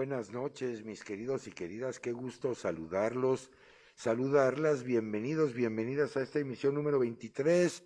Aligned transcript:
buenas 0.00 0.32
noches, 0.32 0.84
mis 0.84 1.04
queridos 1.04 1.46
y 1.46 1.50
queridas. 1.50 2.00
Qué 2.00 2.12
gusto 2.12 2.54
saludarlos, 2.54 3.50
saludarlas. 3.94 4.82
Bienvenidos, 4.82 5.54
bienvenidas 5.54 6.16
a 6.16 6.22
esta 6.22 6.38
emisión 6.40 6.74
número 6.74 6.98
23 6.98 7.84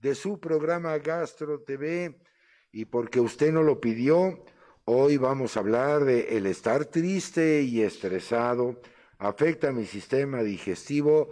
de 0.00 0.14
su 0.14 0.38
programa 0.38 0.96
Gastro 0.98 1.60
TV. 1.60 2.18
Y 2.74 2.86
porque 2.86 3.20
usted 3.20 3.52
no 3.52 3.62
lo 3.62 3.80
pidió, 3.80 4.40
hoy 4.84 5.16
vamos 5.16 5.56
a 5.56 5.60
hablar 5.60 6.04
de 6.04 6.36
el 6.36 6.44
estar 6.46 6.84
triste 6.86 7.62
y 7.62 7.82
estresado 7.82 8.80
afecta 9.18 9.68
a 9.68 9.72
mi 9.72 9.86
sistema 9.86 10.42
digestivo, 10.42 11.30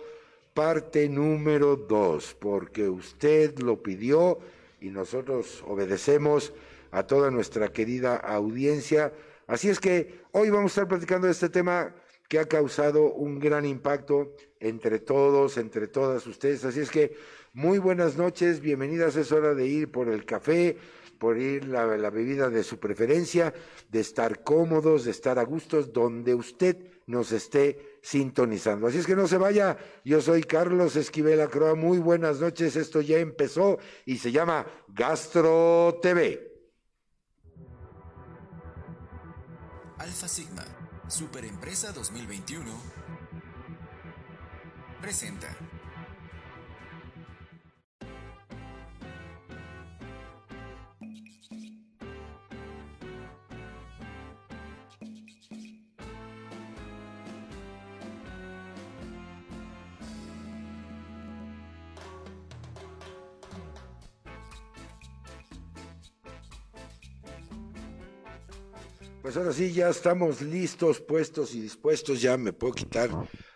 parte 0.55 1.09
número 1.09 1.75
2, 1.75 2.37
porque 2.41 2.89
usted 2.89 3.59
lo 3.59 3.83
pidió 3.83 4.39
y 4.81 4.91
nosotros 4.91 5.65
obedecemos 5.67 6.53
a 6.93 7.09
toda 7.09 7.33
nuestra 7.33 7.73
querida 7.73 8.15
audiencia 8.15 9.13
Así 9.47 9.69
es 9.69 9.81
que 9.81 10.21
hoy 10.31 10.51
vamos 10.51 10.71
a 10.71 10.73
estar 10.73 10.89
platicando 10.89 11.27
de 11.27 11.33
este 11.33 11.49
tema 11.49 11.95
que 12.27 12.39
ha 12.39 12.47
causado 12.47 13.13
un 13.13 13.39
gran 13.39 13.67
impacto 13.67 14.35
entre 14.61 14.99
todos, 15.01 15.59
entre 15.59 15.89
todas 15.89 16.27
ustedes. 16.27 16.65
Así 16.65 16.81
es 16.81 16.91
que 16.91 17.15
muy 17.53 17.79
buenas 17.79 18.17
noches, 18.17 18.61
bienvenidas. 18.61 19.17
Es 19.17 19.31
hora 19.33 19.55
de 19.55 19.67
ir 19.67 19.91
por 19.91 20.09
el 20.09 20.25
café, 20.25 20.79
por 21.23 21.39
ir 21.39 21.69
la, 21.69 21.87
bebida 22.11 22.51
de 22.51 22.65
su 22.65 22.81
preferencia, 22.81 23.55
de 23.89 24.01
estar 24.01 24.43
cómodos, 24.43 25.05
de 25.05 25.13
estar 25.13 25.39
a 25.39 25.45
gustos, 25.45 25.93
donde 25.93 26.35
usted 26.35 26.77
nos 27.07 27.31
esté 27.31 28.01
sintonizando. 28.03 28.89
Así 28.89 28.99
es 28.99 29.07
que 29.07 29.15
no 29.15 29.29
se 29.29 29.39
vaya, 29.39 29.79
yo 30.05 30.21
soy 30.21 30.43
Carlos 30.43 30.97
Esquivel 30.97 31.41
Acroa, 31.41 31.77
muy 31.77 31.99
buenas 31.99 32.41
noches, 32.41 32.75
esto 32.75 33.01
ya 33.01 33.19
empezó 33.19 33.79
y 34.05 34.19
se 34.19 34.33
llama 34.33 34.67
Gastro 34.89 36.01
TV. 36.03 36.41
Alfa 39.99 40.27
Sigma, 40.27 40.65
Superempresa 41.07 41.93
2021, 41.93 42.69
presenta. 45.01 45.57
Pues 69.23 69.37
ahora 69.37 69.53
sí, 69.53 69.73
ya 69.73 69.89
estamos 69.89 70.43
listos, 70.43 71.01
puestos 71.01 71.55
y 71.55 71.61
dispuestos. 71.61 72.21
Ya 72.21 72.37
me 72.37 72.53
puedo 72.53 72.73
quitar 72.75 73.09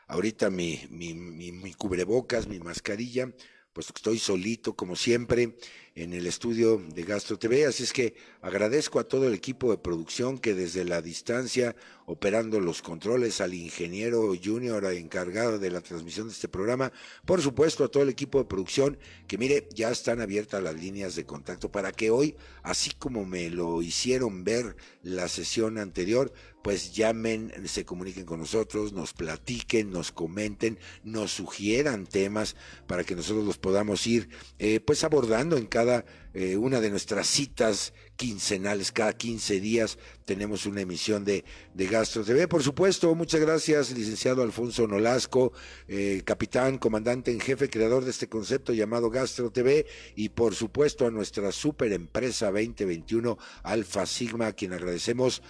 ahorita 0.06 0.48
mi, 0.48 0.86
mi, 0.91 1.12
mi, 1.12 1.50
mi 1.50 1.75
cubrebocas, 1.75 2.47
mi 2.47 2.61
mascarilla, 2.61 3.33
pues 3.77 3.92
estoy 3.94 4.19
solito, 4.19 4.74
como 4.74 4.96
siempre 4.96 5.55
en 5.94 6.14
el 6.14 6.27
estudio 6.27 6.82
de 6.94 7.02
Gastro 7.02 7.38
TV. 7.38 7.66
Así 7.66 7.83
es 7.83 7.92
que 7.92 8.14
agradezco 8.41 8.98
a 8.98 9.05
todo 9.05 9.28
el 9.28 9.34
equipo 9.34 9.70
de 9.70 9.77
producción 9.77 10.38
que 10.38 10.55
desde 10.55 10.86
la 10.86 11.02
distancia, 11.02 11.77
operando 12.06 12.58
los 12.58 12.80
controles, 12.80 13.42
al 13.42 13.52
ingeniero 13.52 14.33
junior 14.42 14.83
encargado 14.86 15.58
de 15.58 15.70
la 15.70 15.83
transmisión 15.83 16.28
de 16.28 16.33
este 16.33 16.48
programa, 16.48 16.90
por 17.27 17.42
supuesto 17.42 17.84
a 17.84 17.89
todo 17.89 18.02
el 18.02 18.08
equipo 18.08 18.39
de 18.39 18.46
producción 18.46 18.96
que 19.27 19.36
mire, 19.36 19.68
ya 19.74 19.90
están 19.90 20.22
abiertas 20.22 20.62
las 20.62 20.80
líneas 20.80 21.14
de 21.14 21.27
contacto 21.27 21.70
para 21.70 21.92
que 21.92 22.08
hoy, 22.08 22.34
así 22.62 22.92
como 22.98 23.27
me 23.27 23.51
lo 23.51 23.83
hicieron 23.83 24.42
ver 24.42 24.74
la 25.02 25.28
sesión 25.28 25.77
anterior, 25.77 26.33
pues 26.66 26.92
llamen, 26.92 27.52
se 27.66 27.84
comuniquen 27.84 28.24
con 28.24 28.40
nosotros, 28.40 28.92
nos 28.92 29.12
platiquen, 29.12 29.92
nos 29.92 30.10
comenten, 30.10 30.80
nos 31.04 31.30
sugieran 31.30 32.08
temas 32.08 32.56
para 32.88 33.04
que 33.04 33.14
nosotros 33.14 33.44
los 33.44 33.56
podamos 33.56 34.04
ir 34.08 34.28
eh, 34.58 34.80
pues 34.80 35.04
abordando 35.04 35.58
en 35.58 35.66
cada 35.66 36.04
eh, 36.34 36.56
una 36.56 36.80
de 36.80 36.90
nuestras 36.90 37.28
citas 37.28 37.94
quincenales, 38.16 38.90
cada 38.90 39.12
15 39.12 39.60
días 39.60 39.96
tenemos 40.24 40.66
una 40.66 40.80
emisión 40.80 41.24
de, 41.24 41.44
de 41.72 41.86
Gastro 41.86 42.24
TV. 42.24 42.48
Por 42.48 42.64
supuesto, 42.64 43.14
muchas 43.14 43.40
gracias, 43.40 43.92
licenciado 43.92 44.42
Alfonso 44.42 44.88
Nolasco, 44.88 45.52
eh, 45.86 46.22
capitán, 46.24 46.78
comandante 46.78 47.30
en 47.30 47.38
jefe, 47.38 47.70
creador 47.70 48.04
de 48.04 48.10
este 48.10 48.28
concepto 48.28 48.72
llamado 48.72 49.08
Gastro 49.08 49.50
TV, 49.50 49.86
y 50.16 50.30
por 50.30 50.54
supuesto 50.56 51.06
a 51.06 51.12
nuestra 51.12 51.52
super 51.52 51.92
empresa 51.92 52.46
2021 52.50 53.38
Alfa 53.62 54.04
Sigma, 54.04 54.48
a 54.48 54.52
quien 54.52 54.72
agradecemos 54.72 55.42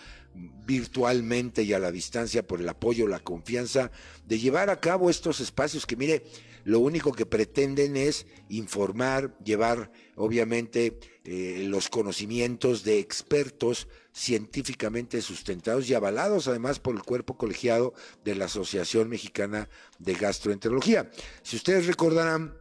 virtualmente 0.66 1.62
y 1.62 1.72
a 1.72 1.78
la 1.78 1.92
distancia 1.92 2.46
por 2.46 2.60
el 2.60 2.68
apoyo, 2.68 3.06
la 3.06 3.20
confianza 3.20 3.90
de 4.26 4.38
llevar 4.38 4.70
a 4.70 4.80
cabo 4.80 5.10
estos 5.10 5.40
espacios 5.40 5.86
que 5.86 5.96
mire, 5.96 6.24
lo 6.64 6.80
único 6.80 7.12
que 7.12 7.26
pretenden 7.26 7.96
es 7.96 8.26
informar, 8.48 9.38
llevar 9.38 9.92
obviamente 10.16 10.98
eh, 11.24 11.64
los 11.68 11.88
conocimientos 11.88 12.82
de 12.82 12.98
expertos 12.98 13.86
científicamente 14.12 15.22
sustentados 15.22 15.88
y 15.88 15.94
avalados 15.94 16.48
además 16.48 16.80
por 16.80 16.96
el 16.96 17.02
cuerpo 17.02 17.36
colegiado 17.36 17.94
de 18.24 18.34
la 18.34 18.46
Asociación 18.46 19.08
Mexicana 19.08 19.68
de 20.00 20.14
Gastroenterología. 20.14 21.08
Si 21.42 21.54
ustedes 21.54 21.86
recordarán, 21.86 22.56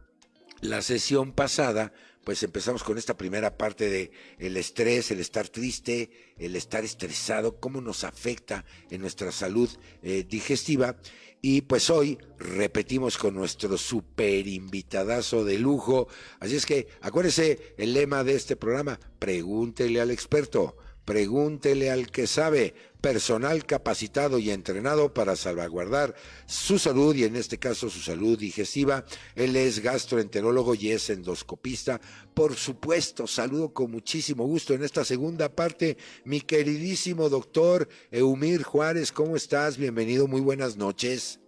la 0.60 0.82
sesión 0.82 1.32
pasada 1.32 1.92
pues 2.26 2.42
empezamos 2.42 2.82
con 2.82 2.98
esta 2.98 3.16
primera 3.16 3.56
parte 3.56 3.88
de 3.88 4.10
el 4.40 4.56
estrés, 4.56 5.12
el 5.12 5.20
estar 5.20 5.48
triste, 5.48 6.10
el 6.38 6.56
estar 6.56 6.84
estresado, 6.84 7.60
cómo 7.60 7.80
nos 7.80 8.02
afecta 8.02 8.64
en 8.90 9.00
nuestra 9.00 9.30
salud 9.30 9.70
eh, 10.02 10.26
digestiva. 10.28 10.96
Y 11.40 11.60
pues 11.60 11.88
hoy 11.88 12.18
repetimos 12.36 13.16
con 13.16 13.36
nuestro 13.36 13.78
super 13.78 14.44
invitadazo 14.48 15.44
de 15.44 15.60
lujo. 15.60 16.08
Así 16.40 16.56
es 16.56 16.66
que 16.66 16.88
acuérdese 17.00 17.76
el 17.78 17.94
lema 17.94 18.24
de 18.24 18.34
este 18.34 18.56
programa, 18.56 18.98
pregúntele 19.20 20.00
al 20.00 20.10
experto. 20.10 20.76
Pregúntele 21.06 21.88
al 21.88 22.10
que 22.10 22.26
sabe, 22.26 22.74
personal 23.00 23.64
capacitado 23.64 24.40
y 24.40 24.50
entrenado 24.50 25.14
para 25.14 25.36
salvaguardar 25.36 26.16
su 26.46 26.80
salud 26.80 27.14
y 27.14 27.22
en 27.22 27.36
este 27.36 27.58
caso 27.58 27.88
su 27.88 28.00
salud 28.00 28.36
digestiva. 28.36 29.04
Él 29.36 29.54
es 29.54 29.78
gastroenterólogo 29.78 30.74
y 30.74 30.90
es 30.90 31.08
endoscopista. 31.08 32.00
Por 32.34 32.56
supuesto, 32.56 33.28
saludo 33.28 33.72
con 33.72 33.92
muchísimo 33.92 34.44
gusto 34.46 34.74
en 34.74 34.82
esta 34.82 35.04
segunda 35.04 35.48
parte 35.48 35.96
mi 36.24 36.40
queridísimo 36.40 37.28
doctor 37.28 37.88
Eumir 38.10 38.64
Juárez. 38.64 39.12
¿Cómo 39.12 39.36
estás? 39.36 39.78
Bienvenido, 39.78 40.26
muy 40.26 40.40
buenas 40.40 40.76
noches. 40.76 41.38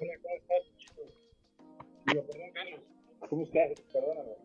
Hola, 0.00 0.12
¿cómo 0.20 0.34
estás? 0.34 0.62
¿Cómo 3.30 3.42
estás? 3.44 3.80
Perdóname. 3.92 4.43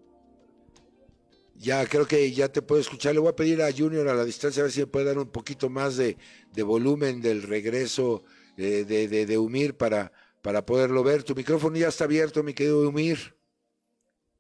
Ya, 1.60 1.86
creo 1.86 2.08
que 2.08 2.32
ya 2.32 2.48
te 2.48 2.62
puedo 2.62 2.80
escuchar. 2.80 3.14
Le 3.14 3.20
voy 3.20 3.30
a 3.30 3.36
pedir 3.36 3.62
a 3.62 3.70
Junior 3.72 4.08
a 4.08 4.14
la 4.14 4.24
distancia 4.24 4.62
a 4.62 4.64
ver 4.64 4.72
si 4.72 4.80
me 4.80 4.88
puede 4.88 5.08
dar 5.08 5.18
un 5.18 5.30
poquito 5.30 5.70
más 5.70 5.98
de, 5.98 6.18
de 6.54 6.64
volumen 6.64 7.22
del 7.22 7.44
regreso 7.44 8.24
de, 8.56 8.86
de, 8.86 9.10
de, 9.10 9.26
de, 9.26 9.38
Umir 9.38 9.76
para, 9.76 10.14
para 10.42 10.66
poderlo 10.66 11.04
ver. 11.04 11.24
Tu 11.24 11.36
micrófono 11.36 11.76
ya 11.76 11.90
está 11.90 12.06
abierto, 12.06 12.44
mi 12.44 12.54
querido 12.54 12.88
Umir. 12.88 13.36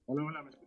Hola, 0.05 0.23
hola. 0.23 0.58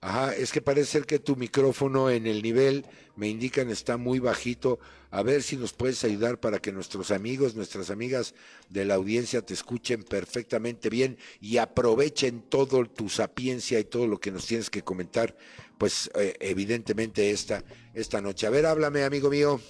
Ajá, 0.00 0.32
es 0.34 0.52
que 0.52 0.62
parece 0.62 0.92
ser 0.92 1.06
que 1.06 1.18
tu 1.18 1.34
micrófono 1.34 2.08
en 2.08 2.26
el 2.26 2.40
nivel, 2.42 2.86
me 3.16 3.28
indican, 3.28 3.68
está 3.68 3.96
muy 3.96 4.20
bajito. 4.20 4.78
A 5.10 5.22
ver 5.22 5.42
si 5.42 5.56
nos 5.56 5.72
puedes 5.72 6.04
ayudar 6.04 6.38
para 6.38 6.60
que 6.60 6.70
nuestros 6.70 7.10
amigos, 7.10 7.56
nuestras 7.56 7.90
amigas 7.90 8.34
de 8.68 8.84
la 8.84 8.94
audiencia 8.94 9.42
te 9.42 9.54
escuchen 9.54 10.04
perfectamente 10.04 10.88
bien 10.88 11.18
y 11.40 11.56
aprovechen 11.56 12.42
todo 12.42 12.84
tu 12.84 13.08
sapiencia 13.08 13.80
y 13.80 13.84
todo 13.84 14.06
lo 14.06 14.20
que 14.20 14.30
nos 14.30 14.46
tienes 14.46 14.70
que 14.70 14.82
comentar, 14.82 15.34
pues 15.78 16.10
eh, 16.14 16.34
evidentemente 16.40 17.30
esta, 17.30 17.64
esta 17.92 18.20
noche. 18.20 18.46
A 18.46 18.50
ver, 18.50 18.66
háblame, 18.66 19.02
amigo 19.02 19.30
mío. 19.30 19.60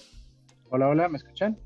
Hola, 0.68 0.88
hola, 0.88 1.08
¿me 1.08 1.16
escuchan? 1.16 1.58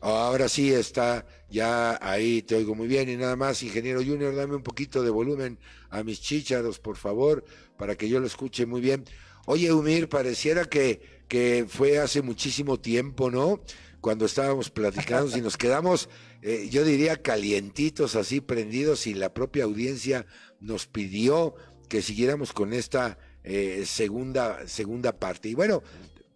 Ahora 0.00 0.48
sí 0.48 0.72
está, 0.72 1.26
ya 1.50 1.98
ahí 2.02 2.42
te 2.42 2.56
oigo 2.56 2.74
muy 2.74 2.88
bien 2.88 3.08
y 3.08 3.16
nada 3.16 3.36
más, 3.36 3.62
ingeniero 3.62 4.00
Junior, 4.04 4.34
dame 4.34 4.56
un 4.56 4.62
poquito 4.62 5.02
de 5.02 5.10
volumen 5.10 5.58
a 5.90 6.02
mis 6.02 6.20
chícharos, 6.20 6.78
por 6.78 6.96
favor, 6.96 7.44
para 7.76 7.96
que 7.96 8.08
yo 8.08 8.20
lo 8.20 8.26
escuche 8.26 8.66
muy 8.66 8.80
bien. 8.80 9.04
Oye, 9.46 9.72
Umir, 9.72 10.08
pareciera 10.08 10.64
que, 10.64 11.00
que 11.28 11.66
fue 11.68 11.98
hace 11.98 12.22
muchísimo 12.22 12.80
tiempo, 12.80 13.30
¿no? 13.30 13.60
Cuando 14.00 14.26
estábamos 14.26 14.70
platicando 14.70 15.36
y 15.36 15.40
nos 15.40 15.56
quedamos, 15.56 16.08
eh, 16.42 16.68
yo 16.70 16.84
diría, 16.84 17.22
calientitos, 17.22 18.16
así 18.16 18.40
prendidos, 18.40 19.06
y 19.06 19.14
la 19.14 19.32
propia 19.32 19.64
audiencia 19.64 20.26
nos 20.60 20.86
pidió 20.86 21.54
que 21.88 22.02
siguiéramos 22.02 22.52
con 22.52 22.72
esta 22.72 23.18
eh, 23.44 23.84
segunda, 23.86 24.66
segunda 24.66 25.18
parte. 25.18 25.48
Y 25.48 25.54
bueno, 25.54 25.82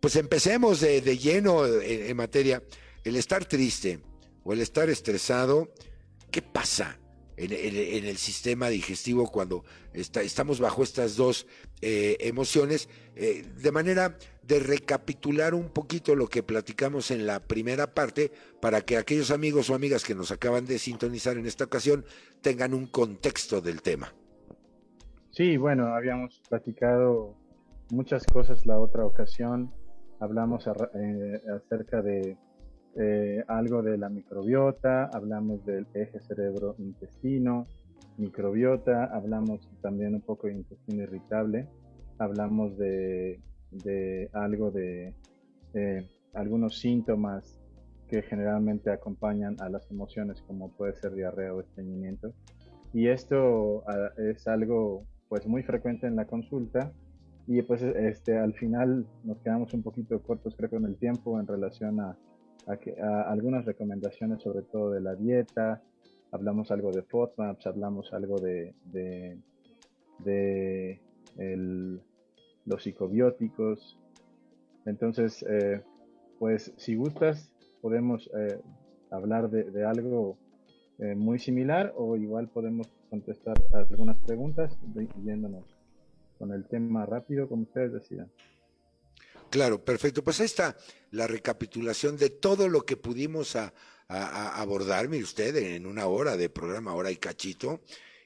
pues 0.00 0.16
empecemos 0.16 0.80
de, 0.80 1.00
lleno 1.18 1.66
en, 1.66 2.16
materia. 2.16 2.62
El 3.04 3.16
estar 3.16 3.44
triste 3.44 4.00
el 4.52 4.60
estar 4.60 4.88
estresado, 4.88 5.68
¿qué 6.30 6.42
pasa? 6.42 6.98
En, 7.36 8.04
el 8.04 8.18
sistema 8.18 8.68
digestivo 8.68 9.30
cuando 9.30 9.64
estamos 9.94 10.60
bajo 10.60 10.82
estas 10.82 11.16
dos 11.16 11.46
eh, 11.80 12.18
emociones, 12.20 12.90
eh, 13.16 13.46
de 13.56 13.72
manera 13.72 14.18
de 14.42 14.60
recapitular 14.60 15.54
un 15.54 15.70
poquito 15.70 16.14
lo 16.14 16.26
que 16.28 16.42
platicamos 16.42 17.10
en 17.10 17.26
la 17.26 17.40
primera 17.40 17.94
parte, 17.94 18.30
para 18.60 18.82
que 18.82 18.98
aquellos 18.98 19.30
amigos 19.30 19.70
o 19.70 19.74
amigas 19.74 20.04
que 20.04 20.14
nos 20.14 20.32
acaban 20.32 20.66
de 20.66 20.78
sintonizar 20.78 21.38
en 21.38 21.46
esta 21.46 21.64
ocasión 21.64 22.04
tengan 22.42 22.74
un 22.74 22.86
contexto 22.86 23.62
del 23.62 23.80
tema. 23.80 24.12
Sí, 25.30 25.56
bueno, 25.56 25.94
habíamos 25.94 26.42
platicado 26.48 27.36
muchas 27.90 28.26
cosas 28.26 28.66
la 28.66 28.78
otra 28.78 29.06
ocasión. 29.06 29.72
Hablamos 30.18 30.66
eh, 30.66 31.40
acerca 31.56 32.02
de 32.02 32.36
eh, 32.96 33.44
algo 33.46 33.82
de 33.82 33.96
la 33.96 34.08
microbiota, 34.08 35.04
hablamos 35.12 35.64
del 35.64 35.86
eje 35.94 36.20
cerebro-intestino, 36.20 37.66
microbiota, 38.16 39.04
hablamos 39.04 39.68
también 39.80 40.14
un 40.14 40.20
poco 40.20 40.48
de 40.48 40.54
intestino 40.54 41.04
irritable, 41.04 41.68
hablamos 42.18 42.76
de, 42.76 43.40
algo 44.32 44.70
de 44.70 45.14
eh, 45.74 46.08
algunos 46.34 46.78
síntomas 46.78 47.60
que 48.08 48.22
generalmente 48.22 48.90
acompañan 48.90 49.56
a 49.60 49.68
las 49.68 49.88
emociones 49.90 50.42
como 50.42 50.70
puede 50.72 50.94
ser 50.94 51.14
diarrea 51.14 51.54
o 51.54 51.60
estreñimiento. 51.60 52.32
Y 52.92 53.06
esto 53.06 53.84
ah, 53.86 54.10
es 54.18 54.48
algo 54.48 55.04
pues 55.28 55.46
muy 55.46 55.62
frecuente 55.62 56.08
en 56.08 56.16
la 56.16 56.26
consulta 56.26 56.92
y 57.46 57.62
pues 57.62 57.82
este 57.82 58.36
al 58.36 58.52
final 58.54 59.06
nos 59.22 59.38
quedamos 59.38 59.72
un 59.74 59.82
poquito 59.82 60.20
cortos 60.22 60.56
creo 60.56 60.70
con 60.70 60.84
el 60.84 60.96
tiempo 60.96 61.38
en 61.38 61.46
relación 61.46 62.00
a, 62.00 62.18
algunas 63.26 63.64
recomendaciones 63.64 64.42
sobre 64.42 64.62
todo 64.62 64.90
de 64.90 65.00
la 65.00 65.14
dieta 65.14 65.82
hablamos 66.30 66.70
algo 66.70 66.92
de 66.92 67.02
FODMAPs 67.02 67.66
hablamos 67.66 68.12
algo 68.12 68.38
de, 68.38 68.74
de, 68.84 69.38
los 72.66 72.82
psicobióticos 72.82 73.98
entonces 74.86 75.44
eh, 75.48 75.82
pues 76.38 76.72
si 76.76 76.94
gustas 76.94 77.52
podemos 77.80 78.30
eh, 78.36 78.60
hablar 79.10 79.50
de, 79.50 79.84
algo 79.84 80.36
eh, 80.98 81.14
muy 81.14 81.38
similar 81.38 81.92
o 81.96 82.16
igual 82.16 82.48
podemos 82.48 82.88
contestar 83.08 83.56
algunas 83.72 84.18
preguntas 84.18 84.76
yéndonos 85.24 85.64
con 86.38 86.52
el 86.52 86.64
tema 86.64 87.04
rápido 87.04 87.48
como 87.48 87.64
ustedes 87.64 87.92
decidan. 87.92 88.30
Claro, 89.50 89.84
perfecto. 89.84 90.22
Pues 90.22 90.40
ahí 90.40 90.46
está 90.46 90.76
la 91.10 91.26
recapitulación 91.26 92.16
de 92.16 92.30
todo 92.30 92.68
lo 92.68 92.84
que 92.86 92.96
pudimos 92.96 93.56
abordar, 94.08 95.08
mire 95.08 95.24
usted, 95.24 95.54
en 95.56 95.86
una 95.86 96.06
hora 96.06 96.36
de 96.36 96.48
programa, 96.48 96.94
hora 96.94 97.10
y 97.10 97.16
cachito, 97.16 97.80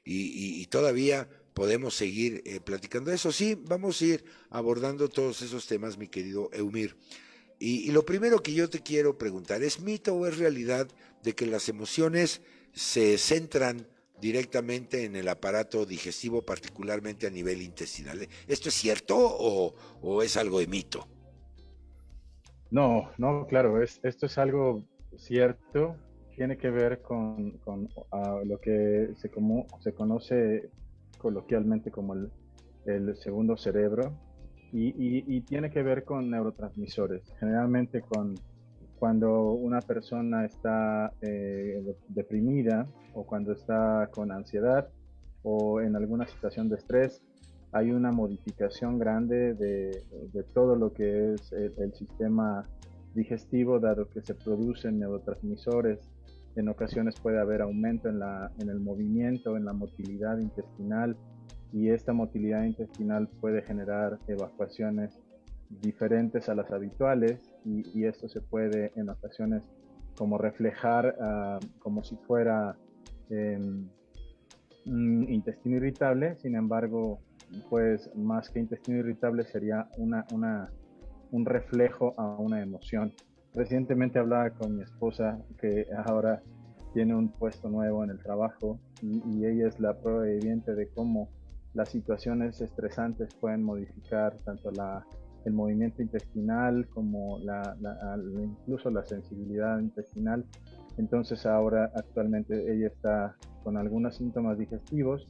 y, 0.04 0.66
todavía 0.66 1.28
podemos 1.54 1.94
seguir 1.94 2.42
eh, 2.44 2.60
platicando 2.60 3.12
eso. 3.12 3.32
Sí, 3.32 3.54
vamos 3.54 4.00
a 4.00 4.04
ir 4.04 4.24
abordando 4.50 5.08
todos 5.08 5.40
esos 5.42 5.66
temas, 5.66 5.96
mi 5.96 6.08
querido 6.08 6.50
Eumir. 6.52 6.96
y, 7.58 7.90
lo 7.92 8.04
primero 8.04 8.42
que 8.42 8.52
yo 8.52 8.68
te 8.68 8.80
quiero 8.80 9.16
preguntar, 9.16 9.62
¿es 9.62 9.80
mito 9.80 10.14
o 10.14 10.26
es 10.26 10.38
realidad 10.38 10.88
de 11.22 11.34
que 11.34 11.46
las 11.46 11.68
emociones 11.68 12.42
se 12.74 13.16
centran 13.16 13.86
directamente 14.20 15.04
en 15.04 15.16
el 15.16 15.28
aparato 15.28 15.84
digestivo, 15.84 16.42
particularmente 16.42 17.26
a 17.26 17.30
nivel 17.30 17.62
intestinal. 17.62 18.26
¿Esto 18.46 18.68
es 18.68 18.74
cierto 18.74 19.16
o, 19.18 20.22
es 20.22 20.36
algo 20.36 20.60
de 20.60 20.66
mito? 20.66 21.06
No, 22.74 23.12
no, 23.18 23.46
claro, 23.46 23.80
es, 23.80 24.00
esto 24.02 24.26
es 24.26 24.36
algo 24.36 24.82
cierto. 25.16 25.94
Tiene 26.34 26.56
que 26.58 26.70
ver 26.70 27.02
con, 27.02 27.60
ah, 28.10 28.40
lo 28.44 28.58
que 28.58 29.10
se, 29.14 29.30
como, 29.30 29.64
se 29.78 29.94
conoce 29.94 30.70
coloquialmente 31.18 31.92
como 31.92 32.14
el, 32.14 33.16
segundo 33.16 33.56
cerebro 33.56 34.18
y, 34.72 35.40
tiene 35.42 35.70
que 35.70 35.84
ver 35.84 36.02
con 36.02 36.28
neurotransmisores, 36.28 37.22
generalmente 37.38 38.02
con 38.02 38.34
cuando 38.98 39.52
una 39.52 39.80
persona 39.80 40.44
está 40.44 41.12
eh, 41.20 41.80
deprimida 42.08 42.88
o 43.12 43.24
cuando 43.24 43.52
está 43.52 44.08
con 44.10 44.32
ansiedad 44.32 44.88
o 45.44 45.80
en 45.80 45.94
alguna 45.94 46.26
situación 46.26 46.68
de 46.68 46.74
estrés, 46.74 47.22
hay 47.74 47.90
una 47.90 48.12
modificación 48.12 48.98
grande 49.00 49.54
de, 49.54 50.44
todo 50.54 50.76
lo 50.76 50.92
que 50.92 51.34
es 51.34 51.52
el, 51.52 51.92
sistema 51.92 52.64
digestivo, 53.14 53.80
dado 53.80 54.08
que 54.08 54.22
se 54.22 54.34
producen 54.34 55.00
neurotransmisores. 55.00 55.98
En 56.54 56.68
ocasiones 56.68 57.16
puede 57.20 57.40
haber 57.40 57.62
aumento 57.62 58.08
en, 58.08 58.20
la, 58.20 58.52
en 58.60 58.68
el 58.68 58.78
movimiento, 58.78 59.56
en 59.56 59.64
la 59.64 59.72
motilidad 59.72 60.38
intestinal, 60.38 61.16
y 61.72 61.90
esta 61.90 62.12
motilidad 62.12 62.62
intestinal 62.62 63.28
puede 63.40 63.60
generar 63.62 64.20
evacuaciones 64.28 65.20
diferentes 65.82 66.48
a 66.48 66.54
las 66.54 66.70
habituales 66.70 67.40
y, 67.64 68.04
esto 68.04 68.28
se 68.28 68.40
puede 68.40 68.92
en 68.94 69.08
ocasiones 69.08 69.68
como 70.16 70.38
reflejar 70.38 71.16
ah, 71.20 71.58
como 71.80 72.04
si 72.04 72.14
fuera 72.28 72.76
em, 73.30 73.88
un 74.86 75.26
intestino 75.28 75.76
irritable, 75.78 76.36
sin 76.36 76.54
embargo, 76.54 77.18
pues 77.70 78.10
más 78.14 78.50
que 78.50 78.60
intestino 78.60 78.98
irritable 78.98 79.44
sería 79.44 79.88
una, 79.98 80.26
un 81.30 81.44
reflejo 81.44 82.14
a 82.16 82.36
una 82.38 82.62
emoción. 82.62 83.12
Recientemente 83.54 84.18
hablaba 84.18 84.50
con 84.50 84.76
mi 84.76 84.82
esposa 84.82 85.38
que 85.60 85.86
ahora 86.06 86.42
tiene 86.92 87.14
un 87.14 87.28
puesto 87.28 87.68
nuevo 87.68 88.04
en 88.04 88.10
el 88.10 88.18
trabajo 88.22 88.78
y, 89.02 89.44
ella 89.44 89.68
es 89.68 89.78
la 89.80 89.98
prueba 89.98 90.26
evidente 90.28 90.74
de 90.74 90.88
cómo 90.88 91.28
las 91.74 91.90
situaciones 91.90 92.60
estresantes 92.60 93.34
pueden 93.40 93.62
modificar 93.64 94.38
tanto 94.44 94.70
el 95.44 95.52
movimiento 95.52 96.00
intestinal, 96.00 96.86
como 96.88 97.38
incluso 98.42 98.90
la 98.90 99.04
sensibilidad 99.04 99.78
intestinal. 99.80 100.46
Entonces 100.96 101.44
ahora 101.44 101.90
actualmente 101.94 102.72
ella 102.72 102.86
está 102.86 103.36
con 103.64 103.76
algunos 103.76 104.16
síntomas 104.16 104.56
digestivos, 104.56 105.28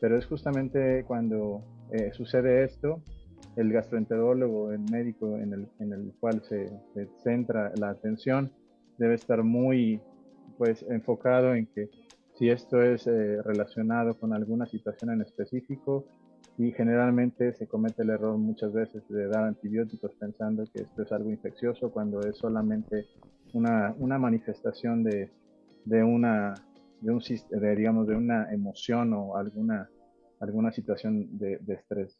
pero 0.00 0.18
es 0.18 0.26
justamente 0.26 1.04
cuando 1.06 1.62
eh, 1.92 2.10
sucede 2.12 2.64
esto, 2.64 3.02
el 3.56 3.72
gastroenterólogo, 3.72 4.72
el 4.72 4.80
médico 4.90 5.38
en 5.38 5.52
el, 5.52 5.68
en 5.78 5.92
el 5.92 6.12
cual 6.20 6.42
se, 6.42 6.70
centra 7.22 7.72
la 7.76 7.90
atención, 7.90 8.52
debe 8.98 9.14
estar 9.14 9.42
muy 9.42 10.00
pues 10.58 10.84
enfocado 10.88 11.54
en 11.54 11.66
que 11.66 11.88
si 12.34 12.50
esto 12.50 12.82
es 12.82 13.06
eh, 13.06 13.40
relacionado 13.42 14.18
con 14.18 14.34
alguna 14.34 14.66
situación 14.66 15.10
en 15.10 15.22
específico, 15.22 16.04
y 16.58 16.72
generalmente 16.72 17.52
se 17.52 17.66
comete 17.66 18.02
el 18.02 18.10
error 18.10 18.36
muchas 18.38 18.72
veces 18.72 19.06
de 19.08 19.28
dar 19.28 19.44
antibióticos 19.44 20.12
pensando 20.14 20.64
que 20.72 20.82
esto 20.82 21.02
es 21.02 21.12
algo 21.12 21.30
infeccioso 21.30 21.90
cuando 21.90 22.20
es 22.20 22.36
solamente 22.38 23.06
una, 23.52 23.94
una 23.98 24.18
manifestación 24.18 25.04
de, 25.04 25.30
de 25.84 26.02
una 26.02 26.54
de 27.00 27.12
un 27.12 27.18
de, 27.18 27.76
digamos 27.76 28.06
de 28.06 28.16
una 28.16 28.52
emoción 28.52 29.12
o 29.12 29.36
alguna 29.36 29.90
alguna 30.40 30.72
situación 30.72 31.38
de, 31.38 31.58
estrés. 31.68 32.18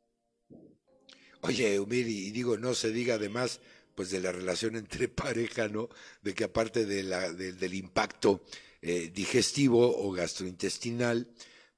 Oye, 1.42 1.78
Humir, 1.78 2.08
y 2.08 2.30
digo, 2.30 2.56
no 2.56 2.74
se 2.74 2.90
diga 2.90 3.14
además 3.14 3.60
pues 3.94 4.10
de 4.10 4.20
la 4.20 4.32
relación 4.32 4.76
entre 4.76 5.08
pareja, 5.08 5.68
¿no? 5.68 5.88
De 6.22 6.34
que 6.34 6.44
aparte 6.44 6.86
de 6.86 7.02
la, 7.02 7.32
del 7.32 7.74
impacto 7.74 8.42
eh, 8.82 9.10
digestivo 9.12 9.96
o 9.96 10.12
gastrointestinal, 10.12 11.28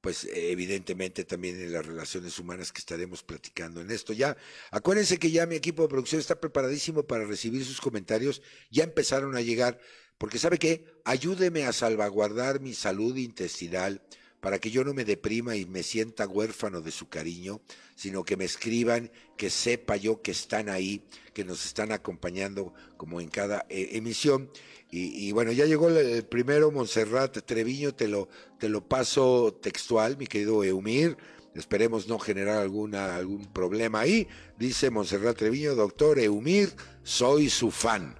pues 0.00 0.28
evidentemente 0.32 1.24
también 1.24 1.60
en 1.60 1.72
las 1.72 1.84
relaciones 1.84 2.38
humanas 2.38 2.72
que 2.72 2.78
estaremos 2.78 3.22
platicando 3.22 3.80
en 3.80 3.90
esto. 3.90 4.12
Ya, 4.12 4.36
acuérdense 4.70 5.18
que 5.18 5.30
ya 5.30 5.46
mi 5.46 5.56
equipo 5.56 5.82
de 5.82 5.88
producción 5.88 6.20
está 6.20 6.40
preparadísimo 6.40 7.04
para 7.04 7.24
recibir 7.24 7.64
sus 7.64 7.80
comentarios, 7.80 8.42
ya 8.70 8.84
empezaron 8.84 9.36
a 9.36 9.40
llegar, 9.40 9.80
porque 10.18 10.38
sabe 10.38 10.58
qué, 10.58 10.84
ayúdeme 11.04 11.64
a 11.64 11.72
salvaguardar 11.72 12.60
mi 12.60 12.74
salud 12.74 13.16
intestinal 13.16 14.02
para 14.40 14.58
que 14.58 14.70
yo 14.70 14.84
no 14.84 14.94
me 14.94 15.04
deprima 15.04 15.56
y 15.56 15.64
me 15.64 15.82
sienta 15.82 16.28
huérfano 16.28 16.80
de 16.80 16.92
su 16.92 17.08
cariño, 17.08 17.60
sino 17.96 18.24
que 18.24 18.36
me 18.36 18.44
escriban, 18.44 19.10
que 19.36 19.50
sepa 19.50 19.96
yo 19.96 20.22
que 20.22 20.30
están 20.30 20.68
ahí, 20.68 21.02
que 21.34 21.44
nos 21.44 21.64
están 21.64 21.90
acompañando 21.90 22.72
como 22.96 23.20
en 23.20 23.28
cada 23.28 23.66
eh, 23.68 23.90
emisión 23.92 24.50
y, 24.90 25.32
bueno, 25.32 25.52
ya 25.52 25.66
llegó 25.66 25.88
el, 25.88 26.24
primero, 26.24 26.70
Montserrat 26.70 27.44
Treviño, 27.44 27.94
te 27.94 28.08
lo, 28.08 28.28
te 28.58 28.70
lo 28.70 28.88
paso 28.88 29.58
textual, 29.60 30.16
mi 30.16 30.26
querido 30.26 30.64
Eumir. 30.64 31.16
Esperemos 31.54 32.08
no 32.08 32.18
generar 32.18 32.56
alguna, 32.56 33.16
algún 33.16 33.44
problema 33.52 34.00
ahí. 34.00 34.26
Dice 34.58 34.90
Montserrat 34.90 35.36
Treviño, 35.36 35.74
doctor 35.74 36.18
Eumir, 36.18 36.72
soy 37.02 37.50
su 37.50 37.70
fan. 37.70 38.18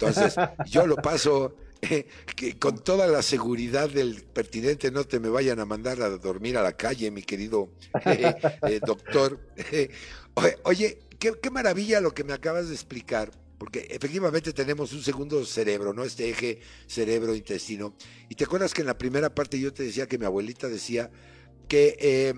Entonces, 0.00 0.36
yo 0.66 0.86
lo 0.86 0.96
paso 0.96 1.56
que 1.80 2.58
con 2.58 2.78
toda 2.78 3.06
la 3.06 3.22
seguridad 3.22 3.88
del 3.88 4.22
pertinente 4.22 4.90
no 4.90 5.04
te 5.04 5.20
me 5.20 5.28
vayan 5.28 5.60
a 5.60 5.64
mandar 5.64 6.00
a 6.02 6.08
dormir 6.10 6.56
a 6.56 6.62
la 6.62 6.76
calle, 6.76 7.10
mi 7.10 7.22
querido 7.22 7.70
eh, 8.04 8.34
eh, 8.62 8.80
doctor. 8.84 9.40
oye, 10.64 10.98
qué, 11.18 11.32
qué, 11.40 11.50
maravilla 11.50 12.00
lo 12.00 12.12
que 12.12 12.24
me 12.24 12.32
acabas 12.32 12.68
de 12.68 12.74
explicar, 12.74 13.30
porque 13.58 13.88
efectivamente 13.90 14.52
tenemos 14.52 14.92
un 14.92 15.02
segundo 15.02 15.44
cerebro, 15.44 15.92
¿no? 15.92 16.04
Este 16.04 16.30
eje 16.30 16.60
cerebro-intestino. 16.86 17.94
Y 18.28 18.34
te 18.34 18.44
acuerdas 18.44 18.74
que 18.74 18.82
en 18.82 18.86
la 18.86 18.98
primera 18.98 19.34
parte 19.34 19.58
yo 19.58 19.72
te 19.72 19.82
decía 19.82 20.06
que 20.06 20.18
mi 20.18 20.26
abuelita 20.26 20.68
decía 20.68 21.10
que 21.68 21.96
eh, 22.00 22.34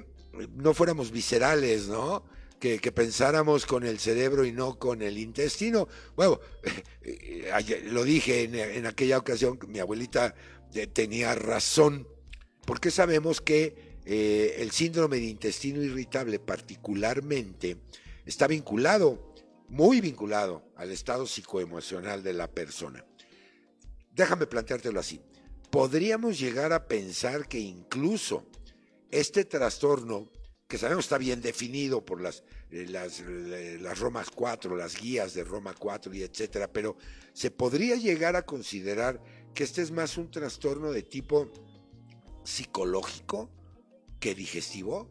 no 0.55 0.75
fuéramos 0.75 1.11
viscerales, 1.11 1.89
¿no? 1.89 2.25
Que, 2.61 2.93
pensáramos 2.93 3.67
con 3.67 3.85
el 3.85 3.99
cerebro 3.99 4.45
y 4.45 4.53
no 4.53 4.79
con 4.79 5.03
el 5.03 5.19
intestino. 5.19 5.89
Bueno, 6.15 6.39
lo 7.87 8.05
dije 8.05 8.43
en, 8.43 8.87
aquella 8.87 9.19
ocasión, 9.19 9.59
mi 9.67 9.79
abuelita 9.79 10.35
eh, 10.75 10.87
tenía 10.87 11.35
razón, 11.35 12.07
porque 12.67 12.91
sabemos 12.91 13.41
que 13.41 13.99
eh, 14.05 14.57
el 14.59 14.71
síndrome 14.71 15.17
de 15.17 15.25
intestino 15.25 15.83
irritable 15.83 16.39
particularmente 16.39 17.79
está 18.27 18.47
vinculado, 18.47 19.35
muy 19.69 20.01
vinculado 20.01 20.71
al 20.77 20.91
estado 20.93 21.27
psicoemocional 21.27 22.23
de 22.23 22.35
la 22.35 22.49
persona. 22.49 23.05
Déjame 24.13 24.47
planteártelo 24.47 25.01
así. 25.01 25.21
Podríamos 25.71 26.39
llegar 26.39 26.73
a 26.73 26.87
pensar 26.87 27.49
que 27.49 27.59
incluso 27.59 28.45
este 29.11 29.45
trastorno 29.45 30.31
que 30.71 30.79
sabemos 30.79 31.07
está 31.07 31.19
bien 31.19 31.41
definido 31.41 32.05
por 32.05 32.21
las, 32.21 32.45
eh, 32.71 32.87
las, 32.89 33.21
eh, 33.27 33.77
las 33.83 33.99
Romas 33.99 34.31
4, 34.31 34.77
las 34.77 34.97
guías 34.97 35.35
de 35.35 35.43
Roma 35.43 35.75
4 35.77 36.15
y 36.15 36.23
etcétera, 36.23 36.69
pero 36.73 36.97
se 37.33 37.51
podría 37.51 37.97
llegar 37.97 38.37
a 38.37 38.43
considerar 38.43 39.21
que 39.53 39.65
este 39.65 39.83
es 39.83 39.91
más 39.91 40.17
un 40.17 40.31
trastorno 40.31 40.93
de 40.93 41.03
tipo 41.03 41.51
psicológico 42.45 43.51
que 44.21 44.37
digestivo. 44.37 45.09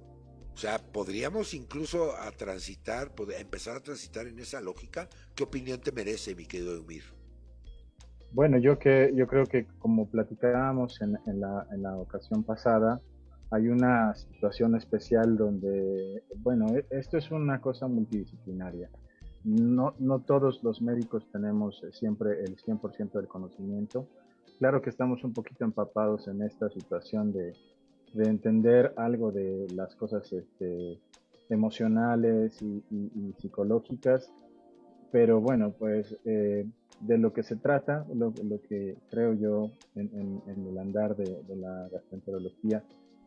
O 0.54 0.58
sea, 0.58 0.80
podríamos 0.80 1.54
incluso 1.54 2.16
a 2.16 2.32
transitar, 2.32 3.12
empezar 3.38 3.76
a 3.76 3.80
transitar 3.82 4.28
en 4.28 4.40
esa 4.40 4.62
lógica. 4.62 5.10
¿Qué 5.36 5.44
opinión 5.44 5.82
te 5.82 5.92
merece, 5.92 6.36
mi 6.36 6.46
querido 6.46 6.74
Eumir? 6.74 7.04
Bueno, 8.32 8.58
yo 8.60 8.80
que 8.80 9.12
yo 9.14 9.28
creo 9.28 9.46
que 9.46 9.68
como 9.80 10.10
platicábamos 10.10 11.02
en, 11.02 11.18
la, 11.42 11.68
en 11.74 11.84
la 11.84 11.98
ocasión 11.98 12.46
pasada, 12.46 13.02
hay 13.52 13.68
una 13.68 14.14
situación 14.16 14.76
especial 14.76 15.38
donde, 15.38 16.24
bueno, 16.38 16.68
e, 16.76 16.86
esto 16.92 17.18
es 17.18 17.32
una 17.32 17.60
cosa 17.62 17.88
multidisciplinaria. 17.88 18.90
No, 19.44 19.96
no 20.00 20.20
todos 20.20 20.64
los 20.64 20.82
médicos 20.82 21.26
tenemos 21.32 21.82
siempre 21.92 22.44
el 22.44 22.58
100% 22.58 23.14
del 23.14 23.28
conocimiento. 23.28 24.08
Claro 24.60 24.82
que 24.82 24.90
estamos 24.90 25.24
un 25.24 25.34
poquito 25.34 25.64
empapados 25.64 26.28
en 26.28 26.42
esta 26.42 26.70
situación 26.70 27.32
de, 27.32 27.54
de 28.14 28.30
entender 28.30 28.94
algo 28.98 29.32
de 29.32 29.68
las 29.74 29.96
cosas 29.96 30.32
este, 30.34 31.00
emocionales 31.50 32.62
y, 32.62 33.34
psicológicas, 33.40 34.32
pero 35.12 35.40
bueno, 35.40 35.72
pues 35.72 36.18
eh, 36.26 36.68
de 37.00 37.18
lo 37.18 37.34
que 37.34 37.44
se 37.44 37.56
trata, 37.56 38.06
lo, 38.14 38.34
lo 38.44 38.62
que 38.62 38.98
creo 39.10 39.34
yo 39.34 39.72
en, 39.96 40.42
en, 40.46 40.68
el 40.68 40.78
andar 40.78 41.16
de, 41.16 41.42
de 41.48 41.56
la 41.56 41.88
gastroenterología, 41.90 42.84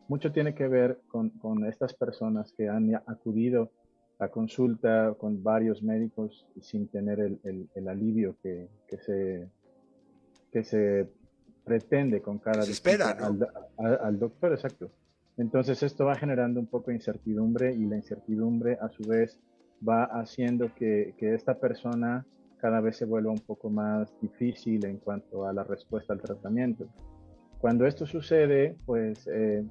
mucho 0.07 0.31
tiene 0.31 0.53
que 0.53 0.67
ver 0.67 0.99
con, 1.07 1.29
con 1.29 1.65
estas 1.65 1.93
personas 1.93 2.51
que 2.53 2.69
han 2.69 2.93
acudido 2.95 3.71
a 4.19 4.29
consulta 4.29 5.13
con 5.17 5.43
varios 5.43 5.81
médicos 5.83 6.45
sin 6.61 6.87
tener 6.87 7.19
el, 7.19 7.69
el, 7.73 7.87
alivio 7.87 8.35
que, 8.41 8.69
que, 8.87 8.97
se, 8.97 9.49
que 10.51 10.63
se 10.63 11.09
pretende 11.63 12.21
con 12.21 12.37
cada 12.39 12.59
vez 12.59 12.69
espera, 12.69 13.11
al, 13.11 13.47
al, 13.77 14.19
doctor, 14.19 14.53
exacto. 14.53 14.91
Entonces 15.37 15.81
esto 15.81 16.05
va 16.05 16.15
generando 16.15 16.59
un 16.59 16.67
poco 16.67 16.91
de 16.91 16.97
incertidumbre 16.97 17.73
y 17.73 17.85
la 17.85 17.95
incertidumbre 17.95 18.77
a 18.79 18.89
su 18.89 19.03
vez 19.03 19.39
va 19.87 20.03
haciendo 20.03 20.73
que, 20.75 21.15
que, 21.17 21.33
esta 21.33 21.55
persona 21.55 22.25
cada 22.59 22.79
vez 22.79 22.97
se 22.97 23.05
vuelva 23.05 23.31
un 23.31 23.39
poco 23.39 23.69
más 23.69 24.13
difícil 24.21 24.85
en 24.85 24.97
cuanto 24.97 25.47
a 25.47 25.53
la 25.53 25.63
respuesta 25.63 26.13
al 26.13 26.21
tratamiento. 26.21 26.87
Cuando 27.59 27.85
esto 27.85 28.05
sucede, 28.05 28.77
pues 28.85 29.27
eh, 29.27 29.65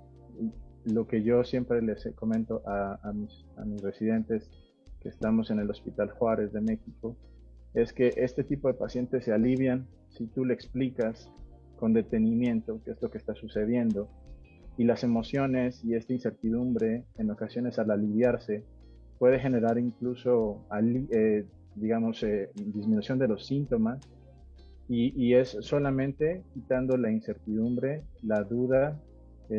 lo 0.85 1.07
que 1.07 1.23
yo 1.23 1.45
siempre 1.45 1.81
les 1.83 2.09
comento 2.15 2.63
a, 2.67 3.13
mis, 3.13 3.45
residentes 3.83 4.51
que 5.01 5.09
estamos 5.09 5.51
en 5.51 5.61
el 5.61 5.71
Hospital 5.71 6.11
Juárez 6.11 6.53
de 6.53 6.61
México 6.61 7.17
es 7.75 7.93
que 7.93 8.13
este 8.17 8.45
tipo 8.45 8.69
de 8.69 8.75
pacientes 8.75 9.25
se 9.25 9.33
alivian 9.33 9.87
si 10.11 10.27
tú 10.27 10.45
le 10.45 10.55
explicas 10.55 11.31
con 11.77 11.93
detenimiento 11.93 12.81
qué 12.85 12.93
es 12.93 13.03
lo 13.03 13.11
que 13.11 13.19
está 13.19 13.35
sucediendo 13.35 14.09
y 14.77 14.85
las 14.85 15.05
emociones 15.05 15.85
y 15.85 15.95
esta 15.95 16.13
incertidumbre 16.13 17.05
en 17.17 17.31
ocasiones 17.31 17.79
al 17.79 17.91
aliviarse 17.91 18.65
puede 19.19 19.39
generar 19.39 19.79
incluso 19.79 20.67
eh, 21.11 21.47
digamos 21.75 22.23
eh, 22.23 22.51
disminución 22.55 23.19
de 23.19 23.29
los 23.29 23.47
síntomas 23.47 24.01
y, 24.89 25.13
y, 25.17 25.35
es 25.35 25.57
solamente 25.61 26.43
quitando 26.53 26.97
la 26.99 27.11
incertidumbre, 27.11 28.03
la 28.23 28.43
duda 28.43 29.01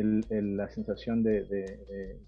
la 0.02 0.68
sensación 0.70 1.22
de, 1.22 2.18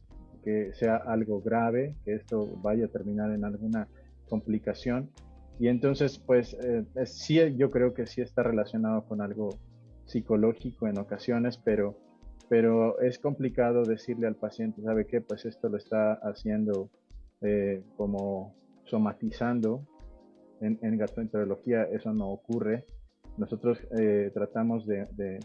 que 0.45 0.73
sea 0.75 0.97
algo 0.97 1.41
grave, 1.41 1.97
que 2.05 2.15
esto 2.15 2.47
vaya 2.63 2.87
a 2.87 2.89
terminar 2.89 3.33
en 3.33 3.45
alguna 3.45 3.89
complicación. 4.29 5.11
Y 5.59 5.69
entonces, 5.69 6.19
pues 6.19 6.55
eh, 6.55 6.85
sí, 7.07 7.41
yo 7.57 7.71
creo 7.71 7.95
que 7.95 8.07
sí 8.07 8.21
está 8.21 8.43
relacionado 8.43 9.05
con 9.07 9.21
algo 9.21 9.49
psicológico 10.05 10.87
en 10.87 10.99
ocasiones, 10.99 11.59
pero, 11.59 11.99
pero 12.49 13.01
es 13.01 13.19
complicado 13.19 13.83
decirle 13.83 14.27
al 14.27 14.37
paciente, 14.37 14.83
¿sabe 14.83 15.07
qué? 15.07 15.21
Pues 15.21 15.47
esto 15.47 15.69
lo 15.69 15.79
está 15.79 16.13
haciendo 16.15 16.91
eh, 17.41 17.83
como 17.97 18.55
somatizando. 18.85 19.87
En, 20.61 20.79
en 20.81 20.97
gastroenterología 20.97 21.85
eso 21.85 22.13
no 22.13 22.31
ocurre. 22.31 22.87
Nosotros 23.37 23.79
eh, 23.99 24.31
tratamos 24.33 24.87
de, 24.87 25.39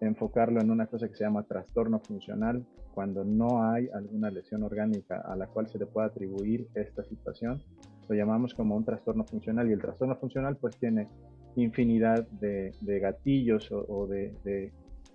enfocarlo 0.00 0.60
en 0.60 0.70
una 0.70 0.86
cosa 0.86 1.08
que 1.08 1.14
se 1.14 1.24
llama 1.24 1.42
trastorno 1.42 2.00
funcional, 2.00 2.64
cuando 2.94 3.24
no 3.24 3.70
hay 3.70 3.88
alguna 3.94 4.30
lesión 4.30 4.62
orgánica 4.62 5.20
a 5.20 5.36
la 5.36 5.46
cual 5.46 5.68
se 5.68 5.78
le 5.78 5.86
pueda 5.86 6.08
atribuir 6.08 6.68
esta 6.74 7.04
situación, 7.04 7.62
lo 8.08 8.14
llamamos 8.16 8.54
como 8.54 8.76
un 8.76 8.84
trastorno 8.84 9.24
funcional 9.24 9.68
y 9.68 9.72
el 9.72 9.80
trastorno 9.80 10.16
funcional 10.16 10.56
pues 10.56 10.76
tiene 10.76 11.08
infinidad 11.56 12.26
de, 12.28 12.72
gatillos 12.82 13.70
o, 13.70 14.06
de, 14.06 14.72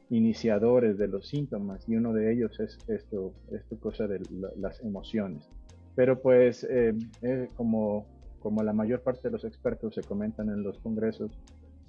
iniciadores 0.10 0.98
de 0.98 1.08
los 1.08 1.28
síntomas 1.28 1.88
y 1.90 1.96
uno 1.96 2.14
de 2.14 2.32
ellos 2.32 2.60
es 2.60 2.78
esto, 2.88 3.34
esto 3.52 3.80
cosa 3.80 4.08
de 4.08 4.22
las 4.58 4.80
emociones. 4.82 5.50
Pero 5.96 6.22
pues 6.22 6.64
eh, 6.70 6.94
eh, 7.22 7.50
como, 7.56 8.06
como 8.40 8.62
la 8.64 8.74
mayor 8.74 9.02
parte 9.02 9.22
de 9.24 9.32
los 9.32 9.46
expertos 9.46 9.96
se 9.96 10.04
comentan 10.04 10.50
en 10.50 10.62
los 10.62 10.78
congresos, 10.80 11.32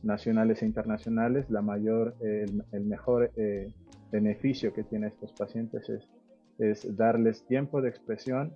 nacionales 0.02 0.62
e 0.62 0.66
internacionales, 0.66 1.50
la 1.50 1.62
mayor, 1.62 2.14
el, 2.20 2.84
mejor 2.84 3.30
eh, 3.36 3.70
beneficio 4.10 4.72
que 4.72 4.84
tienen 4.84 5.10
estos 5.10 5.32
pacientes 5.32 5.88
es, 5.88 6.06
es, 6.58 6.96
darles 6.96 7.44
tiempo 7.46 7.80
de 7.82 7.88
expresión, 7.88 8.54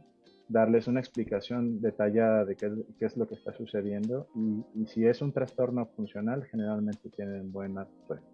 darles 0.49 0.89
una 0.89 1.01
explicación 1.01 1.81
detallada 1.81 2.45
de 2.45 2.57
qué, 2.57 2.71
qué 2.99 3.07
es 3.07 3.17
lo 3.17 3.27
que 3.27 3.35
está 3.35 3.53
sucediendo 3.53 4.29
y, 4.35 4.87
si 4.87 5.07
es 5.07 5.23
un 5.23 5.33
trastorno 5.33 5.87
funcional, 5.97 6.45
generalmente 6.45 7.09
tienen 7.11 7.53
buena 7.53 7.85
respuesta. 7.85 8.27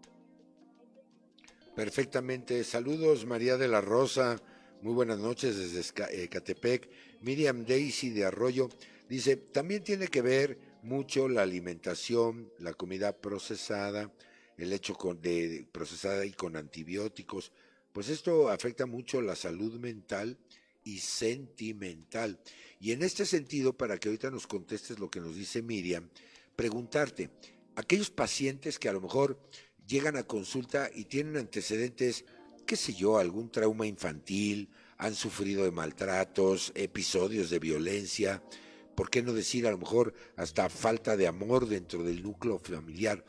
Perfectamente. 1.74 2.64
Saludos, 2.64 3.26
María 3.26 3.58
de 3.58 3.68
la 3.68 3.82
Rosa. 3.82 4.36
Muy 4.80 4.94
buenas 4.94 5.18
noches 5.18 5.58
desde 5.58 5.80
eh, 6.10 6.28
Catepec. 6.28 6.88
Miriam 7.20 7.64
Daisy 7.66 8.10
de 8.10 8.24
Arroyo 8.24 8.68
dice, 9.08 9.36
también 9.36 9.82
tiene 9.82 10.08
que 10.08 10.22
ver 10.22 10.58
mucho 10.86 11.28
la 11.28 11.42
alimentación, 11.42 12.50
la 12.58 12.72
comida 12.72 13.20
procesada, 13.20 14.12
el 14.56 14.72
hecho 14.72 14.96
de 15.20 15.66
procesada 15.72 16.24
y 16.24 16.32
con 16.32 16.56
antibióticos, 16.56 17.52
pues 17.92 18.08
esto 18.08 18.48
afecta 18.48 18.86
mucho 18.86 19.20
la 19.20 19.34
salud 19.34 19.74
mental 19.80 20.38
y 20.84 20.98
sentimental. 20.98 22.38
Y 22.78 22.92
en 22.92 23.02
este 23.02 23.26
sentido, 23.26 23.76
para 23.76 23.98
que 23.98 24.08
ahorita 24.08 24.30
nos 24.30 24.46
contestes 24.46 24.98
lo 24.98 25.10
que 25.10 25.20
nos 25.20 25.34
dice 25.34 25.60
Miriam, 25.60 26.08
preguntarte, 26.54 27.30
aquellos 27.74 28.10
pacientes 28.10 28.78
que 28.78 28.88
a 28.88 28.92
lo 28.92 29.00
mejor 29.00 29.40
llegan 29.86 30.16
a 30.16 30.22
consulta 30.22 30.90
y 30.94 31.06
tienen 31.06 31.36
antecedentes, 31.36 32.24
qué 32.64 32.76
sé 32.76 32.94
yo, 32.94 33.18
algún 33.18 33.50
trauma 33.50 33.86
infantil, 33.86 34.70
han 34.98 35.14
sufrido 35.14 35.64
de 35.64 35.72
maltratos, 35.72 36.72
episodios 36.74 37.50
de 37.50 37.58
violencia, 37.58 38.42
¿por 38.96 39.10
qué 39.10 39.22
no 39.22 39.32
decir 39.32 39.66
a 39.66 39.70
lo 39.70 39.78
mejor 39.78 40.14
hasta 40.36 40.68
falta 40.68 41.16
de 41.16 41.28
amor 41.28 41.68
dentro 41.68 42.02
del 42.02 42.22
núcleo 42.22 42.58
familiar? 42.58 43.22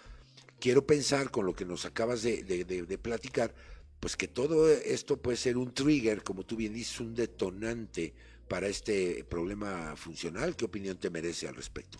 Quiero 0.59 0.87
pensar 0.87 1.29
con 1.29 1.45
lo 1.45 1.53
que 1.53 1.65
nos 1.65 1.85
acabas 1.85 2.23
de, 2.23 2.99
platicar, 2.99 3.53
pues 3.99 4.17
que 4.17 4.27
todo 4.27 4.69
esto 4.71 5.17
puede 5.17 5.37
ser 5.37 5.57
un 5.57 5.73
trigger, 5.73 6.23
como 6.23 6.43
tú 6.43 6.55
bien 6.55 6.73
dices, 6.73 6.99
un 6.99 7.13
detonante 7.13 8.13
para 8.47 8.67
este 8.67 9.23
problema 9.25 9.95
funcional. 9.95 10.55
¿Qué 10.55 10.65
opinión 10.65 10.97
te 10.97 11.11
merece 11.11 11.47
al 11.47 11.55
respecto? 11.55 11.99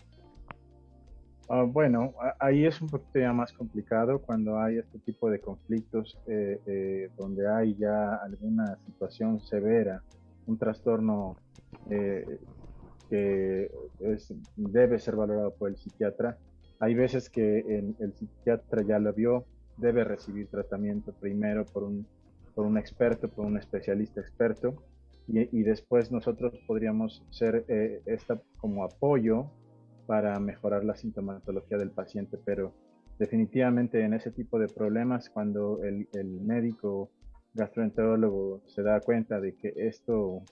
Ah, 1.50 1.62
bueno, 1.62 2.12
ahí 2.40 2.66
es 2.66 2.80
un 2.82 2.88
poquito 2.88 3.20
ya 3.20 3.32
más 3.32 3.52
complicado 3.52 4.18
cuando 4.18 4.58
hay 4.58 4.78
este 4.78 4.98
tipo 4.98 5.30
de 5.30 5.40
conflictos 5.40 6.18
eh, 6.26 6.60
eh, 6.66 7.10
donde 7.16 7.48
hay 7.48 7.74
ya 7.76 8.16
alguna 8.16 8.76
situación 8.84 9.40
severa, 9.40 10.02
un 10.46 10.58
trastorno 10.58 11.36
eh, 11.90 12.38
que 13.08 13.70
debe 14.56 14.98
ser 14.98 15.16
valorado 15.16 15.54
por 15.54 15.70
el 15.70 15.76
psiquiatra. 15.76 16.38
Hay 16.80 16.94
veces 16.94 17.28
que 17.30 17.58
el, 17.58 18.14
psiquiatra 18.14 18.82
ya 18.82 18.98
lo 18.98 19.12
vio, 19.12 19.44
debe 19.76 20.04
recibir 20.04 20.48
tratamiento 20.48 21.12
primero 21.12 21.64
por 21.64 21.84
un, 21.84 22.06
por 22.54 22.66
un 22.66 22.78
experto, 22.78 23.28
por 23.28 23.46
un 23.46 23.56
especialista 23.56 24.20
experto, 24.20 24.74
y, 25.30 25.62
después 25.62 26.10
nosotros 26.10 26.54
podríamos 26.66 27.22
ser 27.28 27.66
esta 28.06 28.40
como 28.56 28.82
apoyo 28.82 29.50
para 30.06 30.40
mejorar 30.40 30.84
la 30.84 30.96
sintomatología 30.96 31.76
del 31.76 31.90
paciente, 31.90 32.38
pero 32.42 32.72
definitivamente 33.18 34.02
en 34.02 34.14
ese 34.14 34.30
tipo 34.30 34.58
de 34.58 34.68
problemas, 34.68 35.28
cuando 35.28 35.82
el, 35.82 36.08
médico 36.40 37.10
gastroenterólogo 37.52 38.62
se 38.66 38.82
da 38.82 39.00
cuenta 39.00 39.38
de 39.38 39.54
que 39.54 39.74
esto 39.76 40.42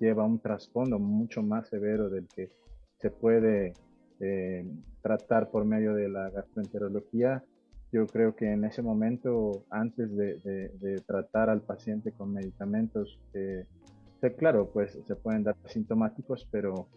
lleva 0.00 0.24
un 0.24 0.38
trasfondo 0.38 0.98
mucho 0.98 1.42
más 1.42 1.68
severo 1.68 2.08
del 2.08 2.26
que 2.28 2.50
se 2.98 3.10
puede 3.10 3.72
eh, 4.20 4.64
tratar 5.02 5.50
por 5.50 5.64
medio 5.64 5.94
de 5.94 6.08
la 6.08 6.30
gastroenterología, 6.30 7.44
yo 7.92 8.06
creo 8.06 8.34
que 8.34 8.50
en 8.50 8.64
ese 8.64 8.80
momento, 8.80 9.66
antes 9.68 10.16
de, 10.16 11.02
tratar 11.06 11.50
al 11.50 11.60
paciente 11.60 12.12
con 12.12 12.32
medicamentos, 12.32 13.20
eh, 13.34 13.66
claro, 14.38 14.70
pues 14.72 14.98
se 15.06 15.14
pueden 15.14 15.44
dar 15.44 15.56
sintomáticos, 15.66 16.48
pero, 16.50 16.88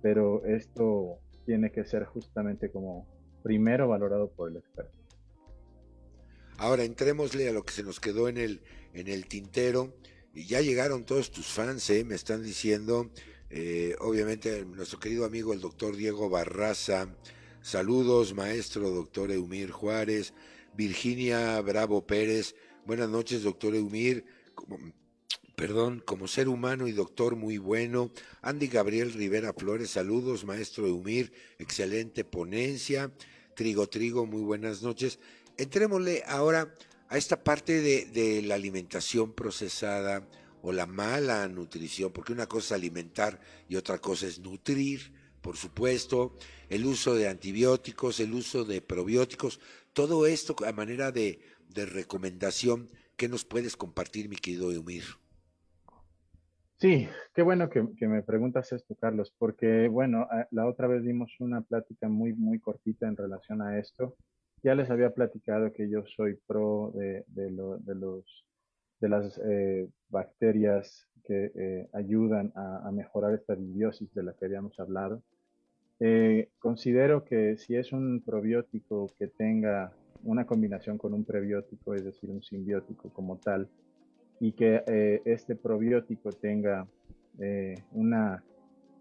pero 0.00 0.44
esto 0.46 1.18
tiene 1.44 1.70
que 1.70 1.84
ser 1.84 2.04
justamente 2.04 2.70
como 2.70 3.06
primero 3.42 3.88
valorado 3.88 4.30
por 4.30 4.50
el 4.50 4.56
experto. 4.56 4.96
Ahora 6.56 6.82
entrémosle 6.82 7.48
a 7.48 7.52
lo 7.52 7.62
que 7.62 7.72
se 7.72 7.82
nos 7.82 8.00
quedó 8.00 8.28
en 8.28 8.38
el, 8.38 8.62
en 8.94 9.08
el 9.08 9.26
tintero. 9.28 9.92
Y 10.34 10.44
ya 10.44 10.60
llegaron 10.60 11.04
todos 11.04 11.30
tus 11.30 11.46
fans, 11.46 11.88
¿eh? 11.90 12.04
me 12.04 12.14
están 12.14 12.42
diciendo, 12.42 13.10
eh, 13.50 13.96
obviamente 14.00 14.64
nuestro 14.64 15.00
querido 15.00 15.24
amigo 15.24 15.52
el 15.52 15.60
doctor 15.60 15.96
Diego 15.96 16.28
Barraza, 16.28 17.08
saludos 17.62 18.34
maestro 18.34 18.90
doctor 18.90 19.32
Eumir 19.32 19.70
Juárez, 19.70 20.34
Virginia 20.76 21.60
Bravo 21.62 22.06
Pérez, 22.06 22.54
buenas 22.84 23.08
noches 23.08 23.42
doctor 23.42 23.74
Eumir, 23.74 24.26
perdón, 25.56 26.02
como 26.06 26.28
ser 26.28 26.48
humano 26.48 26.86
y 26.86 26.92
doctor 26.92 27.34
muy 27.34 27.58
bueno. 27.58 28.12
Andy 28.42 28.68
Gabriel 28.68 29.12
Rivera 29.12 29.52
Flores, 29.52 29.90
saludos, 29.90 30.44
maestro 30.44 30.86
Eumir, 30.86 31.32
excelente 31.58 32.24
ponencia. 32.24 33.12
Trigo 33.56 33.88
Trigo, 33.88 34.24
muy 34.24 34.42
buenas 34.42 34.82
noches. 34.82 35.18
Entrémosle 35.56 36.22
ahora 36.28 36.72
a 37.08 37.16
esta 37.16 37.42
parte 37.42 37.80
de, 37.80 38.42
la 38.42 38.54
alimentación 38.54 39.32
procesada 39.32 40.26
o 40.62 40.72
la 40.72 40.86
mala 40.86 41.46
nutrición, 41.48 42.12
porque 42.12 42.32
una 42.32 42.46
cosa 42.46 42.74
es 42.74 42.80
alimentar 42.80 43.40
y 43.68 43.76
otra 43.76 43.98
cosa 43.98 44.26
es 44.26 44.40
nutrir, 44.40 45.12
por 45.40 45.56
supuesto, 45.56 46.36
el 46.68 46.84
uso 46.84 47.14
de 47.14 47.28
antibióticos, 47.28 48.20
el 48.20 48.34
uso 48.34 48.64
de 48.64 48.82
probióticos, 48.82 49.60
todo 49.92 50.26
esto 50.26 50.54
a 50.66 50.72
manera 50.72 51.12
de, 51.12 51.40
recomendación, 51.74 52.90
¿qué 53.16 53.28
nos 53.28 53.44
puedes 53.44 53.76
compartir, 53.76 54.28
mi 54.28 54.36
querido 54.36 54.72
Eumir? 54.72 55.04
Sí, 56.76 57.08
qué 57.34 57.42
bueno 57.42 57.70
que, 57.70 57.82
me 58.06 58.22
preguntas 58.22 58.72
esto, 58.72 58.96
Carlos, 58.96 59.32
porque 59.38 59.88
bueno, 59.88 60.26
la 60.50 60.66
otra 60.66 60.88
vez 60.88 61.04
dimos 61.04 61.32
una 61.38 61.60
plática 61.60 62.08
muy, 62.08 62.32
muy 62.32 62.58
cortita 62.58 63.06
en 63.06 63.16
relación 63.16 63.62
a 63.62 63.78
esto. 63.78 64.16
Ya 64.62 64.74
les 64.74 64.90
había 64.90 65.10
platicado 65.10 65.72
que 65.72 65.88
yo 65.88 66.04
soy 66.16 66.34
pro 66.46 66.92
de, 66.94 67.24
los, 67.50 68.44
de 69.00 69.08
las 69.08 69.40
eh, 69.44 69.88
bacterias 70.08 71.06
que 71.24 71.52
eh, 71.54 71.88
ayudan 71.92 72.52
a, 72.56 72.90
mejorar 72.90 73.34
esta 73.34 73.54
disbiosis 73.54 74.12
de 74.14 74.22
la 74.22 74.32
que 74.32 74.46
habíamos 74.46 74.78
hablado. 74.80 75.22
Eh, 76.00 76.48
considero 76.58 77.24
que 77.24 77.56
si 77.58 77.76
es 77.76 77.92
un 77.92 78.22
probiótico 78.24 79.08
que 79.18 79.28
tenga 79.28 79.92
una 80.24 80.46
combinación 80.46 80.98
con 80.98 81.14
un 81.14 81.24
prebiótico, 81.24 81.94
es 81.94 82.04
decir, 82.04 82.30
un 82.30 82.42
simbiótico 82.42 83.10
como 83.10 83.36
tal, 83.36 83.68
y 84.40 84.52
que 84.52 84.82
este 85.24 85.54
probiótico 85.56 86.30
tenga 86.30 86.86
una, 87.92 88.42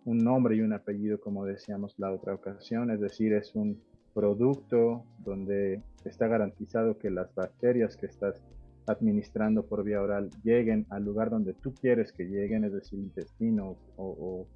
un 0.05 0.17
nombre 0.17 0.55
y 0.55 0.61
un 0.61 0.73
apellido, 0.73 1.19
como 1.19 1.45
decíamos 1.45 1.95
la 1.97 2.11
otra 2.11 2.33
ocasión, 2.33 2.91
es 2.91 2.99
decir, 2.99 3.33
es 3.33 3.55
un 3.55 3.79
producto 4.17 5.05
donde 5.19 5.83
está 6.03 6.27
garantizado 6.27 6.97
que 6.97 7.11
las 7.11 7.35
bacterias 7.35 7.95
que 7.95 8.07
estás 8.07 8.41
administrando 8.87 9.67
por 9.67 9.83
vía 9.83 10.01
oral 10.01 10.31
lleguen 10.43 10.87
al 10.89 11.03
lugar 11.05 11.29
donde 11.29 11.53
tú 11.53 11.71
quieres 11.75 12.11
que 12.11 12.23
lleguen, 12.23 12.63
es 12.63 12.73
decir, 12.73 12.97
intestino 12.97 13.77
o, 13.95 14.47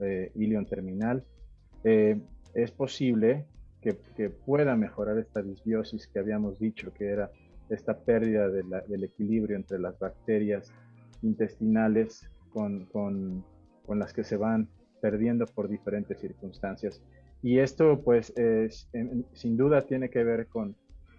eh, 0.00 0.30
ilion 0.34 0.66
terminal, 0.66 1.24
es 1.84 2.70
posible 2.72 3.46
que, 3.80 3.96
que, 4.14 4.28
pueda 4.28 4.76
mejorar 4.76 5.16
esta 5.16 5.40
disbiosis 5.40 6.06
que 6.06 6.18
habíamos 6.18 6.58
dicho 6.58 6.92
que 6.92 7.06
era 7.06 7.30
esta 7.70 7.96
pérdida 7.98 8.50
del 8.50 9.04
equilibrio 9.04 9.56
entre 9.56 9.78
las 9.78 9.98
bacterias 9.98 10.70
intestinales 11.22 12.28
con, 12.52 12.84
con, 12.86 13.42
con, 13.86 13.98
las 13.98 14.12
que 14.12 14.24
se 14.24 14.36
van 14.36 14.68
perdiendo 15.00 15.46
por 15.46 15.66
diferentes 15.68 16.18
circunstancias. 16.20 17.00
Y 17.42 17.58
esto, 17.58 18.00
pues, 18.00 18.32
es, 18.36 18.88
sin 19.32 19.56
duda 19.56 19.82
tiene 19.82 20.10
que 20.10 20.24
ver 20.24 20.46
con, 20.48 20.74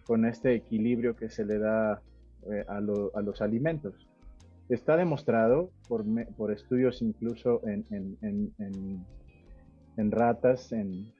con 0.05 0.25
este 0.25 0.53
equilibrio 0.53 1.15
que 1.15 1.29
se 1.29 1.45
le 1.45 1.59
da 1.59 2.01
eh, 2.51 2.65
a, 2.67 2.77
a, 2.77 3.21
los 3.21 3.41
alimentos. 3.41 4.07
Está 4.67 4.97
demostrado 4.97 5.71
por, 5.87 6.03
por 6.35 6.51
estudios 6.51 7.01
incluso 7.01 7.61
en, 7.67 7.85
en, 7.89 8.17
en, 8.57 9.05
en 9.99 10.11
ratas, 10.11 10.71
en, 10.71 11.11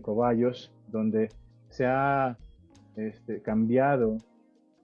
cobayos, 0.00 0.72
donde 0.88 1.28
se 1.68 1.86
ha 1.86 2.38
este, 2.96 3.42
cambiado 3.42 4.18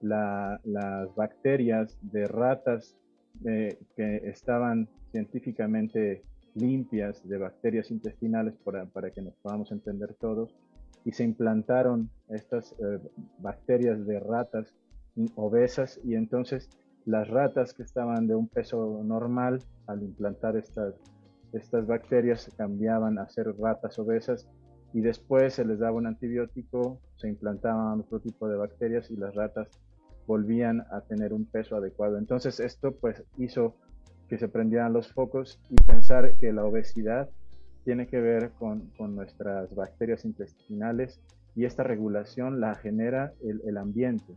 las 0.01 1.15
bacterias 1.15 1.97
de 2.01 2.25
ratas 2.27 2.97
eh, 3.45 3.77
que 3.95 4.17
estaban 4.25 4.89
científicamente 5.11 6.23
limpias 6.59 7.27
de 7.27 7.37
bacterias 7.37 7.91
intestinales 7.91 8.55
para, 8.63 9.11
que 9.11 9.21
nos 9.21 9.35
podamos 9.35 9.71
entender 9.71 10.15
todos 10.19 10.55
y 11.05 11.11
se 11.11 11.23
implantaron 11.23 12.09
estas 12.29 12.73
eh, 12.73 12.99
bacterias 13.39 14.05
de 14.05 14.19
ratas 14.19 14.73
obesas 15.35 15.99
y 16.03 16.15
entonces 16.15 16.69
las 17.05 17.27
ratas 17.27 17.73
que 17.73 17.83
estaban 17.83 18.27
de 18.27 18.35
un 18.35 18.47
peso 18.47 19.01
normal 19.03 19.63
al 19.87 20.03
implantar 20.03 20.55
estas, 20.57 20.95
estas 21.53 21.87
bacterias 21.87 22.51
cambiaban 22.57 23.17
a 23.17 23.27
ser 23.29 23.47
ratas 23.57 23.97
obesas 23.99 24.47
y 24.93 25.01
después 25.01 25.53
se 25.53 25.65
les 25.65 25.79
daba 25.79 25.97
un 25.97 26.07
antibiótico, 26.07 26.99
se 27.15 27.27
implantaban 27.27 27.99
otro 27.99 28.19
tipo 28.19 28.47
de 28.47 28.57
bacterias 28.57 29.09
y 29.11 29.15
las 29.15 29.35
ratas 29.35 29.67
volvían 30.27 30.81
a 30.91 31.01
tener 31.01 31.33
un 31.33 31.45
peso 31.45 31.75
adecuado. 31.75 32.17
Entonces 32.17 32.59
esto 32.59 32.91
pues 32.91 33.23
hizo 33.37 33.75
que 34.29 34.37
se 34.37 34.47
prendieran 34.47 34.93
los 34.93 35.11
focos 35.11 35.59
y 35.69 35.75
pensar 35.75 36.35
que 36.37 36.53
la 36.53 36.63
obesidad 36.63 37.29
tiene 37.83 38.07
que 38.07 38.21
ver 38.21 38.51
con, 38.51 38.91
con 38.97 39.15
nuestras 39.15 39.73
bacterias 39.73 40.23
intestinales 40.23 41.19
y 41.55 41.65
esta 41.65 41.83
regulación 41.83 42.61
la 42.61 42.75
genera 42.75 43.33
el, 43.41 43.61
el 43.65 43.77
ambiente, 43.77 44.35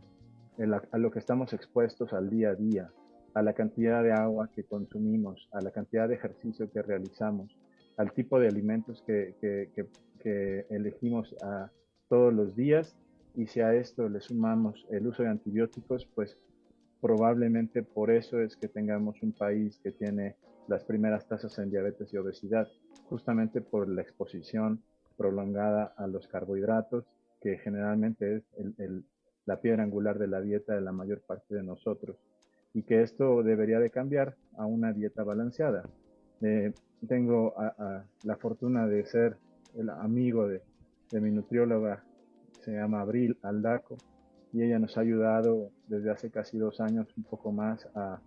a 0.91 0.97
lo 0.97 1.11
que 1.11 1.19
estamos 1.19 1.53
expuestos 1.53 2.13
al 2.13 2.29
día 2.29 2.49
a 2.49 2.55
día, 2.55 2.91
a 3.33 3.41
la 3.41 3.53
cantidad 3.53 4.03
de 4.03 4.11
agua 4.11 4.49
que 4.53 4.63
consumimos, 4.63 5.47
a 5.51 5.61
la 5.61 5.71
cantidad 5.71 6.07
de 6.07 6.15
ejercicio 6.15 6.69
que 6.71 6.81
realizamos, 6.81 7.55
al 7.97 8.11
tipo 8.13 8.39
de 8.39 8.47
alimentos 8.47 9.03
que, 9.05 9.35
que, 9.39 9.69
que, 10.19 10.65
elegimos 10.69 11.35
a, 11.43 11.69
todos 12.09 12.33
los 12.33 12.55
días. 12.55 12.95
Y 13.35 13.47
si 13.47 13.61
a 13.61 13.73
esto 13.73 14.07
le 14.09 14.19
sumamos 14.19 14.85
el 14.91 15.07
uso 15.07 15.23
de 15.23 15.29
antibióticos, 15.29 16.07
pues 16.13 16.37
probablemente 17.03 17.83
por 17.83 18.09
eso 18.11 18.39
es 18.39 18.55
que 18.55 18.69
tengamos 18.69 19.21
un 19.21 19.33
país 19.33 19.77
que 19.83 19.91
tiene 19.91 20.37
las 20.69 20.85
primeras 20.85 21.27
tasas 21.27 21.59
en 21.59 21.69
diabetes 21.69 22.13
y 22.13 22.17
obesidad, 22.17 22.65
justamente 23.09 23.59
por 23.59 23.89
la 23.89 24.01
exposición 24.01 24.81
prolongada 25.17 25.93
a 25.97 26.07
los 26.07 26.29
carbohidratos, 26.29 27.03
que 27.41 27.57
generalmente 27.57 28.37
es 28.37 28.43
la 29.45 29.59
piedra 29.59 29.83
angular 29.83 30.17
de 30.17 30.27
la 30.27 30.39
dieta 30.39 30.75
de 30.75 30.79
la 30.79 30.93
mayor 30.93 31.19
parte 31.19 31.53
de 31.55 31.63
nosotros, 31.63 32.15
y 32.73 32.83
que 32.83 33.01
esto 33.01 33.43
debería 33.43 33.81
de 33.81 33.89
cambiar 33.89 34.37
a 34.55 34.65
una 34.65 34.93
dieta 34.93 35.23
balanceada. 35.23 35.83
Eh, 36.39 36.71
tengo 37.05 37.53
la 38.23 38.37
fortuna 38.37 38.87
de 38.87 39.05
ser 39.05 39.35
el 39.75 39.89
amigo 39.89 40.47
de, 40.47 40.61
de 41.11 41.19
mi 41.19 41.31
nutrióloga 41.31 42.01
se 42.61 42.71
llama 42.71 43.01
Abril 43.01 43.37
Aldaco, 43.41 43.97
y 44.53 44.61
ella 44.61 44.77
nos 44.77 44.97
ha 44.97 45.01
ayudado 45.01 45.71
desde 45.87 46.11
hace 46.11 46.29
casi 46.29 46.59
dos 46.59 46.79
años, 46.79 47.07
un 47.17 47.23
poco 47.23 47.51
más, 47.51 47.87
a, 47.95 48.21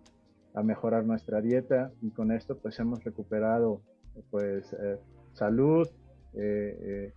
mejorar 0.62 1.05
nuestra 1.05 1.43
dieta 1.43 1.93
y 2.01 2.09
con 2.12 2.33
esto 2.33 2.57
pues 2.57 2.79
hemos 2.79 3.05
recuperado 3.05 3.83
pues 4.31 4.73
eh, 4.73 4.97
salud, 5.35 5.87
eh, 6.33 6.79
eh, 6.81 7.12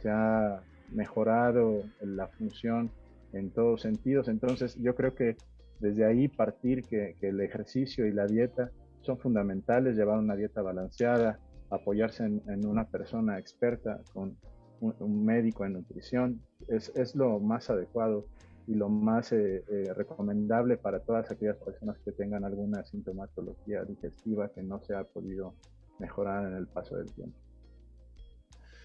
se 0.00 0.08
ha 0.08 0.62
mejorado 0.90 1.82
la 2.00 2.28
función 2.28 2.90
en 3.34 3.50
todos 3.50 3.82
sentidos. 3.82 4.28
Entonces 4.28 4.74
yo 4.76 4.94
creo 4.94 5.14
que 5.14 5.36
desde 5.80 6.06
ahí 6.06 6.28
partir 6.28 6.82
que, 6.82 7.14
el 7.20 7.42
ejercicio 7.42 8.06
y 8.06 8.12
la 8.12 8.26
dieta 8.26 8.70
son 9.02 9.18
fundamentales, 9.18 9.94
llevar 9.94 10.18
una 10.18 10.34
dieta 10.34 10.62
balanceada, 10.62 11.38
apoyarse 11.68 12.24
en, 12.24 12.66
una 12.66 12.84
persona 12.84 13.38
experta 13.38 14.00
con 14.14 14.34
un, 14.80 15.26
médico 15.26 15.66
en 15.66 15.74
nutrición, 15.74 16.40
es, 16.68 16.90
es, 16.96 17.14
lo 17.14 17.38
más 17.38 17.68
adecuado 17.68 18.24
y 18.68 18.74
lo 18.74 18.90
más 18.90 19.32
eh, 19.32 19.64
eh, 19.66 19.94
recomendable 19.94 20.76
para 20.76 21.00
todas 21.00 21.30
aquellas 21.30 21.56
personas 21.56 21.96
que 22.04 22.12
tengan 22.12 22.44
alguna 22.44 22.84
sintomatología 22.84 23.82
digestiva 23.84 24.52
que 24.52 24.62
no 24.62 24.78
se 24.84 24.94
ha 24.94 25.04
podido 25.04 25.54
mejorar 25.98 26.46
en 26.46 26.54
el 26.54 26.66
paso 26.66 26.96
del 26.96 27.10
tiempo. 27.10 27.36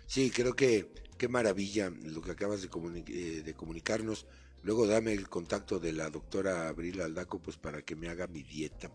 Sí, 0.06 0.32
creo 0.32 0.56
que 0.56 0.88
qué 1.18 1.28
maravilla 1.28 1.90
lo 1.90 2.22
que 2.22 2.32
acabas 2.32 2.62
de, 2.62 2.70
eh, 3.08 3.44
de 3.44 3.54
comunicarnos. 3.56 4.26
Luego 4.64 4.88
dame 4.88 5.12
el 5.12 5.28
contacto 5.28 5.80
de 5.80 5.92
la 5.92 6.10
doctora 6.10 6.70
Abril 6.70 7.02
Aldaco 7.02 7.42
pues 7.42 7.58
para 7.58 7.82
que 7.82 7.98
me 7.98 8.08
haga 8.08 8.28
mi 8.28 8.42
dieta. 8.42 8.90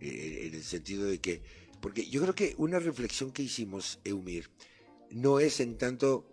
en 0.00 0.54
el 0.54 0.62
sentido 0.62 1.04
de 1.04 1.18
que, 1.18 1.42
porque 1.82 2.06
yo 2.06 2.22
creo 2.22 2.34
que 2.34 2.54
una 2.56 2.78
reflexión 2.78 3.32
que 3.32 3.42
hicimos, 3.42 4.00
Eumir, 4.02 4.48
no 5.10 5.40
es 5.40 5.60
en 5.60 5.76
tanto 5.76 6.26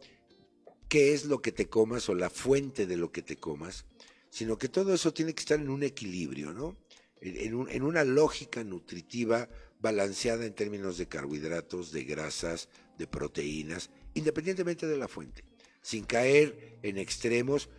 qué 0.88 1.14
es 1.14 1.26
lo 1.26 1.42
que 1.42 1.52
te 1.52 1.68
comas 1.68 2.08
o 2.08 2.16
la 2.16 2.30
fuente 2.30 2.88
de 2.88 2.98
lo 2.98 3.12
que 3.12 3.22
te 3.22 3.36
comas, 3.36 3.86
sino 4.30 4.58
que 4.58 4.70
todo 4.70 4.94
eso 4.94 5.14
tiene 5.14 5.34
que 5.34 5.42
estar 5.42 5.60
en 5.60 5.70
un 5.70 5.84
equilibrio, 5.84 6.54
¿no? 6.54 6.78
En, 7.22 7.84
una 7.84 8.04
lógica 8.06 8.64
nutritiva 8.64 9.50
balanceada 9.82 10.46
en 10.46 10.54
términos 10.54 10.98
de 10.98 11.08
carbohidratos, 11.08 11.92
de 11.92 12.06
grasas, 12.06 12.70
de 12.98 13.08
proteínas, 13.08 13.90
independientemente 14.14 14.88
de 14.88 14.98
la 14.98 15.10
fuente, 15.10 15.44
sin 15.82 16.06
caer 16.06 16.78
en 16.82 16.98
extremos 16.98 17.70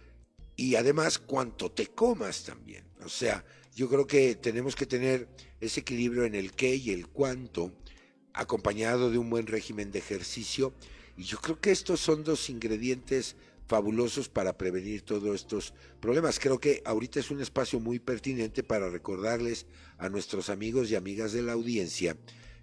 y 0.56 0.74
además 0.74 1.18
cuánto 1.18 1.70
te 1.70 1.86
comas 1.86 2.44
también. 2.44 2.84
O 3.02 3.08
sea, 3.08 3.44
yo 3.74 3.88
creo 3.88 4.06
que 4.06 4.34
tenemos 4.34 4.76
que 4.76 4.86
tener 4.86 5.28
ese 5.60 5.80
equilibrio 5.80 6.24
en 6.24 6.34
el 6.34 6.52
qué 6.52 6.74
y 6.74 6.90
el 6.90 7.08
cuánto, 7.08 7.72
acompañado 8.32 9.10
de 9.10 9.18
un 9.18 9.30
buen 9.30 9.46
régimen 9.46 9.90
de 9.90 10.00
ejercicio 10.00 10.74
y 11.16 11.24
yo 11.24 11.38
creo 11.38 11.60
que 11.60 11.70
estos 11.70 12.00
son 12.00 12.24
dos 12.24 12.48
ingredientes 12.48 13.36
fabulosos 13.70 14.28
para 14.28 14.58
prevenir 14.58 15.02
todos 15.02 15.32
estos 15.32 15.74
problemas. 16.00 16.40
Creo 16.40 16.58
que 16.58 16.82
ahorita 16.84 17.20
es 17.20 17.30
un 17.30 17.40
espacio 17.40 17.78
muy 17.78 18.00
pertinente 18.00 18.64
para 18.64 18.90
recordarles 18.90 19.66
a 19.96 20.08
nuestros 20.08 20.50
amigos 20.50 20.90
y 20.90 20.96
amigas 20.96 21.32
de 21.32 21.42
la 21.42 21.52
audiencia 21.52 22.16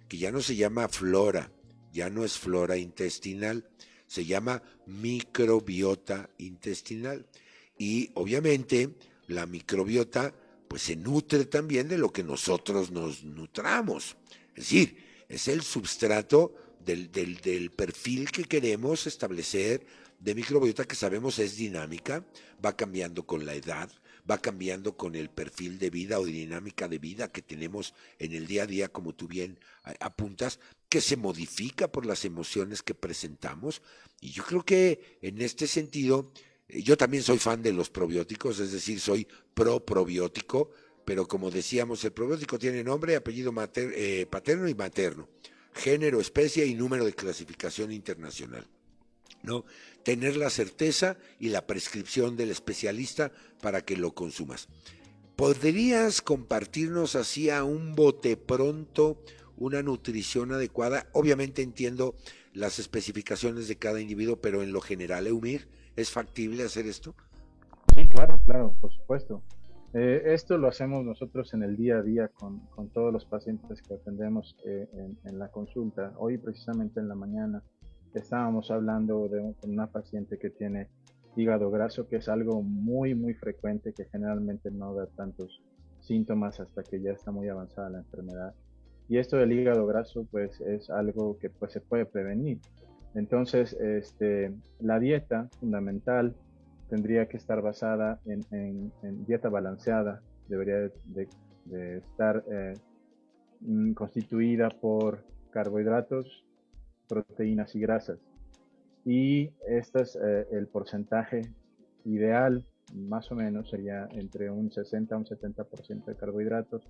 que 0.06 0.18
ya 0.18 0.30
no 0.30 0.42
se 0.42 0.54
llama 0.54 0.86
flora, 0.88 1.50
ya 1.94 2.10
no 2.10 2.26
es 2.26 2.36
flora 2.36 2.76
intestinal, 2.76 3.66
se 4.06 4.26
llama 4.26 4.62
microbiota 4.84 6.28
intestinal. 6.36 7.26
Y 7.78 8.10
obviamente 8.12 8.90
la 9.28 9.46
microbiota 9.46 10.34
pues 10.68 10.82
se 10.82 10.96
nutre 10.96 11.46
también 11.46 11.88
de 11.88 11.96
lo 11.96 12.12
que 12.12 12.22
nosotros 12.22 12.90
nos 12.90 13.24
nutramos. 13.24 14.18
Es 14.50 14.64
decir, 14.64 14.98
es 15.26 15.48
el 15.48 15.62
substrato 15.62 16.54
del, 16.84 17.70
perfil 17.74 18.30
que 18.30 18.44
queremos 18.44 19.06
establecer 19.06 19.86
de 20.18 20.34
microbiota 20.34 20.84
que 20.84 20.96
sabemos 20.96 21.38
es 21.38 21.56
dinámica, 21.56 22.24
va 22.64 22.76
cambiando 22.76 23.24
con 23.24 23.46
la 23.46 23.54
edad, 23.54 23.90
va 24.28 24.38
cambiando 24.38 24.96
con 24.96 25.14
el 25.14 25.30
perfil 25.30 25.78
de 25.78 25.90
vida 25.90 26.18
o 26.18 26.24
dinámica 26.24 26.88
de 26.88 26.98
vida 26.98 27.30
que 27.30 27.42
tenemos 27.42 27.94
en 28.18 28.32
el 28.32 28.46
día 28.46 28.64
a 28.64 28.66
día, 28.66 28.88
como 28.88 29.14
tú 29.14 29.28
bien 29.28 29.58
apuntas, 30.00 30.58
que 30.88 31.00
se 31.00 31.16
modifica 31.16 31.90
por 31.90 32.04
las 32.04 32.24
emociones 32.24 32.82
que 32.82 32.94
presentamos. 32.94 33.82
Y 34.20 34.30
yo 34.30 34.44
creo 34.44 34.64
que 34.64 35.18
en 35.22 35.40
este 35.40 35.66
sentido, 35.66 36.32
eh, 36.68 36.82
yo 36.82 36.96
también 36.96 37.22
soy 37.22 37.38
fan 37.38 37.62
de 37.62 37.72
los 37.72 37.90
probióticos, 37.90 38.58
es 38.60 38.72
decir, 38.72 39.00
soy 39.00 39.26
pro 39.54 39.84
probiótico, 39.84 40.72
pero 41.04 41.26
como 41.26 41.50
decíamos, 41.50 42.04
el 42.04 42.12
probiótico 42.12 42.58
tiene 42.58 42.84
nombre, 42.84 43.16
apellido 43.16 43.52
eh, 43.76 44.26
paterno 44.28 44.68
y 44.68 44.74
materno 44.74 45.28
género, 45.78 46.20
especie 46.20 46.66
y 46.66 46.74
número 46.74 47.04
de 47.04 47.14
clasificación 47.14 47.92
internacional. 47.92 48.66
¿no? 49.42 49.64
Tener 50.04 50.36
la 50.36 50.50
certeza 50.50 51.16
y 51.38 51.48
la 51.50 51.66
prescripción 51.66 52.36
del 52.36 52.50
especialista 52.50 53.32
para 53.60 53.82
que 53.82 53.96
lo 53.96 54.14
consumas. 54.14 54.68
¿Podrías 55.36 56.20
compartirnos 56.22 57.14
así 57.14 57.50
a 57.50 57.62
un 57.64 57.94
bote 57.94 58.36
pronto 58.36 59.22
una 59.56 59.82
nutrición 59.82 60.52
adecuada? 60.52 61.06
Obviamente 61.12 61.62
entiendo 61.62 62.16
las 62.54 62.78
especificaciones 62.78 63.68
de 63.68 63.76
cada 63.76 64.00
individuo, 64.00 64.40
pero 64.40 64.62
en 64.62 64.72
lo 64.72 64.80
general, 64.80 65.26
Eumir, 65.26 65.68
¿es 65.96 66.10
factible 66.10 66.64
hacer 66.64 66.86
esto? 66.86 67.14
Sí, 67.94 68.06
claro, 68.08 68.40
claro, 68.44 68.74
por 68.80 68.92
supuesto. 68.92 69.42
Eh, 69.94 70.34
esto 70.34 70.58
lo 70.58 70.68
hacemos 70.68 71.04
nosotros 71.04 71.54
en 71.54 71.62
el 71.62 71.76
día 71.76 71.98
a 71.98 72.02
día 72.02 72.28
con, 72.28 72.60
con 72.74 72.88
todos 72.90 73.12
los 73.12 73.24
pacientes 73.24 73.80
que 73.80 73.94
atendemos 73.94 74.56
eh, 74.64 74.86
en, 75.24 75.38
la 75.38 75.50
consulta. 75.50 76.12
Hoy 76.18 76.36
precisamente 76.36 77.00
en 77.00 77.08
la 77.08 77.14
mañana 77.14 77.62
estábamos 78.14 78.70
hablando 78.70 79.28
de 79.28 79.54
una 79.62 79.86
paciente 79.86 80.38
que 80.38 80.50
tiene 80.50 80.88
hígado 81.36 81.70
graso, 81.70 82.08
que 82.08 82.16
es 82.16 82.28
algo 82.28 82.62
muy, 82.62 83.14
muy 83.14 83.34
frecuente, 83.34 83.92
que 83.92 84.06
generalmente 84.06 84.70
no 84.70 84.94
da 84.94 85.06
tantos 85.06 85.62
síntomas 86.00 86.58
hasta 86.60 86.82
que 86.82 87.00
ya 87.00 87.12
está 87.12 87.30
muy 87.30 87.48
avanzada 87.48 87.90
la 87.90 87.98
enfermedad. 87.98 88.54
Y 89.08 89.18
esto 89.18 89.36
del 89.36 89.52
hígado 89.52 89.86
graso, 89.86 90.26
pues 90.30 90.60
es 90.60 90.90
algo 90.90 91.38
que 91.38 91.48
pues, 91.48 91.72
se 91.72 91.80
puede 91.80 92.06
prevenir. 92.06 92.58
Entonces, 93.14 93.72
este, 93.74 94.52
la 94.80 94.98
dieta 94.98 95.48
fundamental 95.60 96.34
tendría 96.90 97.26
que 97.26 97.36
estar 97.36 97.62
basada 97.62 98.20
en, 98.26 98.92
dieta 99.26 99.48
balanceada, 99.48 100.22
debería 100.48 100.90
de, 101.06 101.28
estar 101.98 102.44
eh, 102.50 102.74
mm, 103.60 103.92
constituida 103.92 104.70
por 104.70 105.22
carbohidratos, 105.50 106.44
proteínas 107.08 107.74
y 107.74 107.80
grasas. 107.80 108.18
Y 109.04 109.50
este 109.66 110.02
es 110.02 110.16
eh, 110.16 110.46
el 110.52 110.66
porcentaje 110.68 111.42
ideal, 112.04 112.64
más 112.94 113.30
o 113.32 113.34
menos, 113.34 113.70
sería 113.70 114.08
entre 114.12 114.50
un 114.50 114.70
60 114.70 115.14
a 115.14 115.18
un 115.18 115.24
70% 115.24 116.04
de 116.04 116.16
carbohidratos, 116.16 116.82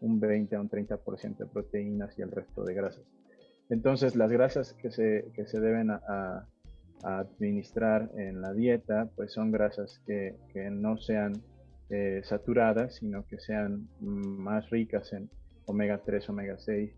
un 0.00 0.20
20 0.20 0.56
a 0.56 0.60
un 0.60 0.68
30% 0.68 1.36
de 1.36 1.46
proteínas 1.46 2.18
y 2.18 2.22
el 2.22 2.30
resto 2.30 2.64
de 2.64 2.74
grasas. 2.74 3.04
Entonces, 3.70 4.14
las 4.14 4.30
grasas 4.30 4.74
que 4.74 4.90
se, 4.90 5.30
que 5.34 5.46
se 5.46 5.60
deben 5.60 5.90
a, 5.90 6.46
administrar 7.02 8.10
en 8.16 8.40
la 8.40 8.54
dieta, 8.54 9.10
pues 9.14 9.32
son 9.32 9.50
grasas 9.50 10.00
que, 10.06 10.36
no 10.70 10.96
sean 10.96 11.34
eh, 11.90 12.22
saturadas, 12.24 12.94
sino 12.94 13.26
que 13.26 13.38
sean 13.38 13.88
más 14.00 14.70
ricas 14.70 15.12
en 15.12 15.28
omega 15.66 16.00
3, 16.02 16.30
omega 16.30 16.56
6, 16.56 16.94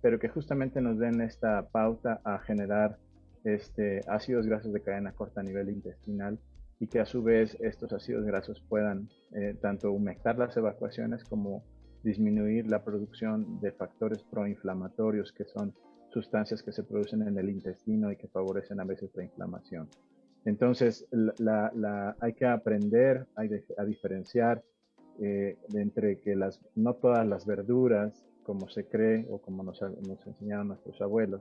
pero 0.00 0.18
que 0.18 0.28
justamente 0.28 0.80
nos 0.80 0.98
den 0.98 1.20
esta 1.20 1.68
pauta 1.68 2.20
a 2.24 2.38
generar 2.38 2.98
este, 3.44 4.00
ácidos 4.08 4.46
grasos 4.46 4.72
de 4.72 4.80
cadena 4.80 5.12
corta 5.12 5.40
a 5.40 5.44
nivel 5.44 5.70
intestinal 5.70 6.38
y 6.78 6.86
que 6.86 7.00
a 7.00 7.06
su 7.06 7.22
vez 7.22 7.56
estos 7.60 7.92
ácidos 7.92 8.24
grasos 8.24 8.62
puedan 8.68 9.08
eh, 9.32 9.54
tanto 9.60 9.92
humectar 9.92 10.38
las 10.38 10.56
evacuaciones 10.56 11.24
como 11.24 11.62
disminuir 12.02 12.66
la 12.70 12.82
producción 12.82 13.60
de 13.60 13.72
factores 13.72 14.22
proinflamatorios 14.22 15.32
que 15.32 15.44
son 15.44 15.74
sustancias 16.10 16.62
que 16.62 16.72
se 16.72 16.82
producen 16.82 17.22
en 17.22 17.38
el 17.38 17.50
intestino 17.50 18.10
y 18.10 18.16
que 18.16 18.28
favorecen 18.28 18.80
a 18.80 18.84
veces 18.84 19.10
la 19.14 19.24
inflamación. 19.24 19.88
Entonces, 20.44 21.06
hay 22.20 22.32
que 22.32 22.46
aprender 22.46 23.26
a, 23.36 23.84
diferenciar 23.84 24.62
eh, 25.20 25.58
entre 25.74 26.18
que 26.18 26.34
las, 26.34 26.60
no 26.74 26.94
todas 26.94 27.26
las 27.26 27.46
verduras, 27.46 28.24
como 28.50 28.68
se 28.68 28.84
cree 28.84 29.28
o 29.30 29.38
como 29.38 29.62
nos, 29.62 29.80
nos, 29.80 30.26
enseñaron 30.26 30.66
nuestros 30.66 31.00
abuelos, 31.00 31.40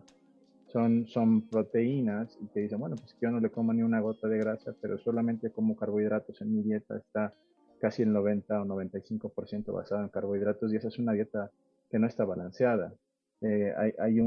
son, 0.68 1.08
son 1.08 1.42
proteínas 1.50 2.38
y 2.40 2.46
que 2.50 2.60
dicen, 2.60 2.80
bueno, 2.80 2.98
pues 2.98 3.16
yo 3.20 3.32
no 3.32 3.40
le 3.40 3.50
como 3.50 3.74
ni 3.74 3.82
una 3.82 4.00
gota 4.00 4.28
de 4.28 4.38
grasa, 4.38 4.76
pero 4.80 5.00
solamente 5.00 5.50
como 5.50 5.76
carbohidratos 5.76 6.40
en 6.42 6.54
mi 6.54 6.62
dieta 6.62 6.98
está 6.98 7.34
casi 7.80 8.04
el 8.04 8.14
90 8.14 8.62
o 8.62 8.66
95% 8.66 9.74
basado 9.74 10.04
en 10.04 10.10
carbohidratos 10.10 10.72
y 10.72 10.76
esa 10.76 10.90
es 10.90 11.00
una 11.00 11.14
dieta 11.14 11.50
que 11.90 11.98
no 11.98 12.06
está 12.06 12.26
balanceada. 12.26 12.94
Eh, 13.42 13.74
hay, 13.98 14.20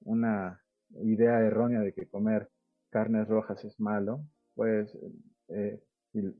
una 0.00 0.60
idea 1.04 1.38
errónea 1.38 1.82
de 1.82 1.92
que 1.92 2.08
comer 2.08 2.48
carnes 2.90 3.28
rojas 3.28 3.64
es 3.64 3.78
malo, 3.78 4.24
pues 4.56 4.98
eh, 5.50 5.80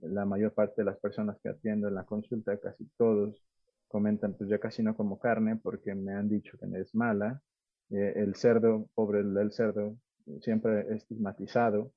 la 0.00 0.24
mayor 0.24 0.54
parte 0.54 0.82
de 0.82 0.86
las 0.86 0.98
personas 0.98 1.38
que 1.40 1.50
atiendo 1.50 1.86
en 1.86 1.94
la 1.94 2.02
consulta, 2.02 2.56
casi 2.56 2.84
todos, 2.96 3.40
comentan, 3.88 4.34
pues 4.34 4.48
yo 4.50 4.60
casi 4.60 4.82
no 4.82 4.96
como 4.96 5.18
carne 5.18 5.56
porque 5.56 5.94
me 5.94 6.12
han 6.12 6.28
dicho 6.28 6.56
que 6.58 6.66
es 6.80 6.94
mala. 6.94 7.42
Eh, 7.90 8.12
el 8.16 8.34
cerdo, 8.34 8.88
pobre 8.94 9.22
del 9.22 9.52
cerdo, 9.52 9.96
siempre 10.40 10.80
es 10.80 11.02
estigmatizado 11.02 11.90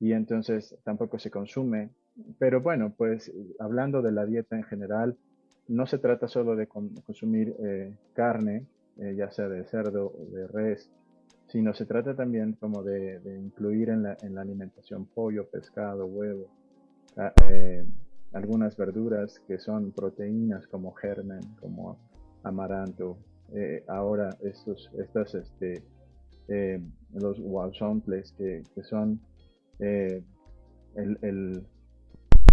y 0.00 0.12
entonces 0.12 0.76
tampoco 0.84 1.18
se 1.18 1.30
consume. 1.30 1.90
Pero 2.38 2.60
bueno, 2.60 2.94
pues 2.96 3.32
hablando 3.58 4.00
de 4.00 4.12
la 4.12 4.24
dieta 4.24 4.56
en 4.56 4.62
general, 4.64 5.16
no 5.66 5.86
se 5.86 5.98
trata 5.98 6.28
solo 6.28 6.54
de 6.54 6.68
consumir 6.68 7.56
carne, 8.12 8.66
eh, 8.96 9.14
ya 9.16 9.28
sea 9.32 9.48
de 9.48 9.64
cerdo 9.64 10.06
o 10.06 10.26
de 10.30 10.46
res, 10.46 10.88
sino 11.48 11.74
se 11.74 11.84
trata 11.84 12.14
también 12.14 12.52
como 12.52 12.84
de, 12.84 13.20
incluir 13.42 13.88
en 13.90 14.04
la, 14.04 14.16
en 14.22 14.36
la, 14.36 14.42
alimentación 14.42 15.06
pollo, 15.06 15.48
pescado, 15.48 16.06
huevo, 16.06 16.48
eh, 17.50 17.84
algunas 18.34 18.76
verduras 18.76 19.40
que 19.46 19.58
son 19.58 19.92
proteínas 19.92 20.66
como 20.66 20.92
germen, 20.92 21.40
como 21.60 21.98
amaranto. 22.42 23.16
Eh, 23.54 23.84
ahora 23.88 24.30
estos, 24.42 24.90
estas, 24.98 25.34
este, 25.34 25.82
eh, 26.48 26.80
los 27.14 27.38
walsomples 27.40 28.32
que, 28.32 28.62
son 28.82 29.20
el, 29.78 30.24
el, 30.94 31.66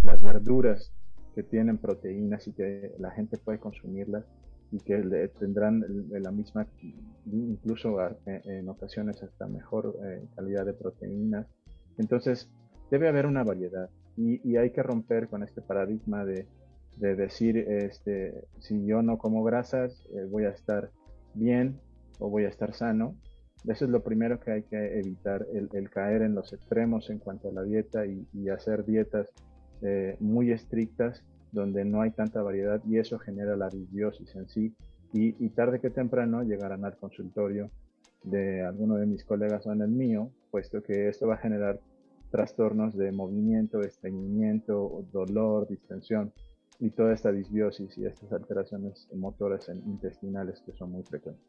las 0.03 0.21
verduras 0.21 0.91
que 1.35 1.43
tienen 1.43 1.77
proteínas 1.77 2.47
y 2.47 2.53
que 2.53 2.93
la 2.99 3.11
gente 3.11 3.37
puede 3.37 3.59
consumirlas 3.59 4.25
y 4.71 4.79
que 4.79 5.29
tendrán 5.39 5.83
la 6.09 6.31
misma, 6.31 6.65
incluso 7.25 7.97
en 8.25 8.69
ocasiones 8.69 9.21
hasta 9.21 9.45
mejor 9.47 9.97
eh, 10.05 10.25
calidad 10.35 10.65
de 10.65 10.73
proteínas. 10.73 11.45
Entonces, 11.97 12.49
debe 12.89 13.09
haber 13.09 13.25
una 13.25 13.43
variedad 13.43 13.89
y, 14.17 14.55
hay 14.57 14.71
que 14.71 14.83
romper 14.83 15.27
con 15.27 15.43
este 15.43 15.61
paradigma 15.61 16.25
de, 16.25 16.45
de, 16.97 17.15
decir, 17.15 17.57
este, 17.57 18.45
si 18.59 18.85
yo 18.85 19.01
no 19.01 19.17
como 19.17 19.43
grasas, 19.43 20.05
eh, 20.13 20.25
voy 20.29 20.45
a 20.45 20.49
estar 20.49 20.91
bien 21.33 21.79
o 22.19 22.29
voy 22.29 22.45
a 22.45 22.49
estar 22.49 22.73
sano. 22.73 23.15
Eso 23.67 23.85
es 23.85 23.91
lo 23.91 24.03
primero 24.03 24.39
que 24.39 24.51
hay 24.51 24.63
que 24.63 24.99
evitar, 24.99 25.45
el, 25.53 25.89
caer 25.89 26.23
en 26.23 26.35
los 26.35 26.51
extremos 26.51 27.09
en 27.09 27.19
cuanto 27.19 27.49
a 27.49 27.51
la 27.51 27.63
dieta 27.63 28.05
y, 28.05 28.49
hacer 28.49 28.85
dietas 28.85 29.29
eh, 29.81 30.17
muy 30.19 30.51
estrictas 30.51 31.23
donde 31.51 31.85
no 31.85 32.01
hay 32.01 32.11
tanta 32.11 32.41
variedad 32.41 32.81
y 32.87 32.97
eso 32.97 33.19
genera 33.19 33.55
la 33.55 33.69
disbiosis 33.69 34.35
en 34.35 34.47
sí 34.47 34.75
y, 35.13 35.49
tarde 35.49 35.79
que 35.79 35.89
temprano 35.89 36.43
llegarán 36.43 36.85
al 36.85 36.95
consultorio 36.95 37.69
de 38.23 38.61
alguno 38.61 38.95
de 38.95 39.05
mis 39.05 39.25
colegas 39.25 39.65
o 39.67 39.73
en 39.73 39.81
el 39.81 39.89
mío, 39.89 40.31
puesto 40.51 40.81
que 40.81 41.09
esto 41.09 41.27
va 41.27 41.35
a 41.35 41.39
generar 41.39 41.79
trastornos 42.31 42.95
de 42.95 43.11
movimiento, 43.11 43.81
estreñimiento, 43.81 45.05
dolor, 45.11 45.67
distensión 45.67 46.33
y 46.79 46.89
toda 46.89 47.13
esta 47.13 47.31
disbiosis 47.31 47.97
y 47.97 48.05
estas 48.05 48.31
alteraciones 48.31 49.07
motoras 49.13 49.69
intestinales 49.69 50.61
que 50.65 50.71
son 50.73 50.91
muy 50.91 51.03
frecuentes. 51.03 51.45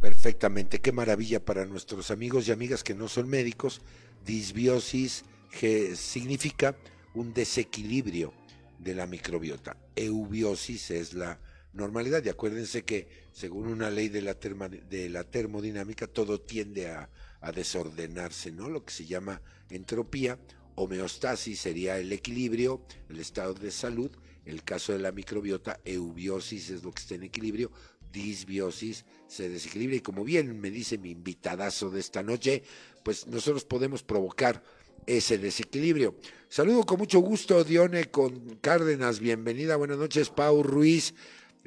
Perfectamente, 0.00 0.78
qué 0.78 0.92
maravilla 0.92 1.44
para 1.44 1.66
nuestros 1.66 2.10
amigos 2.10 2.48
y 2.48 2.52
amigas 2.52 2.84
que 2.84 2.94
no 2.94 3.08
son 3.08 3.28
médicos. 3.28 3.82
Disbiosis 4.24 5.24
que 5.58 5.96
significa 5.96 6.76
un 7.14 7.34
desequilibrio 7.34 8.32
de 8.78 8.94
la 8.94 9.06
microbiota. 9.06 9.76
Eubiosis 9.96 10.90
es 10.90 11.14
la 11.14 11.40
normalidad 11.72 12.24
y 12.24 12.28
acuérdense 12.28 12.84
que 12.84 13.08
según 13.32 13.66
una 13.66 13.90
ley 13.90 14.08
de 14.08 14.22
la, 14.22 14.34
de 14.34 15.10
la 15.10 15.24
termodinámica 15.24 16.06
todo 16.06 16.40
tiende 16.40 16.88
a, 16.88 17.10
desordenarse, 17.52 18.50
¿no? 18.52 18.68
Lo 18.68 18.84
que 18.84 18.92
se 18.92 19.06
llama 19.06 19.40
entropía. 19.70 20.38
Homeostasis 20.74 21.60
sería 21.60 21.98
el 21.98 22.12
equilibrio, 22.12 22.82
el 23.08 23.20
estado 23.20 23.54
de 23.54 23.70
salud. 23.70 24.10
El 24.44 24.62
caso 24.62 24.92
de 24.92 25.00
la 25.00 25.10
microbiota, 25.10 25.80
eubiosis 25.84 26.70
es 26.70 26.84
lo 26.84 26.92
que 26.92 27.00
está 27.00 27.16
en 27.16 27.24
equilibrio, 27.24 27.72
disbiosis 28.12 29.04
se 29.26 29.48
desequilibra 29.48 29.96
y 29.96 30.00
como 30.00 30.24
bien 30.24 30.60
me 30.60 30.70
dice 30.70 30.98
mi 30.98 31.10
invitadazo 31.10 31.90
de 31.90 32.00
esta 32.00 32.22
noche, 32.22 32.62
pues 33.02 33.26
nosotros 33.26 33.64
podemos 33.64 34.02
provocar 34.02 34.62
ese 35.06 35.38
desequilibrio. 35.38 36.16
Saludo 36.48 36.84
con 36.84 36.98
mucho 36.98 37.20
gusto, 37.20 37.62
Dione 37.64 38.06
con 38.06 38.56
Cárdenas. 38.60 39.20
Bienvenida, 39.20 39.76
buenas 39.76 39.98
noches, 39.98 40.30
Pau 40.30 40.62
Ruiz. 40.62 41.14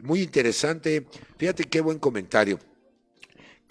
Muy 0.01 0.21
interesante. 0.21 1.05
Fíjate 1.37 1.65
qué 1.65 1.81
buen 1.81 1.99
comentario. 1.99 2.59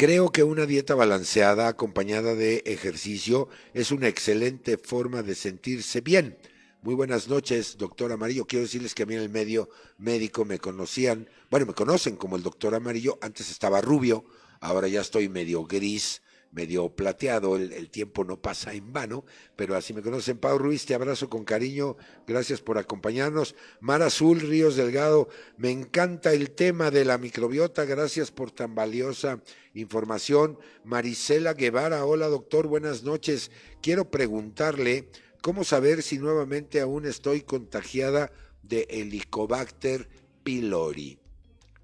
Creo 0.00 0.30
que 0.30 0.44
una 0.44 0.64
dieta 0.64 0.94
balanceada 0.94 1.66
acompañada 1.66 2.36
de 2.36 2.62
ejercicio 2.66 3.48
es 3.74 3.90
una 3.90 4.06
excelente 4.06 4.78
forma 4.78 5.24
de 5.24 5.34
sentirse 5.34 6.02
bien. 6.02 6.38
Muy 6.82 6.94
buenas 6.94 7.26
noches, 7.26 7.76
doctor 7.78 8.12
Amarillo. 8.12 8.46
Quiero 8.46 8.62
decirles 8.62 8.94
que 8.94 9.02
a 9.02 9.06
mí 9.06 9.14
en 9.16 9.22
el 9.22 9.28
medio 9.28 9.70
médico 9.98 10.44
me 10.44 10.60
conocían, 10.60 11.28
bueno, 11.50 11.66
me 11.66 11.74
conocen 11.74 12.14
como 12.14 12.36
el 12.36 12.44
doctor 12.44 12.76
Amarillo. 12.76 13.18
Antes 13.22 13.50
estaba 13.50 13.80
rubio, 13.80 14.24
ahora 14.60 14.86
ya 14.86 15.00
estoy 15.00 15.28
medio 15.28 15.64
gris 15.64 16.22
medio 16.58 16.88
plateado, 16.88 17.54
el, 17.54 17.88
tiempo 17.88 18.24
no 18.24 18.42
pasa 18.42 18.74
en 18.74 18.92
vano, 18.92 19.24
pero 19.54 19.76
así 19.76 19.94
me 19.94 20.02
conocen. 20.02 20.38
Pau 20.38 20.58
Ruiz, 20.58 20.86
te 20.86 20.92
abrazo 20.92 21.30
con 21.30 21.44
cariño, 21.44 21.96
gracias 22.26 22.60
por 22.60 22.78
acompañarnos. 22.78 23.54
Mar 23.78 24.02
Azul, 24.02 24.40
Ríos 24.40 24.74
Delgado, 24.74 25.28
me 25.56 25.70
encanta 25.70 26.32
el 26.32 26.50
tema 26.50 26.90
de 26.90 27.04
la 27.04 27.16
microbiota, 27.16 27.84
gracias 27.84 28.32
por 28.32 28.50
tan 28.50 28.74
valiosa 28.74 29.40
información. 29.72 30.58
Marisela 30.82 31.54
Guevara, 31.54 32.04
hola 32.04 32.26
doctor, 32.26 32.66
buenas 32.66 33.04
noches. 33.04 33.52
Quiero 33.80 34.10
preguntarle, 34.10 35.10
¿cómo 35.40 35.62
saber 35.62 36.02
si 36.02 36.18
nuevamente 36.18 36.80
aún 36.80 37.06
estoy 37.06 37.42
contagiada 37.42 38.32
de 38.64 38.88
Helicobacter 38.90 40.08
pylori? 40.42 41.20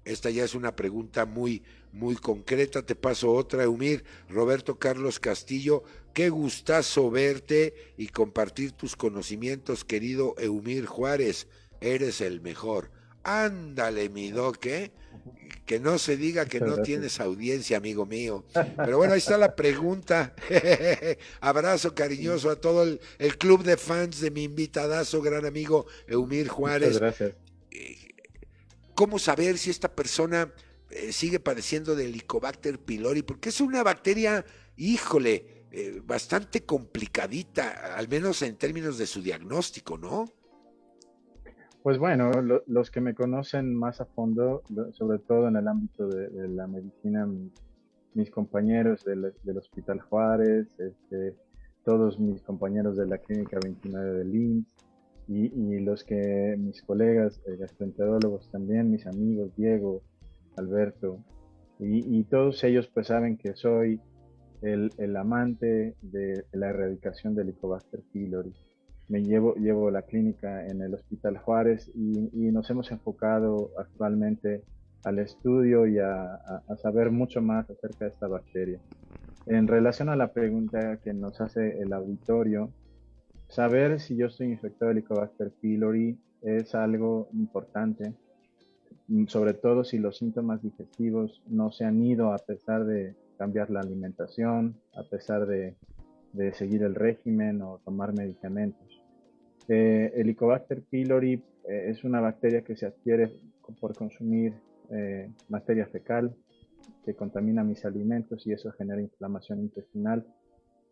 Esta 0.03 0.29
ya 0.31 0.43
es 0.43 0.53
una 0.53 0.75
pregunta 0.75 1.25
muy, 1.25 1.63
muy 1.95 2.15
concreta. 2.15 2.85
Te 2.85 2.95
paso 2.95 3.31
otra, 3.31 3.63
Eumir. 3.63 4.03
Roberto 4.29 4.77
Carlos 4.77 5.19
Castillo, 5.19 5.83
qué 6.13 6.29
gustazo 6.29 7.09
verte 7.09 7.73
y 7.97 8.07
compartir 8.07 8.73
tus 8.73 8.95
conocimientos, 8.95 9.85
querido 9.85 10.35
Eumir 10.37 10.85
Juárez. 10.85 11.47
Eres 11.81 12.21
el 12.21 12.41
mejor. 12.41 12.91
Ándale, 13.23 14.09
mi 14.09 14.29
doque. 14.29 14.91
Que 15.65 15.79
no 15.79 15.97
se 15.97 16.15
diga 16.17 16.45
que 16.45 16.59
no 16.59 16.83
tienes 16.83 17.19
audiencia, 17.19 17.77
amigo 17.77 18.05
mío. 18.05 18.45
Pero 18.53 18.97
bueno, 18.97 19.13
ahí 19.13 19.19
está 19.19 19.37
la 19.37 19.55
pregunta. 19.55 20.35
Abrazo 21.39 21.95
cariñoso 21.95 22.51
a 22.51 22.57
todo 22.57 22.83
el, 22.83 23.37
club 23.37 23.63
de 23.63 23.77
fans 23.77 24.19
de 24.19 24.29
mi 24.29 24.43
invitadazo, 24.43 25.21
gran 25.23 25.45
amigo 25.45 25.87
Eumir 26.07 26.49
Juárez. 26.49 26.99
gracias. 26.99 27.33
Eh, 27.71 27.97
¿Cómo 28.93 29.17
saber 29.17 29.57
si 29.57 29.71
esta 29.71 29.91
persona 29.93 30.53
eh, 30.89 31.11
sigue 31.11 31.39
padeciendo 31.39 31.95
de 31.95 32.05
Helicobacter 32.05 32.79
pylori, 32.79 33.21
porque 33.21 33.49
es 33.49 33.61
una 33.61 33.83
bacteria, 33.83 34.45
híjole, 34.77 35.65
eh, 35.71 36.01
bastante 36.05 36.63
complicadita, 36.63 37.95
al 37.95 38.07
menos 38.07 38.41
en 38.41 38.55
términos 38.55 38.97
de 38.97 39.07
su 39.07 39.21
diagnóstico, 39.21 39.97
¿no? 39.97 40.25
Pues 41.83 41.99
bueno, 41.99 42.31
los 42.65 42.89
que 42.89 42.99
me 42.99 43.13
conocen 43.13 43.75
más 43.75 44.01
a 44.01 44.05
fondo, 44.05 44.63
sobre 44.93 45.19
todo 45.19 45.47
en 45.49 45.55
el 45.57 45.67
ámbito 45.67 46.07
de, 46.07 46.47
la 46.47 46.65
medicina, 46.65 47.29
mis, 48.15 48.31
compañeros 48.31 49.03
del, 49.03 49.33
Hospital 49.57 49.99
Juárez, 50.01 50.67
este, 50.79 51.35
todos 51.83 52.19
mis 52.19 52.41
compañeros 52.41 52.97
de 52.97 53.05
la 53.05 53.19
Clínica 53.19 53.59
29 53.61 54.13
de 54.13 54.25
Linz, 54.25 54.65
y, 55.27 55.79
los 55.79 56.03
que 56.03 56.55
mis 56.57 56.81
colegas 56.81 57.39
eh, 57.45 57.55
gastroenterólogos 57.57 58.49
también, 58.49 58.91
mis 58.91 59.05
amigos 59.07 59.55
Diego, 59.55 60.01
Alberto, 60.57 61.19
y, 61.79 62.23
todos 62.25 62.63
ellos 62.63 62.87
pues 62.93 63.07
saben 63.07 63.37
que 63.37 63.53
soy 63.53 63.99
el, 64.61 65.15
amante 65.17 65.95
de, 66.01 66.45
la 66.53 66.69
erradicación 66.69 67.35
del 67.35 67.49
Helicobacter 67.49 68.01
pylori. 68.13 68.53
Me 69.09 69.21
llevo, 69.21 69.55
llevo 69.55 69.91
la 69.91 70.01
clínica 70.03 70.65
en 70.65 70.81
el 70.81 70.93
Hospital 70.93 71.37
Juárez 71.37 71.91
y, 71.93 72.51
nos 72.51 72.69
hemos 72.69 72.91
enfocado 72.91 73.71
actualmente 73.77 74.63
al 75.03 75.19
estudio 75.19 75.85
y 75.85 75.99
a, 75.99 76.39
saber 76.81 77.11
mucho 77.11 77.41
más 77.41 77.69
acerca 77.69 78.05
de 78.05 78.11
esta 78.11 78.27
bacteria. 78.27 78.79
En 79.45 79.67
relación 79.67 80.09
a 80.09 80.15
la 80.15 80.31
pregunta 80.31 80.97
que 81.03 81.13
nos 81.13 81.41
hace 81.41 81.79
el 81.79 81.91
auditorio, 81.93 82.71
saber 83.49 83.99
si 83.99 84.15
yo 84.15 84.27
estoy 84.27 84.47
infectado 84.47 84.87
de 84.87 84.99
Helicobacter 84.99 85.51
pylori 85.61 86.17
es 86.41 86.73
algo 86.73 87.27
importante 87.33 88.13
sobre 89.27 89.53
todo 89.53 89.83
si 89.83 89.99
los 89.99 90.17
síntomas 90.17 90.61
digestivos 90.63 91.41
no 91.47 91.71
se 91.71 91.85
han 91.85 92.01
ido 92.03 92.33
a 92.33 92.37
pesar 92.37 92.85
de 92.85 93.15
cambiar 93.37 93.69
la 93.69 93.81
alimentación, 93.81 94.75
a 94.95 95.03
pesar 95.03 95.45
de, 95.45 95.75
seguir 96.53 96.83
el 96.83 96.95
régimen 96.95 97.61
o 97.61 97.79
tomar 97.85 98.13
medicamentos. 98.13 99.01
Eh, 99.69 100.11
Helicobacter 100.15 100.81
pylori 100.83 101.33
eh, 101.67 101.85
es 101.89 102.03
una 102.03 102.19
bacteria 102.19 102.61
que 102.61 102.75
se 102.75 102.85
adquiere 102.85 103.31
por 103.79 103.95
consumir 103.95 104.53
eh, 104.91 105.31
materia 105.49 105.87
fecal 105.87 106.35
que 107.05 107.15
contamina 107.15 107.63
mis 107.63 107.85
alimentos 107.85 108.45
y 108.45 108.51
eso 108.51 108.71
genera 108.73 109.01
inflamación 109.01 109.61
intestinal. 109.61 110.25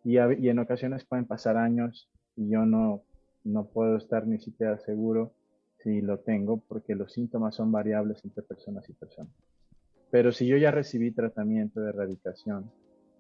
Y, 0.06 0.14
y, 0.14 0.50
en 0.50 0.60
ocasiones 0.60 1.04
pueden 1.04 1.26
pasar 1.26 1.58
años 1.58 2.10
y 2.36 2.50
yo 2.50 2.66
no, 2.66 3.04
no 3.44 3.66
puedo 3.66 3.98
estar 3.98 4.26
ni 4.26 4.40
siquiera 4.40 4.78
seguro 4.80 5.34
si 5.84 6.02
lo 6.02 6.20
tengo, 6.20 6.58
porque 6.68 6.96
los 6.96 7.12
síntomas 7.12 7.56
son 7.56 7.72
variables 7.72 8.24
entre 8.24 8.44
personas 8.44 8.90
y 8.90 8.94
personas. 8.94 9.34
Pero 10.10 10.32
si 10.32 10.48
yo 10.48 10.58
ya 10.58 10.72
recibí 10.72 11.12
tratamiento 11.12 11.82
de 11.82 11.90
erradicación, 11.90 12.72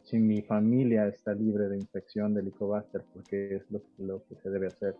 si 0.03 0.19
mi 0.19 0.41
familia 0.41 1.07
está 1.07 1.33
libre 1.33 1.67
de 1.67 1.77
infección 1.77 2.33
de 2.33 2.41
Helicobacter, 2.41 3.03
porque 3.13 3.55
es 3.55 3.63
lo, 3.97 4.23
que 4.25 4.35
se 4.35 4.49
debe 4.49 4.67
hacer, 4.67 4.95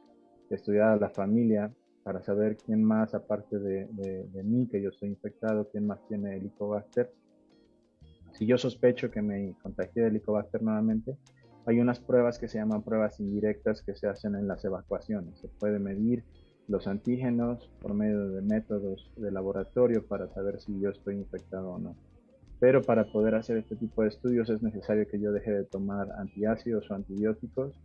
estudiar 0.50 0.90
a 0.90 0.98
la 0.98 1.10
familia 1.10 1.72
para 2.04 2.22
saber 2.22 2.58
quién 2.58 2.84
más, 2.84 3.14
aparte 3.14 3.60
de, 3.60 4.44
mí, 4.44 4.68
que 4.68 4.82
yo 4.82 4.90
estoy 4.90 5.10
infectado, 5.10 5.70
quién 5.70 5.88
más 5.88 6.00
tiene 6.08 6.36
Helicobacter, 6.36 7.12
Si 8.34 8.46
yo 8.46 8.58
sospecho 8.58 9.12
que 9.12 9.22
me 9.22 9.56
contagié 9.62 10.04
de 10.04 10.08
Helicobacter 10.10 10.62
nuevamente, 10.62 11.18
hay 11.66 11.80
unas 11.80 12.00
pruebas 12.00 12.40
que 12.40 12.48
se 12.48 12.58
llaman 12.58 12.82
pruebas 12.82 13.20
indirectas 13.20 13.82
que 13.82 13.96
se 13.96 14.08
hacen 14.08 14.36
en 14.36 14.48
las 14.48 14.66
evacuaciones. 14.66 15.40
Se 15.40 15.48
puede 15.48 15.80
medir 15.80 16.24
los 16.68 16.88
antígenos 16.88 17.70
por 17.82 17.94
medio 17.94 18.30
de 18.30 18.42
métodos 18.42 19.12
de 19.18 19.32
laboratorio 19.32 20.06
para 20.06 20.28
saber 20.30 20.62
si 20.62 20.80
yo 20.80 20.90
estoy 20.90 21.16
infectado 21.16 21.72
o 21.72 21.80
no. 21.80 21.96
Pero 22.60 22.82
para 22.82 23.06
poder 23.06 23.36
hacer 23.36 23.58
este 23.58 23.76
tipo 23.76 24.04
de 24.04 24.10
estudios 24.10 24.50
es 24.50 24.62
necesario 24.62 25.08
que 25.08 25.20
yo 25.20 25.32
deje 25.32 25.52
de 25.52 25.66
tomar 25.66 26.12
antiácidos 26.14 26.90
o 26.90 26.96
antibióticos 26.96 27.80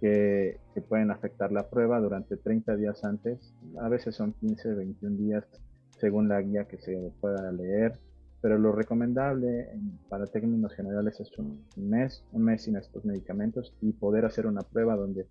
que, 0.00 0.58
que, 0.74 0.80
pueden 0.80 1.10
afectar 1.10 1.52
la 1.52 1.68
prueba 1.68 2.00
durante 2.00 2.36
30 2.36 2.76
días 2.76 3.04
antes. 3.04 3.54
A 3.80 3.88
veces 3.88 4.14
son 4.14 4.32
15, 4.32 4.74
21 4.74 5.16
días 5.16 5.44
según 5.98 6.28
la 6.28 6.40
guía 6.40 6.64
que 6.64 6.78
se 6.78 7.12
pueda 7.20 7.50
leer 7.52 7.98
pero 8.46 8.58
lo 8.58 8.70
recomendable 8.70 9.68
para 10.08 10.26
términos 10.26 10.72
generales 10.72 11.18
es 11.18 11.36
un 11.36 11.64
mes, 11.76 12.22
un 12.30 12.44
mes 12.44 12.62
sin 12.62 12.76
estos 12.76 13.04
medicamentos 13.04 13.74
y 13.80 13.92
poder 13.92 14.24
hacer 14.24 14.46
una 14.46 14.60
prueba 14.60 14.94
donde 14.94 15.26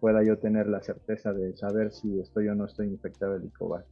pueda 0.00 0.22
yo 0.22 0.38
tener 0.38 0.66
la 0.66 0.82
certeza 0.82 1.32
de 1.32 1.56
saber 1.56 1.92
si 1.92 2.20
estoy 2.20 2.48
o 2.48 2.54
no 2.54 2.66
estoy 2.66 2.88
infectado 2.88 3.34
de 3.34 3.40
Licobar. 3.40 3.84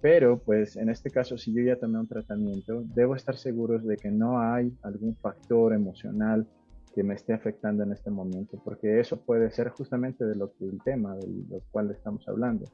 Pero, 0.00 0.38
pues, 0.38 0.76
en 0.76 0.88
este 0.88 1.10
caso, 1.10 1.38
si 1.38 1.54
yo 1.54 1.62
ya 1.62 1.76
tomé 1.76 2.00
un 2.00 2.08
tratamiento, 2.08 2.82
debo 2.94 3.14
estar 3.14 3.36
seguro 3.36 3.78
de 3.78 3.96
que 3.96 4.10
no 4.10 4.40
hay 4.40 4.76
algún 4.82 5.14
factor 5.16 5.72
emocional 5.72 6.46
que 6.92 7.04
me 7.04 7.14
esté 7.14 7.32
afectando 7.32 7.84
en 7.84 7.92
este 7.92 8.10
momento, 8.10 8.60
porque 8.64 8.98
eso 9.00 9.20
puede 9.20 9.50
ser 9.50 9.68
justamente 9.68 10.24
de 10.24 10.34
lo 10.34 10.52
que 10.52 10.64
el 10.64 10.82
tema 10.82 11.14
del 11.14 11.62
cual 11.70 11.90
estamos 11.90 12.26
hablando. 12.28 12.66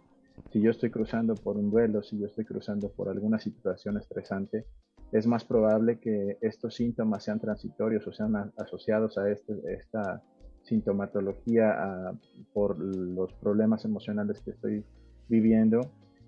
Si 0.50 0.60
yo 0.60 0.70
estoy 0.70 0.90
cruzando 0.90 1.34
por 1.34 1.56
un 1.56 1.70
duelo, 1.70 2.02
si 2.02 2.18
yo 2.18 2.26
estoy 2.26 2.44
cruzando 2.44 2.88
por 2.88 3.08
alguna 3.08 3.38
situación 3.38 3.98
estresante, 3.98 4.64
es 5.12 5.26
más 5.26 5.44
probable 5.44 5.98
que 5.98 6.38
estos 6.40 6.74
síntomas 6.76 7.24
sean 7.24 7.40
transitorios 7.40 8.06
o 8.06 8.12
sean 8.12 8.52
asociados 8.56 9.18
a 9.18 9.30
este, 9.30 9.54
esta 9.72 10.22
sintomatología 10.68 12.12
por 12.52 12.78
los 12.78 13.32
problemas 13.34 13.84
emocionales 13.84 14.40
que 14.40 14.50
estoy 14.50 14.84
viviendo 15.28 15.80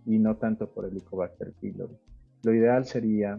y 0.07 0.19
no 0.19 0.37
tanto 0.37 0.69
por 0.69 0.87
el 0.87 0.93
Helicobacter 0.93 1.53
pylori. 1.61 1.97
Lo 2.43 2.55
ideal 2.55 2.85
sería, 2.87 3.39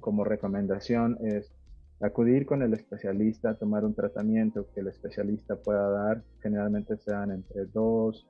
como 0.00 0.24
recomendación, 0.24 1.18
es 1.20 1.52
acudir 2.00 2.46
con 2.46 2.62
el 2.62 2.72
especialista, 2.74 3.54
tomar 3.54 3.84
un 3.84 3.94
tratamiento 3.94 4.66
que 4.72 4.80
el 4.80 4.88
especialista 4.88 5.56
pueda 5.56 5.90
dar. 5.90 6.22
Generalmente 6.40 6.96
sean 6.98 7.32
entre 7.32 7.64
dos 7.66 8.28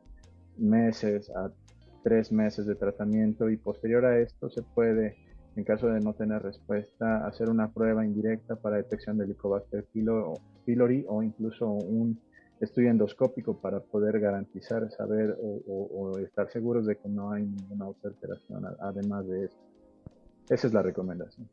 meses 0.57 1.31
a 1.31 1.53
tres 2.03 2.33
meses 2.33 2.67
de 2.67 2.75
tratamiento 2.75 3.51
y 3.51 3.57
posterior 3.59 4.05
a 4.07 4.19
esto 4.19 4.49
se 4.49 4.63
puede 4.63 5.17
en 5.57 5.65
caso 5.65 5.89
de 5.89 6.01
no 6.01 6.15
tener 6.15 6.43
respuesta, 6.43 7.27
hacer 7.27 7.51
una 7.51 7.73
prueba 7.73 8.05
indirecta 8.05 8.57
para 8.57 8.77
detección 8.77 9.19
de 9.19 9.25
Helicobacter 9.25 9.87
pylori 10.65 11.05
o 11.09 11.23
incluso 11.23 11.69
un 11.69 12.21
estudio 12.61 12.91
endoscópico 12.91 13.61
para 13.61 13.81
poder 13.81 14.21
garantizar, 14.21 14.91
saber 14.91 15.37
o, 15.41 16.19
estar 16.19 16.51
seguros 16.51 16.87
de 16.87 16.97
que 16.97 17.09
no 17.09 17.33
hay 17.33 17.45
ninguna 17.45 17.89
otra 17.89 18.11
alteración 18.11 18.65
además 18.81 19.27
de 19.27 19.47
eso. 19.47 19.57
Esa 20.49 20.67
es 20.67 20.73
la 20.73 20.83
recomendación. 20.83 21.49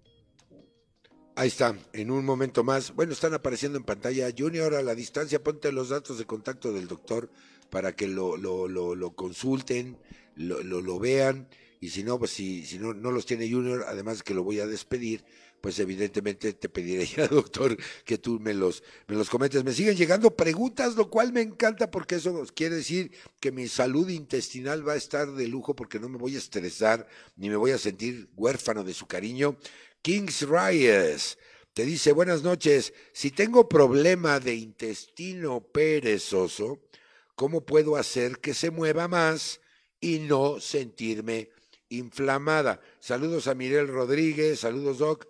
Ahí 1.37 1.49
está, 1.49 1.75
en 1.91 2.11
un 2.11 2.23
momento 2.23 2.63
más. 2.63 2.95
Bueno, 2.95 3.11
están 3.11 3.33
apareciendo 3.33 3.77
en 3.77 3.83
pantalla. 3.83 4.27
Junior, 4.35 4.73
a 4.73 4.81
la 4.81 4.95
distancia, 4.95 5.43
ponte 5.43 5.71
los 5.73 5.89
datos 5.89 6.17
de 6.17 6.25
contacto 6.25 6.71
del 6.71 6.87
doctor 6.87 7.29
para 7.69 7.91
que 7.91 8.07
lo, 8.07 8.37
lo, 8.37 8.69
lo, 8.69 9.15
consulten, 9.15 9.97
lo, 10.35 10.61
lo, 10.63 10.99
vean 10.99 11.47
y 11.85 11.89
si 11.89 12.03
no, 12.03 12.17
pues 12.17 12.31
si, 12.31 12.65
si 12.65 12.79
no, 12.79 12.95
no 12.95 13.11
los 13.11 13.27
tiene 13.27 13.47
Junior, 13.47 13.85
además 13.87 14.23
que 14.23 14.33
lo 14.33 14.43
voy 14.43 14.59
a 14.59 14.65
despedir, 14.65 15.23
pues 15.61 15.77
evidentemente 15.77 16.53
te 16.53 16.67
pediré 16.67 17.05
ya, 17.17 17.27
doctor, 17.27 17.77
que 18.03 18.17
tú 18.17 18.39
me 18.39 18.55
los, 18.55 18.81
me 19.07 19.15
los 19.15 19.29
comentes. 19.29 19.63
Me 19.63 19.71
siguen 19.71 19.95
llegando 19.95 20.35
preguntas, 20.35 20.95
lo 20.95 21.11
cual 21.11 21.31
me 21.31 21.41
encanta 21.41 21.91
porque 21.91 22.15
eso 22.15 22.43
quiere 22.55 22.77
decir 22.77 23.11
que 23.39 23.51
mi 23.51 23.67
salud 23.67 24.09
intestinal 24.09 24.87
va 24.87 24.93
a 24.93 24.95
estar 24.95 25.31
de 25.31 25.47
lujo 25.47 25.75
porque 25.75 25.99
no 25.99 26.09
me 26.09 26.17
voy 26.17 26.33
a 26.33 26.39
estresar 26.39 27.07
ni 27.35 27.51
me 27.51 27.55
voy 27.55 27.69
a 27.69 27.77
sentir 27.77 28.29
huérfano 28.35 28.83
de 28.83 28.95
su 28.95 29.05
cariño. 29.05 29.55
Kings 30.01 30.41
Reyes 30.41 31.37
te 31.75 31.85
dice, 31.85 32.13
buenas 32.13 32.41
noches, 32.41 32.93
si 33.13 33.29
tengo 33.29 33.69
problema 33.69 34.39
de 34.39 34.55
intestino 34.55 35.61
perezoso, 35.61 36.79
¿cómo 37.35 37.63
puedo 37.63 37.95
hacer 37.95 38.39
que 38.39 38.55
se 38.55 38.71
mueva 38.71 39.07
más 39.07 39.61
y 39.99 40.19
no 40.19 40.59
sentirme 40.59 41.49
inflamada. 41.89 42.79
Saludos 42.99 43.47
a 43.47 43.55
Mirel 43.55 43.87
Rodríguez, 43.87 44.59
saludos 44.59 44.99
Doc. 44.99 45.27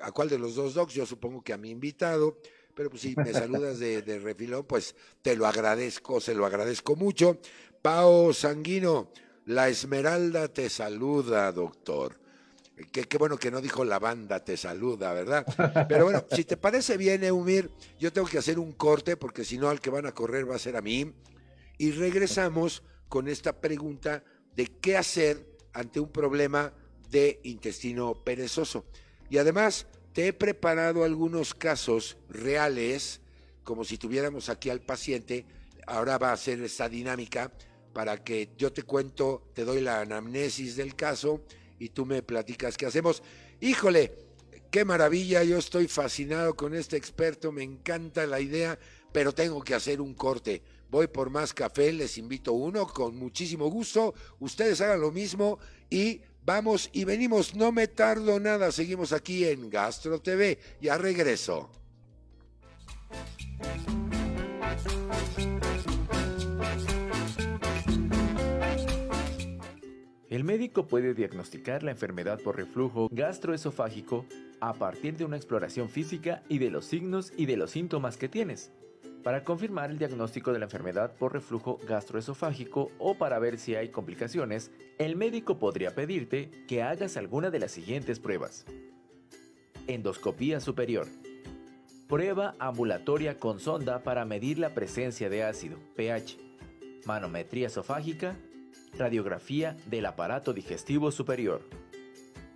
¿A, 0.00 0.10
cuál 0.12 0.28
de 0.28 0.38
los 0.38 0.54
dos 0.54 0.74
Docs? 0.74 0.94
Yo 0.94 1.04
supongo 1.04 1.42
que 1.42 1.52
a 1.52 1.58
mi 1.58 1.70
invitado, 1.70 2.38
pero 2.74 2.88
pues 2.88 3.02
si 3.02 3.14
me 3.14 3.32
saludas 3.32 3.78
de, 3.78 4.00
de 4.00 4.18
refilón, 4.18 4.64
pues 4.64 4.94
te 5.20 5.36
lo 5.36 5.46
agradezco, 5.46 6.20
se 6.20 6.34
lo 6.34 6.46
agradezco 6.46 6.96
mucho. 6.96 7.38
Pao 7.82 8.32
Sanguino, 8.32 9.10
la 9.44 9.68
Esmeralda 9.68 10.48
te 10.48 10.70
saluda, 10.70 11.52
doctor. 11.52 12.18
Qué, 12.92 13.04
qué, 13.04 13.16
bueno 13.16 13.38
que 13.38 13.50
no 13.50 13.62
dijo 13.62 13.84
la 13.84 13.98
banda 13.98 14.44
te 14.44 14.56
saluda, 14.56 15.12
¿verdad? 15.14 15.46
Pero 15.88 16.04
bueno, 16.04 16.24
si 16.30 16.44
te 16.44 16.58
parece 16.58 16.98
bien, 16.98 17.24
Eumir, 17.24 17.70
yo 17.98 18.12
tengo 18.12 18.28
que 18.28 18.38
hacer 18.38 18.58
un 18.58 18.72
corte 18.72 19.16
porque 19.16 19.44
si 19.44 19.56
no 19.56 19.70
al 19.70 19.80
que 19.80 19.88
van 19.88 20.04
a 20.06 20.12
correr 20.12 20.50
va 20.50 20.56
a 20.56 20.58
ser 20.58 20.76
a 20.76 20.82
mí. 20.82 21.12
Y 21.78 21.92
regresamos 21.92 22.82
con 23.08 23.28
esta 23.28 23.60
pregunta 23.60 24.24
de 24.54 24.66
qué 24.66 24.96
hacer 24.96 25.55
ante 25.76 26.00
un 26.00 26.08
problema 26.08 26.72
de 27.10 27.38
intestino 27.44 28.14
perezoso. 28.24 28.86
Y 29.28 29.36
además 29.36 29.86
te 30.14 30.28
he 30.28 30.32
preparado 30.32 31.04
algunos 31.04 31.52
casos 31.52 32.16
reales, 32.30 33.20
como 33.62 33.84
si 33.84 33.98
tuviéramos 33.98 34.48
aquí 34.48 34.70
al 34.70 34.80
paciente. 34.80 35.44
Ahora 35.86 36.16
va 36.16 36.32
a 36.32 36.36
ser 36.38 36.62
esta 36.62 36.88
dinámica 36.88 37.52
para 37.92 38.24
que 38.24 38.50
yo 38.56 38.72
te 38.72 38.84
cuento, 38.84 39.50
te 39.52 39.66
doy 39.66 39.82
la 39.82 40.00
anamnesis 40.00 40.76
del 40.76 40.96
caso 40.96 41.42
y 41.78 41.90
tú 41.90 42.06
me 42.06 42.22
platicas 42.22 42.78
qué 42.78 42.86
hacemos. 42.86 43.22
Híjole, 43.60 44.14
qué 44.70 44.86
maravilla, 44.86 45.44
yo 45.44 45.58
estoy 45.58 45.88
fascinado 45.88 46.56
con 46.56 46.74
este 46.74 46.96
experto, 46.96 47.52
me 47.52 47.62
encanta 47.62 48.26
la 48.26 48.40
idea, 48.40 48.78
pero 49.12 49.32
tengo 49.32 49.62
que 49.62 49.74
hacer 49.74 50.00
un 50.00 50.14
corte 50.14 50.62
voy 50.90 51.06
por 51.06 51.30
más 51.30 51.52
café, 51.52 51.92
les 51.92 52.18
invito 52.18 52.52
uno 52.52 52.86
con 52.86 53.16
muchísimo 53.16 53.68
gusto, 53.68 54.14
ustedes 54.40 54.80
hagan 54.80 55.00
lo 55.00 55.10
mismo 55.10 55.58
y 55.90 56.20
vamos 56.44 56.90
y 56.92 57.04
venimos, 57.04 57.54
no 57.54 57.72
me 57.72 57.88
tardo 57.88 58.38
nada, 58.40 58.72
seguimos 58.72 59.12
aquí 59.12 59.44
en 59.44 59.68
Gastro 59.70 60.20
TV, 60.20 60.58
ya 60.80 60.96
regreso. 60.96 61.70
El 70.28 70.44
médico 70.44 70.86
puede 70.86 71.14
diagnosticar 71.14 71.82
la 71.82 71.92
enfermedad 71.92 72.40
por 72.40 72.56
reflujo 72.56 73.08
gastroesofágico 73.10 74.26
a 74.60 74.74
partir 74.74 75.16
de 75.16 75.24
una 75.24 75.36
exploración 75.36 75.88
física 75.88 76.42
y 76.48 76.58
de 76.58 76.70
los 76.70 76.84
signos 76.84 77.32
y 77.36 77.46
de 77.46 77.56
los 77.56 77.70
síntomas 77.70 78.16
que 78.16 78.28
tienes 78.28 78.70
para 79.26 79.42
confirmar 79.42 79.90
el 79.90 79.98
diagnóstico 79.98 80.52
de 80.52 80.60
la 80.60 80.66
enfermedad 80.66 81.16
por 81.16 81.32
reflujo 81.32 81.80
gastroesofágico 81.84 82.92
o 82.96 83.18
para 83.18 83.40
ver 83.40 83.58
si 83.58 83.74
hay 83.74 83.88
complicaciones, 83.88 84.70
el 84.98 85.16
médico 85.16 85.58
podría 85.58 85.96
pedirte 85.96 86.48
que 86.68 86.84
hagas 86.84 87.16
alguna 87.16 87.50
de 87.50 87.58
las 87.58 87.72
siguientes 87.72 88.20
pruebas. 88.20 88.64
Endoscopía 89.88 90.60
superior. 90.60 91.08
Prueba 92.06 92.54
ambulatoria 92.60 93.36
con 93.36 93.58
sonda 93.58 94.04
para 94.04 94.24
medir 94.24 94.60
la 94.60 94.74
presencia 94.74 95.28
de 95.28 95.42
ácido, 95.42 95.76
pH. 95.96 96.38
Manometría 97.04 97.66
esofágica. 97.66 98.36
Radiografía 98.96 99.76
del 99.86 100.06
aparato 100.06 100.52
digestivo 100.52 101.10
superior 101.10 101.62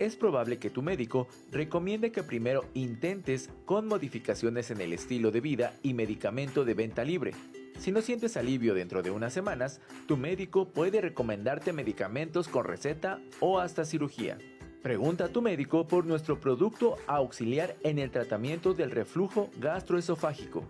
es 0.00 0.16
probable 0.16 0.58
que 0.58 0.70
tu 0.70 0.82
médico 0.82 1.28
recomiende 1.52 2.10
que 2.10 2.22
primero 2.22 2.64
intentes 2.74 3.50
con 3.66 3.86
modificaciones 3.86 4.70
en 4.70 4.80
el 4.80 4.94
estilo 4.94 5.30
de 5.30 5.40
vida 5.40 5.74
y 5.82 5.94
medicamento 5.94 6.64
de 6.64 6.74
venta 6.74 7.04
libre. 7.04 7.32
Si 7.78 7.92
no 7.92 8.00
sientes 8.00 8.36
alivio 8.36 8.74
dentro 8.74 9.02
de 9.02 9.10
unas 9.10 9.32
semanas, 9.32 9.80
tu 10.09 10.16
médico 10.16 10.68
puede 10.68 11.03
recomendarte 11.03 11.72
medicamentos 11.72 12.48
con 12.48 12.64
receta 12.64 13.20
o 13.40 13.61
hasta 13.61 13.84
cirugía. 13.84 14.38
Pregunta 14.82 15.26
a 15.26 15.28
tu 15.28 15.42
médico 15.42 15.86
por 15.86 16.07
nuestro 16.07 16.40
producto 16.40 16.96
auxiliar 17.07 17.76
en 17.82 17.98
el 17.98 18.11
tratamiento 18.11 18.72
del 18.72 18.90
reflujo 18.90 19.51
gastroesofágico, 19.59 20.64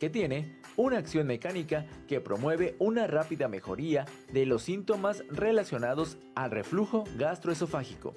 que 0.00 0.10
tiene 0.10 0.58
una 0.76 0.98
acción 0.98 1.28
mecánica 1.28 1.86
que 2.08 2.20
promueve 2.20 2.74
una 2.80 3.06
rápida 3.06 3.46
mejoría 3.46 4.06
de 4.32 4.46
los 4.46 4.64
síntomas 4.64 5.22
relacionados 5.28 6.18
al 6.34 6.50
reflujo 6.50 7.04
gastroesofágico. 7.16 8.14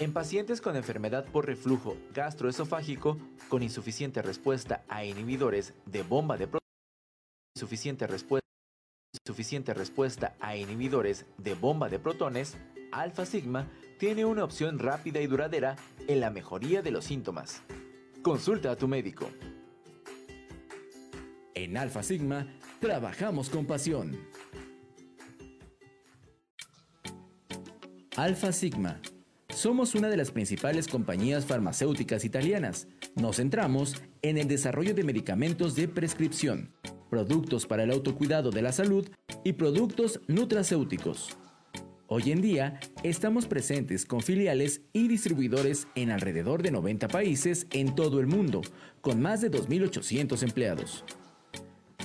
En 0.00 0.14
pacientes 0.14 0.62
con 0.62 0.76
enfermedad 0.76 1.26
por 1.26 1.44
reflujo 1.44 1.94
gastroesofágico 2.14 3.18
con 3.50 3.62
insuficiente 3.62 4.22
respuesta 4.22 4.82
a 4.88 5.04
inhibidores 5.04 5.74
de 5.84 6.02
bomba 6.02 6.38
de 6.38 6.46
protones, 6.46 6.70
insuficiente 7.54 8.06
respuesta, 8.06 8.48
insuficiente 9.12 9.74
respuesta 9.74 10.36
a 10.40 10.56
inhibidores 10.56 11.26
de 11.36 11.54
bomba 11.54 11.90
de 11.90 11.98
protones, 11.98 12.56
alfa 12.92 13.26
sigma 13.26 13.68
tiene 13.98 14.24
una 14.24 14.42
opción 14.42 14.78
rápida 14.78 15.20
y 15.20 15.26
duradera 15.26 15.76
en 16.08 16.20
la 16.20 16.30
mejoría 16.30 16.80
de 16.80 16.92
los 16.92 17.04
síntomas. 17.04 17.60
Consulta 18.22 18.70
a 18.70 18.76
tu 18.76 18.88
médico. 18.88 19.28
En 21.52 21.76
Alfa 21.76 22.02
Sigma 22.02 22.46
trabajamos 22.80 23.50
con 23.50 23.66
pasión. 23.66 24.18
Alfa 28.16 28.50
Sigma. 28.50 28.98
Somos 29.60 29.94
una 29.94 30.08
de 30.08 30.16
las 30.16 30.30
principales 30.30 30.88
compañías 30.88 31.44
farmacéuticas 31.44 32.24
italianas. 32.24 32.88
Nos 33.14 33.36
centramos 33.36 33.94
en 34.22 34.38
el 34.38 34.48
desarrollo 34.48 34.94
de 34.94 35.04
medicamentos 35.04 35.76
de 35.76 35.86
prescripción, 35.86 36.72
productos 37.10 37.66
para 37.66 37.82
el 37.82 37.90
autocuidado 37.90 38.50
de 38.52 38.62
la 38.62 38.72
salud 38.72 39.06
y 39.44 39.52
productos 39.52 40.22
nutracéuticos. 40.28 41.36
Hoy 42.06 42.32
en 42.32 42.40
día 42.40 42.80
estamos 43.02 43.44
presentes 43.44 44.06
con 44.06 44.22
filiales 44.22 44.80
y 44.94 45.08
distribuidores 45.08 45.88
en 45.94 46.10
alrededor 46.10 46.62
de 46.62 46.70
90 46.70 47.08
países 47.08 47.66
en 47.70 47.94
todo 47.94 48.18
el 48.18 48.28
mundo, 48.28 48.62
con 49.02 49.20
más 49.20 49.42
de 49.42 49.50
2.800 49.50 50.42
empleados. 50.42 51.04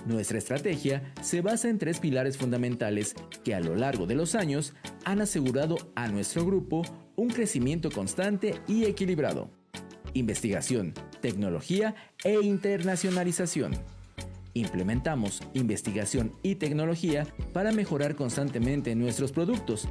Nuestra 0.05 0.37
estrategia 0.37 1.01
se 1.21 1.41
basa 1.41 1.67
en 1.67 1.79
tres 1.79 1.99
pilares 1.99 2.37
fundamentales 2.37 3.15
que 3.43 3.55
a 3.55 3.59
lo 3.59 3.75
largo 3.75 4.05
de 4.05 4.13
los 4.13 4.35
años 4.35 4.73
han 5.03 5.19
asegurado 5.19 5.77
a 5.95 6.07
nuestro 6.07 6.45
grupo 6.45 6.83
un 7.15 7.29
crecimiento 7.29 7.89
constante 7.89 8.55
y 8.67 8.85
equilibrado. 8.85 9.49
Investigación, 10.13 10.93
tecnología 11.21 11.95
e 12.23 12.39
internacionalización. 12.39 13.73
Implementamos 14.53 15.41
investigación 15.53 16.31
y 16.43 16.55
tecnología 16.55 17.27
para 17.51 17.71
mejorar 17.71 18.15
constantemente 18.15 18.95
nuestros 18.95 19.31
productos, 19.31 19.89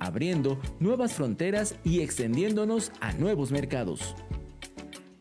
abriendo 0.00 0.60
nuevas 0.80 1.14
fronteras 1.14 1.76
y 1.84 2.00
extendiéndonos 2.00 2.90
a 3.00 3.12
nuevos 3.12 3.52
mercados. 3.52 4.16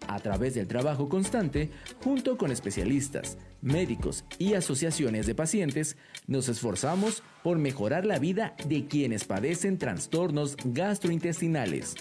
A 0.07 0.19
través 0.19 0.55
del 0.55 0.67
trabajo 0.67 1.07
constante, 1.07 1.69
junto 2.03 2.37
con 2.37 2.51
especialistas, 2.51 3.37
médicos 3.61 4.25
y 4.37 4.53
asociaciones 4.53 5.25
de 5.25 5.35
pacientes, 5.35 5.97
nos 6.27 6.49
esforzamos 6.49 7.23
por 7.43 7.57
mejorar 7.57 8.05
la 8.05 8.19
vida 8.19 8.55
de 8.67 8.85
quienes 8.87 9.25
padecen 9.25 9.77
trastornos 9.77 10.57
gastrointestinales, 10.63 11.95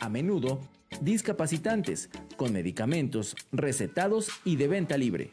a 0.00 0.08
menudo 0.08 0.60
discapacitantes, 1.00 2.10
con 2.36 2.52
medicamentos 2.52 3.36
recetados 3.52 4.28
y 4.44 4.56
de 4.56 4.68
venta 4.68 4.96
libre. 4.96 5.32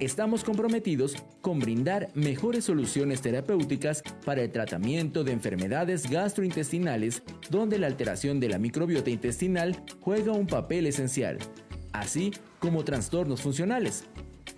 Estamos 0.00 0.44
comprometidos 0.44 1.16
con 1.40 1.58
brindar 1.58 2.10
mejores 2.14 2.64
soluciones 2.66 3.20
terapéuticas 3.20 4.04
para 4.24 4.42
el 4.42 4.52
tratamiento 4.52 5.24
de 5.24 5.32
enfermedades 5.32 6.08
gastrointestinales 6.08 7.24
donde 7.50 7.80
la 7.80 7.88
alteración 7.88 8.38
de 8.38 8.48
la 8.48 8.58
microbiota 8.58 9.10
intestinal 9.10 9.82
juega 10.00 10.32
un 10.32 10.46
papel 10.46 10.86
esencial, 10.86 11.38
así 11.92 12.32
como 12.60 12.84
trastornos 12.84 13.42
funcionales, 13.42 14.04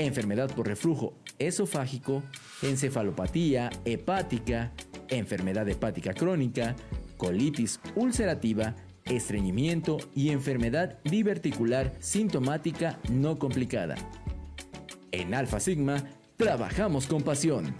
enfermedad 0.00 0.50
por 0.54 0.66
reflujo 0.66 1.14
esofágico, 1.38 2.22
encefalopatía 2.62 3.70
hepática, 3.84 4.72
enfermedad 5.08 5.68
hepática 5.68 6.14
crónica, 6.14 6.74
colitis 7.16 7.80
ulcerativa, 7.94 8.74
estreñimiento 9.04 9.98
y 10.14 10.30
enfermedad 10.30 10.98
diverticular 11.04 11.92
sintomática 11.98 12.98
no 13.10 13.38
complicada. 13.38 13.94
En 15.12 15.34
Alfa 15.34 15.60
Sigma, 15.60 16.04
trabajamos 16.36 17.06
con 17.06 17.22
pasión. 17.22 17.74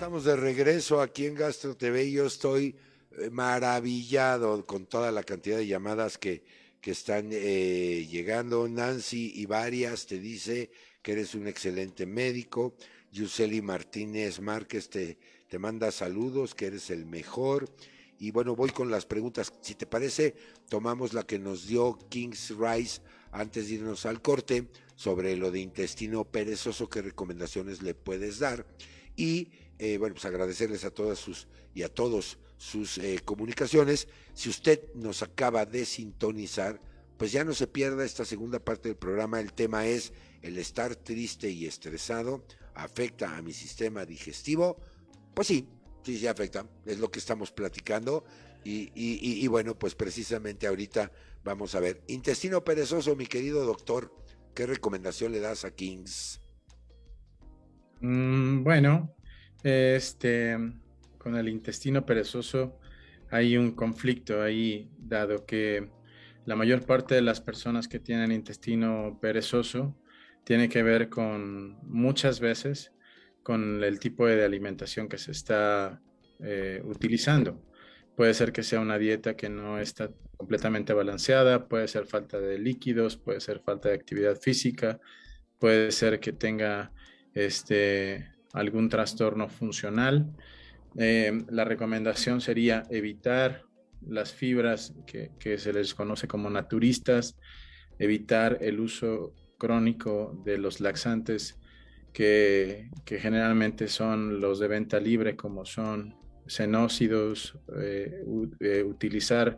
Estamos 0.00 0.24
de 0.24 0.34
regreso 0.34 1.02
aquí 1.02 1.26
en 1.26 1.34
Gastro 1.34 1.76
TV 1.76 2.10
yo 2.10 2.24
estoy 2.24 2.74
eh, 3.18 3.28
maravillado 3.28 4.64
con 4.64 4.86
toda 4.86 5.12
la 5.12 5.22
cantidad 5.22 5.58
de 5.58 5.66
llamadas 5.66 6.16
que, 6.16 6.42
que 6.80 6.92
están 6.92 7.28
eh, 7.32 8.08
llegando. 8.10 8.66
Nancy 8.66 9.30
y 9.34 9.44
varias 9.44 10.06
te 10.06 10.18
dice 10.18 10.70
que 11.02 11.12
eres 11.12 11.34
un 11.34 11.46
excelente 11.46 12.06
médico. 12.06 12.74
Yuseli 13.12 13.60
Martínez 13.60 14.40
Márquez 14.40 14.88
te, 14.88 15.18
te 15.50 15.58
manda 15.58 15.92
saludos, 15.92 16.54
que 16.54 16.68
eres 16.68 16.88
el 16.88 17.04
mejor. 17.04 17.68
Y 18.18 18.30
bueno, 18.30 18.56
voy 18.56 18.70
con 18.70 18.90
las 18.90 19.04
preguntas. 19.04 19.52
Si 19.60 19.74
te 19.74 19.84
parece, 19.84 20.34
tomamos 20.70 21.12
la 21.12 21.24
que 21.24 21.38
nos 21.38 21.66
dio 21.66 21.98
King's 22.08 22.54
Rice 22.58 23.02
antes 23.32 23.68
de 23.68 23.74
irnos 23.74 24.06
al 24.06 24.22
corte 24.22 24.66
sobre 24.96 25.36
lo 25.36 25.50
de 25.50 25.60
intestino 25.60 26.24
perezoso, 26.24 26.88
qué 26.88 27.02
recomendaciones 27.02 27.82
le 27.82 27.92
puedes 27.92 28.38
dar. 28.38 28.64
Y 29.14 29.50
eh, 29.82 29.96
bueno, 29.96 30.14
pues 30.14 30.26
agradecerles 30.26 30.84
a 30.84 30.90
todas 30.90 31.18
sus 31.18 31.48
y 31.74 31.84
a 31.84 31.88
todos 31.88 32.38
sus 32.58 32.98
eh, 32.98 33.18
comunicaciones. 33.24 34.08
Si 34.34 34.50
usted 34.50 34.92
nos 34.94 35.22
acaba 35.22 35.64
de 35.64 35.86
sintonizar, 35.86 36.82
pues 37.16 37.32
ya 37.32 37.44
no 37.44 37.54
se 37.54 37.66
pierda 37.66 38.04
esta 38.04 38.26
segunda 38.26 38.58
parte 38.58 38.90
del 38.90 38.98
programa. 38.98 39.40
El 39.40 39.54
tema 39.54 39.86
es 39.86 40.12
el 40.42 40.58
estar 40.58 40.96
triste 40.96 41.48
y 41.48 41.64
estresado 41.64 42.44
afecta 42.74 43.38
a 43.38 43.40
mi 43.40 43.54
sistema 43.54 44.04
digestivo. 44.04 44.76
Pues 45.32 45.48
sí, 45.48 45.66
sí, 46.02 46.18
sí 46.18 46.26
afecta. 46.26 46.66
Es 46.84 46.98
lo 46.98 47.10
que 47.10 47.18
estamos 47.18 47.50
platicando. 47.50 48.22
Y, 48.62 48.92
y, 48.94 49.46
bueno, 49.48 49.78
pues 49.78 49.94
precisamente 49.94 50.66
ahorita 50.66 51.10
vamos 51.42 51.74
a 51.74 51.80
ver. 51.80 52.02
Intestino 52.08 52.62
perezoso, 52.62 53.16
mi 53.16 53.24
querido 53.24 53.64
doctor, 53.64 54.14
¿qué 54.54 54.66
recomendación 54.66 55.32
le 55.32 55.40
das 55.40 55.64
a 55.64 55.70
Kings? 55.70 56.42
Mm, 58.02 58.62
bueno, 58.62 59.14
este, 59.62 60.56
con 61.18 61.36
el 61.36 61.48
intestino 61.48 62.06
perezoso 62.06 62.78
hay 63.30 63.56
un 63.56 63.72
conflicto 63.72 64.42
ahí, 64.42 64.90
dado 64.98 65.46
que 65.46 65.88
la 66.46 66.56
mayor 66.56 66.84
parte 66.84 67.14
de 67.14 67.22
las 67.22 67.40
personas 67.40 67.86
que 67.86 68.00
tienen 68.00 68.32
intestino 68.32 69.18
perezoso 69.20 69.96
tiene 70.44 70.68
que 70.68 70.82
ver 70.82 71.08
con 71.08 71.78
muchas 71.88 72.40
veces 72.40 72.92
con 73.42 73.82
el 73.84 74.00
tipo 74.00 74.26
de 74.26 74.44
alimentación 74.44 75.08
que 75.08 75.18
se 75.18 75.30
está 75.30 76.02
eh, 76.40 76.82
utilizando. 76.84 77.62
Puede 78.16 78.34
ser 78.34 78.52
que 78.52 78.62
sea 78.62 78.80
una 78.80 78.98
dieta 78.98 79.36
que 79.36 79.48
no 79.48 79.78
está 79.78 80.10
completamente 80.36 80.92
balanceada, 80.92 81.68
puede 81.68 81.86
ser 81.88 82.06
falta 82.06 82.40
de 82.40 82.58
líquidos, 82.58 83.16
puede 83.16 83.40
ser 83.40 83.60
falta 83.60 83.88
de 83.88 83.94
actividad 83.94 84.36
física, 84.36 85.00
puede 85.58 85.92
ser 85.92 86.18
que 86.20 86.32
tenga 86.32 86.92
este, 87.32 88.28
algún 88.52 88.88
trastorno 88.88 89.48
funcional. 89.48 90.30
Eh, 90.96 91.44
la 91.50 91.64
recomendación 91.64 92.40
sería 92.40 92.84
evitar 92.90 93.64
las 94.06 94.32
fibras 94.32 94.94
que, 95.06 95.58
se 95.58 95.72
les 95.72 95.94
conoce 95.94 96.26
como 96.26 96.50
naturistas, 96.50 97.38
evitar 97.98 98.58
el 98.60 98.80
uso 98.80 99.34
crónico 99.58 100.40
de 100.44 100.58
los 100.58 100.80
laxantes 100.80 101.58
que, 102.12 102.90
que 103.04 103.18
generalmente 103.18 103.88
son 103.88 104.40
los 104.40 104.58
de 104.58 104.68
venta 104.68 104.98
libre, 104.98 105.36
como 105.36 105.64
son 105.64 106.16
xenócidos, 106.46 107.56
eh, 107.78 108.24
eh, 108.60 108.82
utilizar 108.82 109.56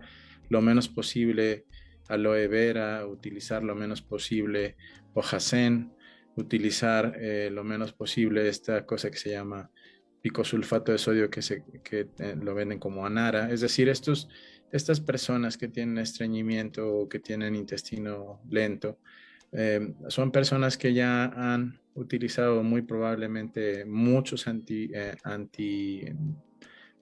lo 0.49 0.61
menos 0.61 0.89
posible 0.89 1.65
aloe 2.09 2.47
vera, 2.49 3.07
utilizar 3.07 3.63
lo 3.63 3.75
menos 3.75 4.03
posible 4.03 4.77
hojasén, 5.15 5.95
utilizar 6.37 7.17
eh, 7.21 7.51
lo 7.51 7.65
menos 7.65 7.93
posible 7.93 8.49
esta 8.49 8.85
cosa 8.87 9.11
que 9.11 9.19
se 9.19 9.31
llama 9.31 9.71
picosulfato 10.21 10.93
de 10.93 10.99
sodio 10.99 11.31
que, 11.31 11.43
se, 11.43 11.65
que 11.83 12.09
lo 12.41 12.55
venden 12.55 12.79
como 12.79 13.05
anara. 13.05 13.51
Es 13.51 13.61
decir, 13.61 13.89
estos, 13.89 14.29
estas 14.71 15.01
personas 15.01 15.59
que 15.59 15.69
tienen 15.69 15.99
estreñimiento 15.99 16.89
o 16.89 17.09
que 17.09 17.19
tienen 17.19 17.57
intestino 17.57 18.41
lento, 18.49 18.99
son 20.09 20.31
personas 20.31 20.79
que 20.79 20.95
ya 20.95 21.25
han 21.25 21.79
utilizado 21.95 22.63
muy 22.63 22.83
probablemente 22.83 23.85
muchos 23.85 24.47
anti, 24.47 24.91
anti 25.25 26.07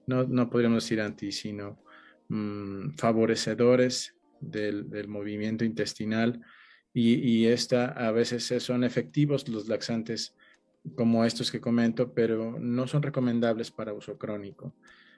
no, 0.07 0.49
podríamos 0.49 0.83
decir 0.83 1.01
anti, 1.01 1.31
sino 1.31 1.83
mm, 2.29 2.91
favorecedores 2.97 4.15
del, 4.39 5.07
movimiento 5.07 5.63
intestinal 5.63 6.41
y, 6.93 7.45
esta, 7.45 7.85
a 7.85 8.11
veces 8.11 8.53
son 8.63 8.83
efectivos 8.83 9.47
los 9.47 9.67
laxantes 9.67 10.35
como 10.95 11.23
estos 11.23 11.51
que 11.51 11.61
comento, 11.61 12.13
pero 12.13 12.57
no 12.59 12.87
son 12.87 13.01
recomendables 13.01 13.71
para 13.71 13.93
uso 13.93 14.17
crónico. 14.17 14.73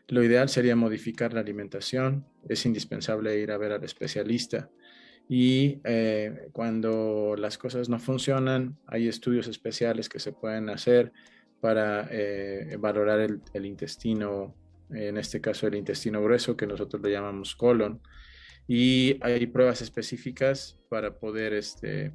Lo 0.08 0.24
ideal 0.24 0.50
sería 0.50 0.76
modificar 0.76 1.34
la 1.34 1.40
alimentación, 1.40 2.26
es 2.48 2.66
indispensable 2.66 3.40
ir 3.40 3.52
a 3.52 3.58
ver 3.58 3.72
al 3.72 3.84
especialista 3.84 4.70
y 5.30 5.80
eh, 5.86 6.50
cuando 6.52 7.36
las 7.38 7.58
cosas 7.58 7.88
no 7.88 7.98
funcionan, 8.00 8.78
hay 8.86 9.08
estudios 9.08 9.48
especiales 9.48 10.10
que 10.10 10.20
se 10.20 10.34
pueden 10.34 10.70
hacer 10.70 11.14
para 11.62 12.08
eh, 12.12 12.76
valorar 12.78 13.22
el, 13.22 13.42
el, 13.54 13.66
intestino 13.66 14.54
en 14.92 15.18
este 15.18 15.42
caso 15.42 15.68
el 15.68 15.76
intestino 15.76 16.22
grueso, 16.22 16.58
que 16.58 16.68
nosotros 16.68 17.02
le 17.02 17.12
llamamos 17.12 17.56
colon, 17.56 18.02
y 18.68 19.18
hay 19.22 19.48
pruebas 19.48 19.82
específicas 19.82 20.80
para 20.90 21.18
poder 21.18 21.54
este, 21.54 22.14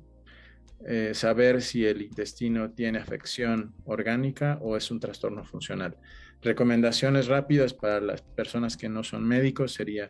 eh, 0.86 1.10
saber 1.12 1.60
si 1.60 1.84
el 1.84 2.02
intestino 2.02 2.70
tiene 2.70 2.98
afección 2.98 3.74
orgánica 3.84 4.58
o 4.62 4.76
es 4.76 4.90
un 4.90 5.00
trastorno 5.00 5.44
funcional. 5.44 5.96
Recomendaciones 6.40 7.26
rápidas 7.26 7.74
para 7.74 8.00
las 8.00 8.22
personas 8.22 8.76
que 8.76 8.88
no 8.88 9.02
son 9.02 9.26
médicos 9.26 9.72
sería 9.72 10.08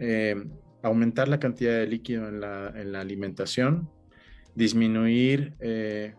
eh, 0.00 0.34
aumentar 0.82 1.28
la 1.28 1.38
cantidad 1.38 1.78
de 1.78 1.86
líquido 1.86 2.28
en 2.28 2.40
la, 2.40 3.00
alimentación, 3.00 3.88
disminuir 4.54 5.54
eh, 5.60 6.14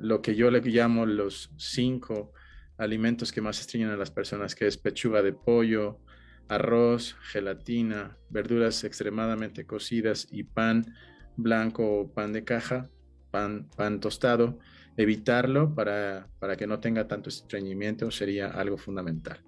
lo 0.00 0.22
que 0.22 0.34
yo 0.34 0.50
le 0.50 0.60
llamo 0.60 1.06
los 1.06 1.52
cinco 1.56 2.32
alimentos 2.78 3.32
que 3.32 3.40
más 3.40 3.60
estreñen 3.60 3.90
a 3.90 3.96
las 3.96 4.10
personas, 4.10 4.54
que 4.54 4.66
es 4.66 4.76
pechuga 4.76 5.22
de 5.22 5.32
pollo, 5.32 6.00
arroz, 6.48 7.16
gelatina, 7.30 8.16
verduras 8.30 8.84
extremadamente 8.84 9.66
cocidas 9.66 10.28
y 10.30 10.44
pan 10.44 10.94
blanco 11.36 12.00
o 12.00 12.12
pan 12.12 12.32
de 12.32 12.44
caja, 12.44 12.88
pan, 13.30 13.68
pan 13.76 14.00
tostado, 14.00 14.58
evitarlo 14.96 15.74
para, 15.74 16.28
para 16.38 16.56
que 16.56 16.66
no 16.66 16.80
tenga 16.80 17.06
tanto 17.06 17.28
estreñimiento 17.28 18.10
sería 18.10 18.48
algo 18.48 18.78
fundamental. 18.78 19.42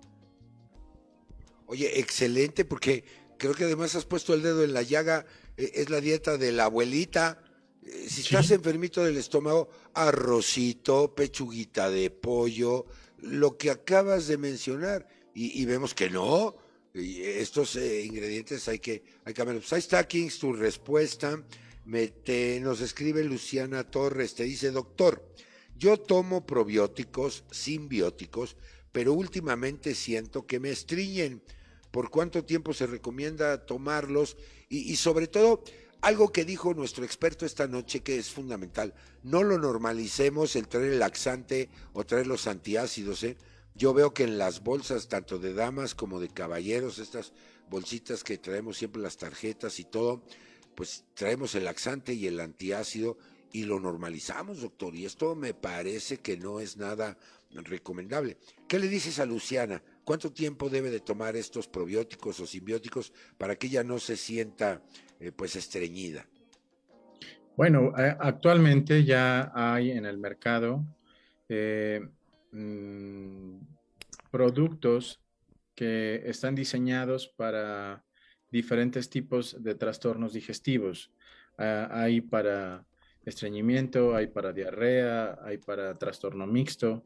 Oye, 1.66 1.98
excelente, 2.00 2.64
porque 2.64 3.04
creo 3.38 3.54
que 3.54 3.64
además 3.64 3.94
has 3.94 4.04
puesto 4.04 4.34
el 4.34 4.42
dedo 4.42 4.64
en 4.64 4.72
la 4.72 4.82
llaga, 4.82 5.26
e, 5.56 5.70
es 5.74 5.90
la 5.90 6.00
dieta 6.00 6.38
de 6.38 6.52
la 6.52 6.64
abuelita. 6.64 7.42
Eh, 7.82 8.06
si 8.08 8.22
estás 8.22 8.50
enfermito 8.50 9.04
del 9.04 9.16
estómago, 9.16 9.68
arrocito, 9.94 11.14
pechuguita 11.14 11.90
de 11.90 12.10
pollo, 12.10 12.86
lo 13.18 13.56
que 13.56 13.70
acabas 13.70 14.26
de 14.28 14.38
mencionar 14.38 15.08
y, 15.34 15.64
vemos 15.66 15.94
que 15.94 16.10
no. 16.10 16.56
Y 16.94 17.22
estos 17.22 17.76
eh, 17.76 18.02
ingredientes 18.04 18.66
hay 18.68 18.78
que, 18.78 19.02
hay 19.24 19.34
que 19.34 19.44
Pues 19.44 20.38
tu 20.38 20.52
respuesta. 20.52 21.42
Me, 21.84 22.12
nos 22.60 22.80
escribe 22.80 23.24
Luciana 23.24 23.84
Torres, 23.84 24.34
te 24.34 24.44
dice, 24.44 24.70
doctor, 24.70 25.26
yo 25.76 25.96
tomo 25.96 26.44
probióticos, 26.44 27.44
simbióticos, 27.50 28.56
pero 28.92 29.14
últimamente 29.14 29.94
siento 29.94 30.46
que 30.46 30.60
me 30.60 30.70
estriñen. 30.70 31.42
¿Por 31.90 32.10
cuánto 32.10 32.44
tiempo 32.44 32.74
se 32.74 32.86
recomienda 32.86 33.64
tomarlos? 33.64 34.36
y 34.68 34.96
sobre 34.96 35.28
todo, 35.28 35.64
algo 36.00 36.30
que 36.30 36.44
dijo 36.44 36.74
nuestro 36.74 37.04
experto 37.04 37.44
esta 37.44 37.66
noche 37.66 38.00
que 38.00 38.18
es 38.18 38.30
fundamental, 38.30 38.94
no 39.24 39.42
lo 39.42 39.58
normalicemos 39.58 40.54
el 40.54 40.68
traer 40.68 40.92
el 40.92 40.98
laxante 41.00 41.68
o 41.92 42.04
traer 42.04 42.26
los 42.26 42.46
antiácidos. 42.46 43.24
¿eh? 43.24 43.36
Yo 43.78 43.94
veo 43.94 44.12
que 44.12 44.24
en 44.24 44.38
las 44.38 44.64
bolsas, 44.64 45.06
tanto 45.06 45.38
de 45.38 45.54
damas 45.54 45.94
como 45.94 46.18
de 46.18 46.28
caballeros, 46.28 46.98
estas 46.98 47.32
bolsitas 47.70 48.24
que 48.24 48.36
traemos 48.36 48.76
siempre 48.76 49.00
las 49.00 49.16
tarjetas 49.16 49.78
y 49.78 49.84
todo, 49.84 50.20
pues 50.74 51.04
traemos 51.14 51.54
el 51.54 51.64
laxante 51.64 52.12
y 52.12 52.26
el 52.26 52.40
antiácido 52.40 53.18
y 53.52 53.62
lo 53.62 53.78
normalizamos, 53.78 54.62
doctor. 54.62 54.96
Y 54.96 55.04
esto 55.04 55.36
me 55.36 55.54
parece 55.54 56.18
que 56.18 56.36
no 56.36 56.58
es 56.58 56.76
nada 56.76 57.16
recomendable. 57.52 58.36
¿Qué 58.66 58.80
le 58.80 58.88
dices 58.88 59.20
a 59.20 59.26
Luciana? 59.26 59.80
¿Cuánto 60.02 60.32
tiempo 60.32 60.68
debe 60.68 60.90
de 60.90 60.98
tomar 60.98 61.36
estos 61.36 61.68
probióticos 61.68 62.40
o 62.40 62.46
simbióticos 62.48 63.12
para 63.38 63.54
que 63.54 63.68
ella 63.68 63.84
no 63.84 64.00
se 64.00 64.16
sienta 64.16 64.82
eh, 65.20 65.30
pues 65.30 65.54
estreñida? 65.54 66.26
Bueno, 67.56 67.92
actualmente 67.94 69.04
ya 69.04 69.52
hay 69.54 69.92
en 69.92 70.04
el 70.04 70.18
mercado 70.18 70.84
eh, 71.48 72.08
mm, 72.52 73.58
productos 74.30 75.20
que 75.74 76.22
están 76.24 76.54
diseñados 76.54 77.28
para 77.28 78.04
diferentes 78.50 79.10
tipos 79.10 79.62
de 79.62 79.74
trastornos 79.74 80.32
digestivos. 80.32 81.12
Ah, 81.56 81.88
hay 81.90 82.20
para 82.20 82.86
estreñimiento, 83.24 84.14
hay 84.14 84.26
para 84.28 84.52
diarrea, 84.52 85.38
hay 85.42 85.58
para 85.58 85.98
trastorno 85.98 86.46
mixto. 86.46 87.04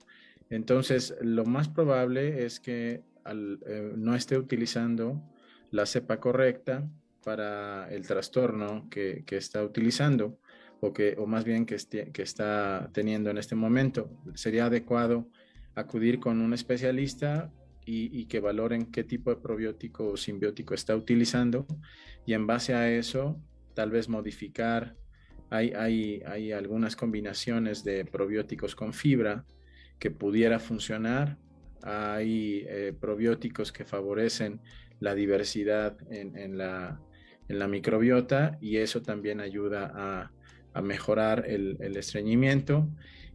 Entonces, 0.51 1.14
lo 1.20 1.45
más 1.45 1.68
probable 1.68 2.45
es 2.45 2.61
que 2.61 3.03
eh, 3.24 3.93
no 3.97 4.14
esté 4.14 4.38
utilizando 4.38 5.22
la 5.70 5.86
cepa 5.86 6.20
correcta 6.20 6.88
para 7.24 7.88
el 7.90 8.07
trastorno 8.07 8.88
que, 8.90 9.24
está 9.30 9.62
utilizando 9.64 10.38
o, 10.85 10.93
que, 10.93 11.14
o 11.16 11.26
más 11.26 11.45
bien 11.45 11.64
que, 11.64 11.76
que 12.12 12.22
está 12.22 12.91
teniendo 12.93 13.30
en 13.30 13.39
este 13.39 13.55
momento. 13.55 14.11
Sería 14.35 14.66
adecuado 14.66 15.28
acudir 15.76 16.18
con 16.18 16.41
un 16.41 16.53
especialista 16.53 17.53
y, 17.85 18.26
que 18.26 18.41
valoren 18.41 18.87
qué 18.87 19.05
tipo 19.05 19.30
de 19.30 19.37
probiótico 19.37 20.09
o 20.09 20.16
simbiótico 20.16 20.74
está 20.74 20.95
utilizando 20.95 21.66
y 22.26 22.35
en 22.35 22.47
base 22.47 22.74
a 22.74 22.91
eso 22.91 23.41
tal 23.74 23.91
vez 23.91 24.09
modificar. 24.09 24.97
Hay, 25.51 25.72
hay, 25.72 26.22
hay 26.26 26.53
algunas 26.53 26.97
combinaciones 26.97 27.85
de 27.85 28.05
probióticos 28.05 28.74
con 28.74 28.93
fibra 28.93 29.45
que 30.01 30.11
pudiera 30.11 30.59
funcionar. 30.59 31.39
Hay 31.83 32.64
eh, 32.68 32.93
probióticos 32.99 33.70
que 33.70 33.85
favorecen 33.85 34.61
la 34.99 35.14
diversidad 35.14 35.97
en, 36.11 36.59
la, 36.59 37.01
en, 37.49 37.59
la, 37.59 37.68
microbiota 37.68 38.59
y 38.61 38.78
eso 38.78 39.03
también 39.03 39.41
ayuda 39.41 39.93
a, 39.95 40.33
a 40.74 40.82
mejorar 40.82 41.44
el, 41.48 41.96
estreñimiento. 41.96 42.88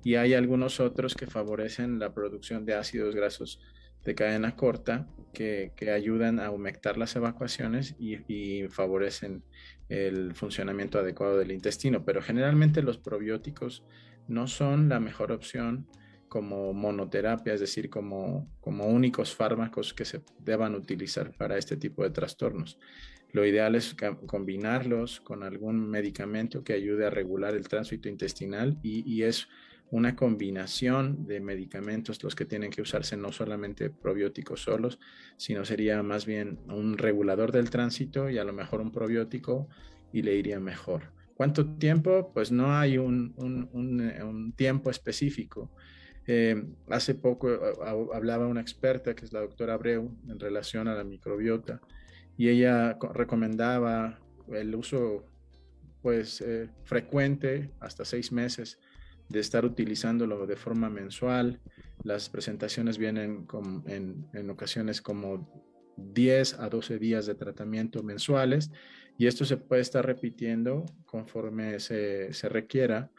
Y 0.04 0.16
hay 0.16 0.34
algunos 0.34 0.80
otros 0.80 1.16
que 1.16 1.28
favorecen 1.28 2.00
la 2.00 2.14
producción 2.14 2.66
de 2.66 2.76
ácidos 2.76 3.16
grasos 3.16 3.60
de 4.06 4.16
cadena 4.16 4.56
corta 4.56 5.08
que, 5.34 5.72
ayudan 5.94 6.40
a 6.40 6.52
humectar 6.52 6.98
las 6.98 7.16
evacuaciones 7.16 7.96
y, 8.00 8.68
favorecen 8.70 9.44
el 9.90 10.34
funcionamiento 10.36 11.00
adecuado 11.00 11.38
del 11.38 11.52
intestino. 11.52 12.06
Pero 12.06 12.22
generalmente 12.22 12.82
los 12.82 12.98
probióticos 12.98 13.84
no 14.28 14.48
son 14.48 14.90
la 14.90 15.00
mejor 15.00 15.32
opción 15.32 15.88
como 16.28 16.74
monoterapia, 16.74 17.54
es 17.54 17.62
decir, 17.62 17.90
como, 17.90 18.50
como 18.60 18.88
únicos 18.88 19.34
fármacos 19.34 19.94
que 19.94 20.06
se 20.06 20.22
deban 20.40 20.76
utilizar 20.76 21.32
para 21.32 21.58
este 21.58 21.78
tipo 21.78 22.04
de 22.04 22.10
trastornos. 22.10 22.78
Lo 23.34 23.46
ideal 23.46 23.76
es 23.76 23.96
combinarlos 24.26 25.20
con 25.22 25.44
algún 25.44 25.90
medicamento 25.90 26.64
que 26.64 26.74
ayude 26.74 27.06
a 27.06 27.10
regular 27.10 27.56
el 27.56 27.68
tránsito 27.68 28.08
intestinal 28.10 28.78
y, 28.82 29.24
es 29.24 29.48
una 29.90 30.16
combinación 30.16 31.26
de 31.28 31.40
medicamentos 31.40 32.22
los 32.22 32.36
que 32.36 32.46
tienen 32.46 32.72
que 32.72 32.82
usarse, 32.82 33.16
no 33.16 33.32
solamente 33.32 33.90
probióticos 33.90 34.64
solos, 34.64 35.00
sino 35.38 35.64
sería 35.64 36.04
más 36.04 36.26
bien 36.26 36.60
un 36.68 36.98
regulador 36.98 37.52
del 37.52 37.70
tránsito 37.70 38.30
y 38.30 38.38
a 38.38 38.44
lo 38.44 38.52
mejor 38.54 38.82
un 38.82 38.92
probiótico 38.92 39.70
y 40.12 40.24
le 40.24 40.36
iría 40.36 40.60
mejor. 40.60 41.14
¿Cuánto 41.36 41.66
tiempo? 41.78 42.32
Pues 42.34 42.52
no 42.52 42.76
hay 42.76 42.98
un, 42.98 43.34
un, 43.38 44.54
tiempo 44.58 44.90
específico. 44.90 45.72
Eh, 46.26 46.66
hace 46.90 47.16
poco 47.16 47.54
eh, 47.54 47.60
hablaba 48.14 48.48
una 48.48 48.60
experta, 48.60 49.16
que 49.16 49.24
es 49.24 49.32
la 49.32 49.42
doctora 49.42 49.76
Abreu, 49.76 50.12
en 50.28 50.40
relación 50.40 50.88
a 50.88 50.96
la 50.96 51.04
microbiota, 51.04 51.80
y 52.38 52.50
ella 52.50 52.98
recomendaba 53.14 54.20
el 54.54 54.76
uso 54.76 55.26
pues 56.02 56.40
eh, 56.42 56.70
frecuente, 56.84 57.72
hasta 57.80 58.06
seis 58.06 58.32
meses, 58.32 58.80
de 59.28 59.40
estar 59.40 59.66
utilizándolo 59.66 60.46
de 60.46 60.56
forma 60.56 60.90
mensual. 60.90 61.60
Las 62.04 62.30
presentaciones 62.30 62.98
vienen 62.98 63.48
en, 63.88 64.50
ocasiones 64.50 65.02
como 65.02 65.52
10 65.98 66.60
a 66.60 66.70
12 66.70 67.00
días 67.00 67.26
de 67.26 67.36
tratamiento 67.36 68.04
mensuales 68.04 68.72
y 69.18 69.26
esto 69.26 69.44
se 69.44 69.58
puede 69.58 69.82
estar 69.82 70.06
repitiendo 70.06 70.86
conforme 71.06 71.80
se, 71.80 72.30
requiera. 72.44 73.10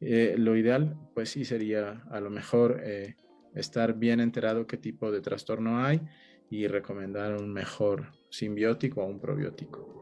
Eh, 0.00 0.34
lo 0.36 0.54
ideal, 0.54 0.94
pues 1.14 1.30
sí, 1.30 1.46
sería 1.46 2.04
a 2.10 2.20
lo 2.20 2.28
mejor 2.28 2.80
eh, 2.84 3.16
estar 3.54 3.94
bien 3.94 4.20
enterado 4.20 4.66
qué 4.66 4.76
tipo 4.76 5.10
de 5.10 5.22
trastorno 5.22 5.82
hay 5.82 6.02
y 6.50 6.66
recomendar 6.66 7.34
un 7.34 7.52
mejor 7.52 8.12
simbiótico 8.30 9.02
o 9.02 9.06
un 9.06 9.20
probiótico. 9.20 9.96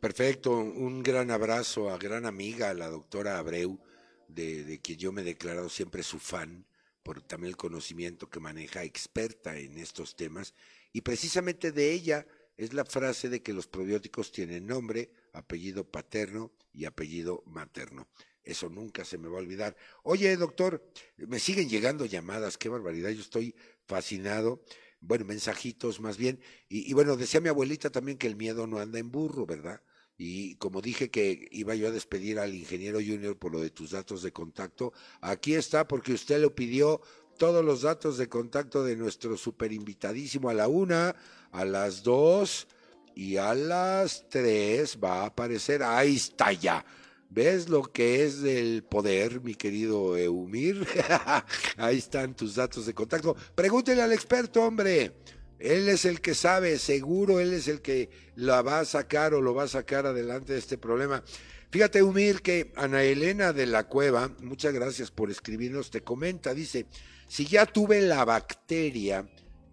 Perfecto, 0.00 0.52
un 0.52 1.02
gran 1.02 1.30
abrazo 1.30 1.90
a 1.90 1.98
gran 1.98 2.26
amiga, 2.26 2.72
la 2.74 2.88
doctora 2.88 3.38
Abreu 3.38 3.80
de, 4.28 4.78
que 4.82 4.96
yo 4.96 5.12
me 5.12 5.22
he 5.22 5.24
declarado 5.24 5.68
siempre 5.68 6.02
su 6.02 6.18
fan, 6.18 6.66
por 7.02 7.22
también 7.22 7.50
el 7.50 7.56
conocimiento 7.56 8.28
que 8.28 8.40
maneja, 8.40 8.84
experta 8.84 9.58
en 9.58 9.78
estos 9.78 10.16
temas, 10.16 10.54
y 10.92 11.00
precisamente 11.00 11.72
de 11.72 11.92
ella 11.92 12.26
es 12.56 12.72
la 12.72 12.84
frase 12.84 13.28
de 13.28 13.42
que 13.42 13.52
los 13.52 13.66
probióticos 13.66 14.32
tienen 14.32 14.66
nombre, 14.66 15.10
apellido 15.32 15.90
paterno 15.90 16.52
y 16.72 16.84
apellido 16.84 17.42
materno. 17.46 18.08
Eso 18.42 18.68
nunca 18.68 19.04
se 19.04 19.18
me 19.18 19.28
va 19.28 19.38
a 19.38 19.42
olvidar. 19.42 19.76
Oye, 20.04 20.36
doctor, 20.36 20.88
me 21.16 21.38
siguen 21.38 21.68
llegando 21.68 22.06
llamadas, 22.06 22.56
qué 22.56 22.68
barbaridad, 22.68 23.10
yo 23.10 23.20
estoy 23.20 23.54
fascinado. 23.86 24.62
Bueno, 25.00 25.24
mensajitos 25.24 26.00
más 26.00 26.16
bien. 26.16 26.40
Y, 26.68 26.90
y 26.90 26.92
bueno, 26.94 27.16
decía 27.16 27.40
mi 27.40 27.48
abuelita 27.48 27.90
también 27.90 28.18
que 28.18 28.26
el 28.26 28.36
miedo 28.36 28.66
no 28.66 28.78
anda 28.78 28.98
en 28.98 29.10
burro, 29.10 29.46
¿verdad? 29.46 29.80
Y 30.18 30.54
como 30.56 30.80
dije 30.80 31.10
que 31.10 31.46
iba 31.50 31.74
yo 31.74 31.88
a 31.88 31.90
despedir 31.90 32.38
al 32.38 32.54
ingeniero 32.54 32.98
junior 32.98 33.38
por 33.38 33.52
lo 33.52 33.60
de 33.60 33.70
tus 33.70 33.90
datos 33.90 34.22
de 34.22 34.32
contacto, 34.32 34.92
aquí 35.20 35.54
está 35.54 35.86
porque 35.86 36.14
usted 36.14 36.40
le 36.40 36.50
pidió 36.50 37.02
todos 37.36 37.64
los 37.64 37.82
datos 37.82 38.16
de 38.16 38.28
contacto 38.28 38.82
de 38.82 38.96
nuestro 38.96 39.36
super 39.36 39.72
invitadísimo 39.72 40.48
a 40.48 40.54
la 40.54 40.68
una, 40.68 41.14
a 41.52 41.64
las 41.66 42.02
dos 42.02 42.66
y 43.14 43.36
a 43.36 43.54
las 43.54 44.26
tres 44.30 44.98
va 45.02 45.22
a 45.22 45.26
aparecer. 45.26 45.82
Ahí 45.82 46.16
está 46.16 46.52
ya. 46.52 46.84
¿Ves 47.28 47.68
lo 47.68 47.82
que 47.82 48.24
es 48.24 48.42
el 48.44 48.84
poder, 48.84 49.40
mi 49.42 49.54
querido 49.54 50.16
Eumir? 50.16 50.86
Ahí 51.76 51.98
están 51.98 52.34
tus 52.34 52.54
datos 52.54 52.86
de 52.86 52.94
contacto. 52.94 53.36
Pregúntele 53.54 54.00
al 54.00 54.12
experto, 54.12 54.62
hombre. 54.62 55.12
Él 55.58 55.88
es 55.88 56.04
el 56.04 56.20
que 56.20 56.34
sabe, 56.34 56.78
seguro 56.78 57.40
él 57.40 57.54
es 57.54 57.66
el 57.66 57.80
que 57.80 58.10
la 58.34 58.60
va 58.60 58.80
a 58.80 58.84
sacar 58.84 59.32
o 59.32 59.40
lo 59.40 59.54
va 59.54 59.64
a 59.64 59.68
sacar 59.68 60.06
adelante 60.06 60.52
de 60.52 60.58
este 60.58 60.76
problema. 60.76 61.24
Fíjate, 61.70 62.02
Humir, 62.02 62.42
que 62.42 62.72
Ana 62.76 63.02
Elena 63.02 63.52
de 63.52 63.66
la 63.66 63.88
Cueva, 63.88 64.30
muchas 64.42 64.72
gracias 64.72 65.10
por 65.10 65.30
escribirnos, 65.30 65.90
te 65.90 66.02
comenta, 66.02 66.54
dice, 66.54 66.86
si 67.26 67.46
ya 67.46 67.66
tuve 67.66 68.02
la 68.02 68.24
bacteria, 68.24 69.28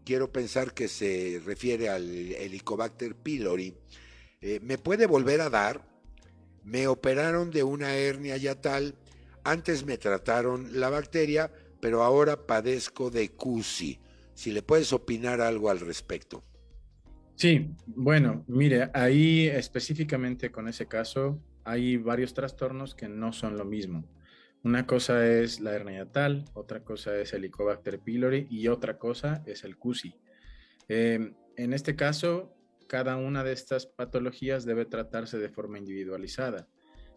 quiero 0.05 0.31
pensar 0.31 0.73
que 0.73 0.87
se 0.87 1.41
refiere 1.45 1.89
al 1.89 2.09
Helicobacter 2.09 3.15
pylori, 3.15 3.75
eh, 4.41 4.59
¿me 4.63 4.77
puede 4.77 5.05
volver 5.05 5.41
a 5.41 5.49
dar? 5.49 5.92
Me 6.63 6.87
operaron 6.87 7.51
de 7.51 7.63
una 7.63 7.95
hernia 7.95 8.37
ya 8.37 8.59
tal, 8.59 8.95
antes 9.43 9.85
me 9.85 9.97
trataron 9.97 10.79
la 10.79 10.89
bacteria, 10.89 11.51
pero 11.81 12.03
ahora 12.03 12.47
padezco 12.47 13.09
de 13.09 13.29
CUSI 13.29 13.99
si 14.33 14.51
le 14.51 14.61
puedes 14.63 14.93
opinar 14.93 15.41
algo 15.41 15.69
al 15.69 15.79
respecto. 15.79 16.43
Sí, 17.35 17.71
bueno, 17.87 18.43
mire, 18.47 18.89
ahí 18.93 19.47
específicamente 19.47 20.51
con 20.51 20.67
ese 20.67 20.87
caso 20.87 21.41
hay 21.63 21.97
varios 21.97 22.33
trastornos 22.33 22.95
que 22.95 23.07
no 23.07 23.33
son 23.33 23.57
lo 23.57 23.65
mismo. 23.65 24.05
Una 24.63 24.85
cosa 24.85 25.27
es 25.27 25.59
la 25.59 25.73
hernia 25.73 26.09
tal, 26.11 26.45
otra 26.53 26.83
cosa 26.83 27.17
es 27.17 27.33
el 27.33 27.39
Helicobacter 27.39 27.99
pylori 27.99 28.47
y 28.49 28.67
otra 28.67 28.97
cosa 28.97 29.43
es 29.45 29.63
el 29.63 29.77
CUSI. 29.77 30.15
Eh, 30.87 31.33
en 31.57 31.73
este 31.73 31.95
caso, 31.95 32.52
cada 32.87 33.17
una 33.17 33.43
de 33.43 33.53
estas 33.53 33.85
patologías 33.85 34.65
debe 34.65 34.85
tratarse 34.85 35.37
de 35.37 35.49
forma 35.49 35.77
individualizada. 35.77 36.67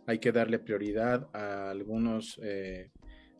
Hay 0.06 0.18
que 0.18 0.32
darle 0.32 0.58
prioridad 0.58 1.28
a 1.32 1.70
algunos 1.70 2.38
eh, 2.42 2.90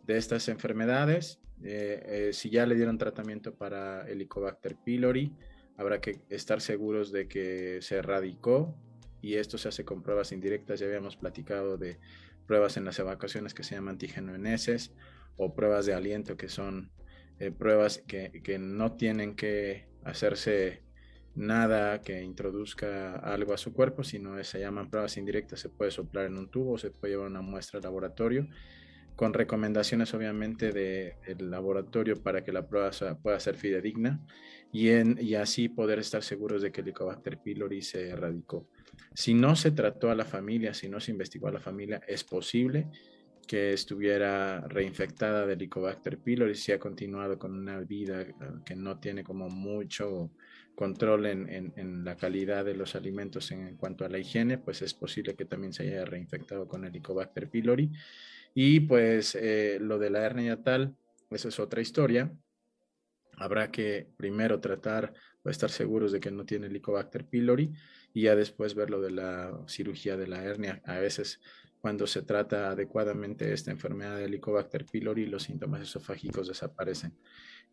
de 0.04 0.16
estas 0.16 0.48
enfermedades 0.48 1.40
eh, 1.62 2.28
eh, 2.28 2.32
si 2.32 2.50
ya 2.50 2.66
le 2.66 2.74
dieron 2.74 2.98
tratamiento 2.98 3.54
para 3.54 4.06
Helicobacter 4.08 4.76
pylori, 4.76 5.32
habrá 5.76 6.00
que 6.00 6.20
estar 6.28 6.60
seguros 6.60 7.12
de 7.12 7.28
que 7.28 7.80
se 7.80 7.96
erradicó 7.96 8.76
y 9.22 9.34
esto 9.34 9.58
se 9.58 9.68
hace 9.68 9.84
con 9.84 10.02
pruebas 10.02 10.32
indirectas. 10.32 10.80
Ya 10.80 10.86
habíamos 10.86 11.16
platicado 11.16 11.78
de 11.78 11.98
pruebas 12.46 12.76
en 12.76 12.84
las 12.84 12.98
evacuaciones 12.98 13.54
que 13.54 13.62
se 13.62 13.74
llaman 13.74 13.94
antígeno 13.94 14.34
en 14.34 14.46
heces 14.46 14.92
o 15.36 15.54
pruebas 15.54 15.86
de 15.86 15.94
aliento 15.94 16.36
que 16.36 16.48
son 16.48 16.90
pruebas 17.58 18.02
que, 18.06 18.40
que, 18.42 18.58
no 18.58 18.96
tienen 18.96 19.36
que 19.36 19.88
hacerse 20.04 20.82
nada 21.36 22.00
que 22.00 22.22
introduzca 22.22 23.16
algo 23.16 23.54
a 23.54 23.58
su 23.58 23.72
cuerpo, 23.72 24.02
sino 24.02 24.42
se 24.42 24.58
llaman 24.58 24.90
pruebas 24.90 25.16
indirectas. 25.16 25.60
Se 25.60 25.68
puede 25.68 25.90
soplar 25.90 26.26
en 26.26 26.36
un 26.36 26.50
tubo, 26.50 26.78
se 26.78 26.90
puede 26.90 27.14
llevar 27.14 27.28
una 27.28 27.42
muestra 27.42 27.78
al 27.78 27.84
laboratorio 27.84 28.48
con 29.16 29.32
recomendaciones 29.32 30.12
obviamente 30.12 30.72
del 30.72 31.50
laboratorio 31.50 32.22
para 32.22 32.44
que 32.44 32.52
la 32.52 32.68
prueba 32.68 32.90
pueda 33.22 33.40
ser 33.40 33.56
fidedigna 33.56 34.20
y, 34.70 34.90
en, 34.90 35.16
y 35.18 35.34
así 35.34 35.70
poder 35.70 35.98
estar 35.98 36.22
seguros 36.22 36.60
de 36.60 36.70
que 36.70 36.82
el 36.82 36.88
Helicobacter 36.88 37.38
pylori 37.38 37.80
se 37.80 38.10
erradicó. 38.10 38.68
Si 39.14 39.32
no 39.32 39.56
se 39.56 39.70
trató 39.70 40.10
a 40.10 40.14
la 40.14 40.26
familia, 40.26 40.74
si 40.74 40.90
no 40.90 41.00
se 41.00 41.12
investigó 41.12 41.48
a 41.48 41.52
la 41.52 41.60
familia, 41.60 42.02
es 42.06 42.24
posible 42.24 42.88
que 43.48 43.72
estuviera 43.72 44.60
reinfectada 44.68 45.46
de 45.46 45.54
Helicobacter 45.54 46.18
pylori 46.18 46.54
si 46.54 46.72
ha 46.72 46.78
continuado 46.78 47.38
con 47.38 47.52
una 47.56 47.80
vida 47.80 48.26
que 48.66 48.76
no 48.76 48.98
tiene 48.98 49.24
como 49.24 49.48
mucho 49.48 50.30
control 50.76 51.26
en, 51.26 51.72
en, 51.74 52.04
la 52.04 52.16
calidad 52.16 52.64
de 52.64 52.74
los 52.74 52.94
alimentos 52.94 53.50
en, 53.50 53.76
cuanto 53.76 54.04
a 54.04 54.08
la 54.08 54.18
higiene, 54.18 54.58
pues 54.58 54.82
es 54.82 54.94
posible 54.94 55.34
que 55.34 55.46
también 55.46 55.72
se 55.72 55.84
haya 55.84 56.04
reinfectado 56.04 56.68
con 56.68 56.84
Helicobacter 56.84 57.48
pylori 57.48 57.90
y 58.54 58.80
pues 58.80 59.34
eh, 59.34 59.78
lo 59.80 59.98
de 59.98 60.10
la 60.10 60.20
hernia 60.20 60.62
tal, 60.62 60.94
esa 61.30 61.48
es 61.48 61.58
otra 61.58 61.80
historia. 61.80 62.30
Habrá 63.38 63.70
que 63.70 64.06
primero 64.16 64.60
tratar 64.60 65.14
o 65.42 65.50
estar 65.50 65.70
seguros 65.70 66.12
de 66.12 66.20
que 66.20 66.30
no 66.30 66.44
tiene 66.44 66.66
Helicobacter 66.66 67.24
pylori 67.24 67.72
y 68.12 68.22
ya 68.22 68.36
después 68.36 68.74
ver 68.74 68.90
lo 68.90 69.00
de 69.00 69.10
la 69.10 69.58
cirugía 69.66 70.16
de 70.16 70.26
la 70.26 70.44
hernia. 70.44 70.82
A 70.84 70.98
veces 70.98 71.40
cuando 71.80 72.06
se 72.06 72.22
trata 72.22 72.70
adecuadamente 72.70 73.52
esta 73.52 73.70
enfermedad 73.70 74.16
de 74.16 74.24
Helicobacter 74.24 74.84
pylori, 74.84 75.26
los 75.26 75.44
síntomas 75.44 75.82
esofágicos 75.82 76.48
desaparecen. 76.48 77.16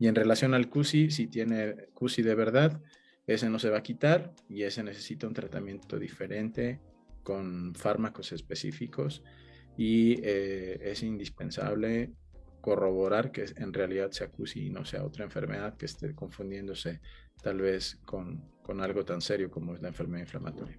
Y 0.03 0.07
en 0.09 0.15
relación 0.15 0.53
al 0.53 0.67
CUSI, 0.67 1.11
si 1.11 1.27
tiene 1.27 1.87
CUSI 1.93 2.23
de 2.23 2.35
verdad, 2.35 2.81
ese 3.25 3.49
no 3.49 3.57
se 3.57 3.69
va 3.69 3.77
a 3.77 3.83
quitar 3.83 4.33
y 4.49 4.63
ese 4.63 4.83
necesita 4.83 5.27
un 5.27 5.33
tratamiento 5.33 5.97
diferente 5.97 6.81
con 7.23 7.73
fármacos 7.73 8.33
específicos 8.33 9.23
y 9.77 10.19
eh, 10.21 10.77
es 10.91 11.03
indispensable 11.03 12.11
corroborar 12.59 13.31
que 13.31 13.45
en 13.55 13.71
realidad 13.71 14.11
sea 14.11 14.27
CUSI 14.27 14.65
y 14.65 14.69
no 14.71 14.83
sea 14.83 15.05
otra 15.05 15.23
enfermedad 15.23 15.77
que 15.77 15.85
esté 15.85 16.13
confundiéndose 16.13 16.99
tal 17.41 17.61
vez 17.61 17.97
con, 18.03 18.43
con 18.61 18.81
algo 18.81 19.05
tan 19.05 19.21
serio 19.21 19.49
como 19.49 19.73
es 19.73 19.81
la 19.81 19.87
enfermedad 19.87 20.23
inflamatoria. 20.23 20.77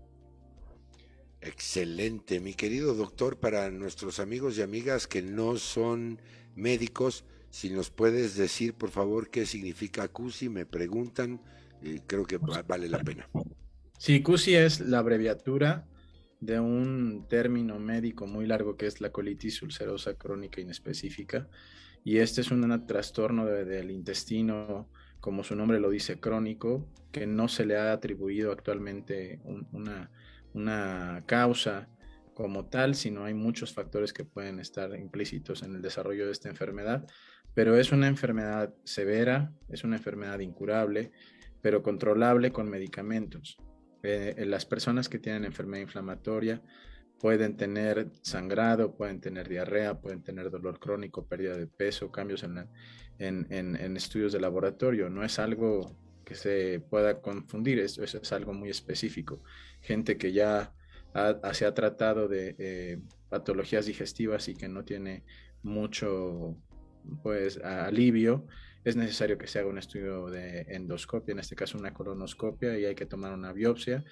Excelente, 1.41 2.41
mi 2.41 2.53
querido 2.53 2.93
doctor, 2.93 3.41
para 3.41 3.71
nuestros 3.71 4.21
amigos 4.21 4.59
y 4.59 4.61
amigas 4.61 5.07
que 5.07 5.23
no 5.23 5.57
son 5.57 6.21
médicos, 6.55 7.25
si 7.55 7.71
nos 7.71 7.89
puedes 7.89 8.37
decir 8.37 8.75
por 8.75 8.91
favor 8.91 9.31
qué 9.31 9.47
significa 9.47 10.09
CUSI, 10.09 10.49
me 10.49 10.67
preguntan, 10.67 11.41
y 11.81 12.01
creo 12.01 12.25
que 12.27 12.37
vale 12.39 12.89
la 12.89 12.99
pena. 12.99 13.29
Sí, 13.97 14.25
CUSI 14.25 14.57
es 14.57 14.81
la 14.81 14.99
abreviatura 14.99 15.87
de 16.41 16.59
un 16.59 17.29
término 17.29 17.79
médico 17.79 18.27
muy 18.27 18.49
largo 18.49 18.77
que 18.77 18.89
es 18.89 19.01
la 19.01 19.13
colitis 19.13 19.63
ulcerosa 19.63 20.15
crónica 20.15 20.61
inespecífica. 20.61 21.49
Y 22.03 22.19
este 22.19 22.41
es 22.41 22.51
un 22.51 22.87
trastorno 22.89 23.47
del 23.47 23.93
intestino, 23.93 24.91
como 25.21 25.45
su 25.45 25.55
nombre 25.55 25.79
lo 25.79 25.91
dice, 25.91 26.19
crónico, 26.19 26.89
que 27.13 27.25
no 27.25 27.47
se 27.47 27.67
le 27.67 27.77
ha 27.77 27.93
atribuido 27.93 28.51
actualmente 28.51 29.41
una, 29.71 30.11
una 30.55 31.23
causa 31.25 31.89
como 32.35 32.67
tal, 32.67 32.97
sino 32.97 33.25
hay 33.25 33.33
muchos 33.33 33.73
factores 33.73 34.13
que 34.13 34.25
pueden 34.25 34.59
estar 34.59 34.99
implícitos 34.99 35.63
en 35.63 35.77
el 35.77 35.83
desarrollo 35.83 36.27
de 36.27 36.33
esta 36.33 36.49
enfermedad. 36.49 37.07
Pero 37.55 37.77
es 37.77 37.93
una 37.93 38.09
enfermedad 38.09 38.75
severa, 38.85 39.53
es 39.69 39.85
una 39.85 39.97
enfermedad 39.97 40.41
incurable, 40.41 41.13
pero 41.63 41.83
controlable 41.83 42.53
con 42.53 42.69
medicamentos. 42.69 43.57
Eh, 44.03 44.45
las 44.47 44.67
personas 44.67 45.09
que 45.09 45.19
tienen 45.19 45.45
enfermedad 45.45 45.83
inflamatoria 45.83 46.61
pueden 47.19 47.57
tener 47.57 48.11
sangrado, 48.21 48.95
pueden 48.97 49.21
tener 49.21 49.49
diarrea, 49.49 49.99
pueden 49.99 50.23
tener 50.23 50.51
dolor 50.51 50.79
crónico, 50.79 51.27
pérdida 51.27 51.57
de 51.57 51.67
peso, 51.67 52.11
cambios 52.13 52.43
en, 52.43 52.69
en, 53.19 53.97
estudios 53.97 54.33
de 54.33 54.41
laboratorio. 54.41 55.09
No 55.09 55.25
es 55.25 55.39
algo 55.39 55.97
que 56.25 56.35
se 56.35 56.81
pueda 56.81 57.23
confundir, 57.23 57.79
eso, 57.79 58.03
es 58.03 58.33
algo 58.33 58.53
muy 58.53 58.69
específico. 58.69 59.43
Gente 59.81 60.19
que 60.19 60.33
ya 60.33 60.75
se 61.53 61.65
ha 61.65 61.73
tratado 61.73 62.29
de 62.29 62.57
eh, 62.59 63.01
patologías 63.31 63.87
digestivas 63.87 64.49
y 64.49 64.55
que 64.55 64.69
no 64.69 64.85
tiene 64.85 65.25
mucho 65.63 66.59
pues 67.23 67.59
alivio, 67.59 68.47
es 68.85 68.97
necesario 68.97 69.39
que 69.39 69.47
se 69.47 69.59
haga 69.59 69.69
un 69.69 69.79
estudio 69.79 70.27
de 70.27 70.67
endoscopia, 70.69 71.33
en 71.33 71.39
este 71.39 71.57
caso 71.57 71.79
una 71.79 71.95
colonoscopia, 71.95 72.79
y 72.79 72.85
hay 72.85 72.95
que 72.95 73.07
tomar 73.07 73.33
una 73.33 73.53
biopsia 73.53 74.05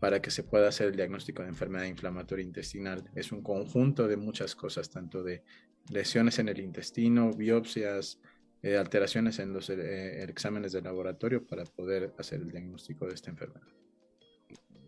para 0.00 0.20
que 0.20 0.30
se 0.30 0.42
pueda 0.42 0.68
hacer 0.68 0.88
el 0.88 0.96
diagnóstico 0.96 1.42
de 1.42 1.48
enfermedad 1.48 1.86
inflamatoria 1.86 2.44
intestinal. 2.44 3.08
Es 3.14 3.32
un 3.32 3.42
conjunto 3.42 4.08
de 4.08 4.16
muchas 4.16 4.54
cosas, 4.54 4.90
tanto 4.90 5.22
de 5.22 5.42
lesiones 5.90 6.38
en 6.38 6.48
el 6.48 6.60
intestino, 6.60 7.32
biopsias, 7.32 8.20
eh, 8.62 8.76
alteraciones 8.76 9.38
en 9.38 9.52
los 9.52 9.70
eh, 9.70 10.24
exámenes 10.24 10.72
de 10.72 10.82
laboratorio 10.82 11.46
para 11.46 11.64
poder 11.64 12.12
hacer 12.18 12.40
el 12.40 12.50
diagnóstico 12.50 13.06
de 13.06 13.14
esta 13.14 13.30
enfermedad. 13.30 13.68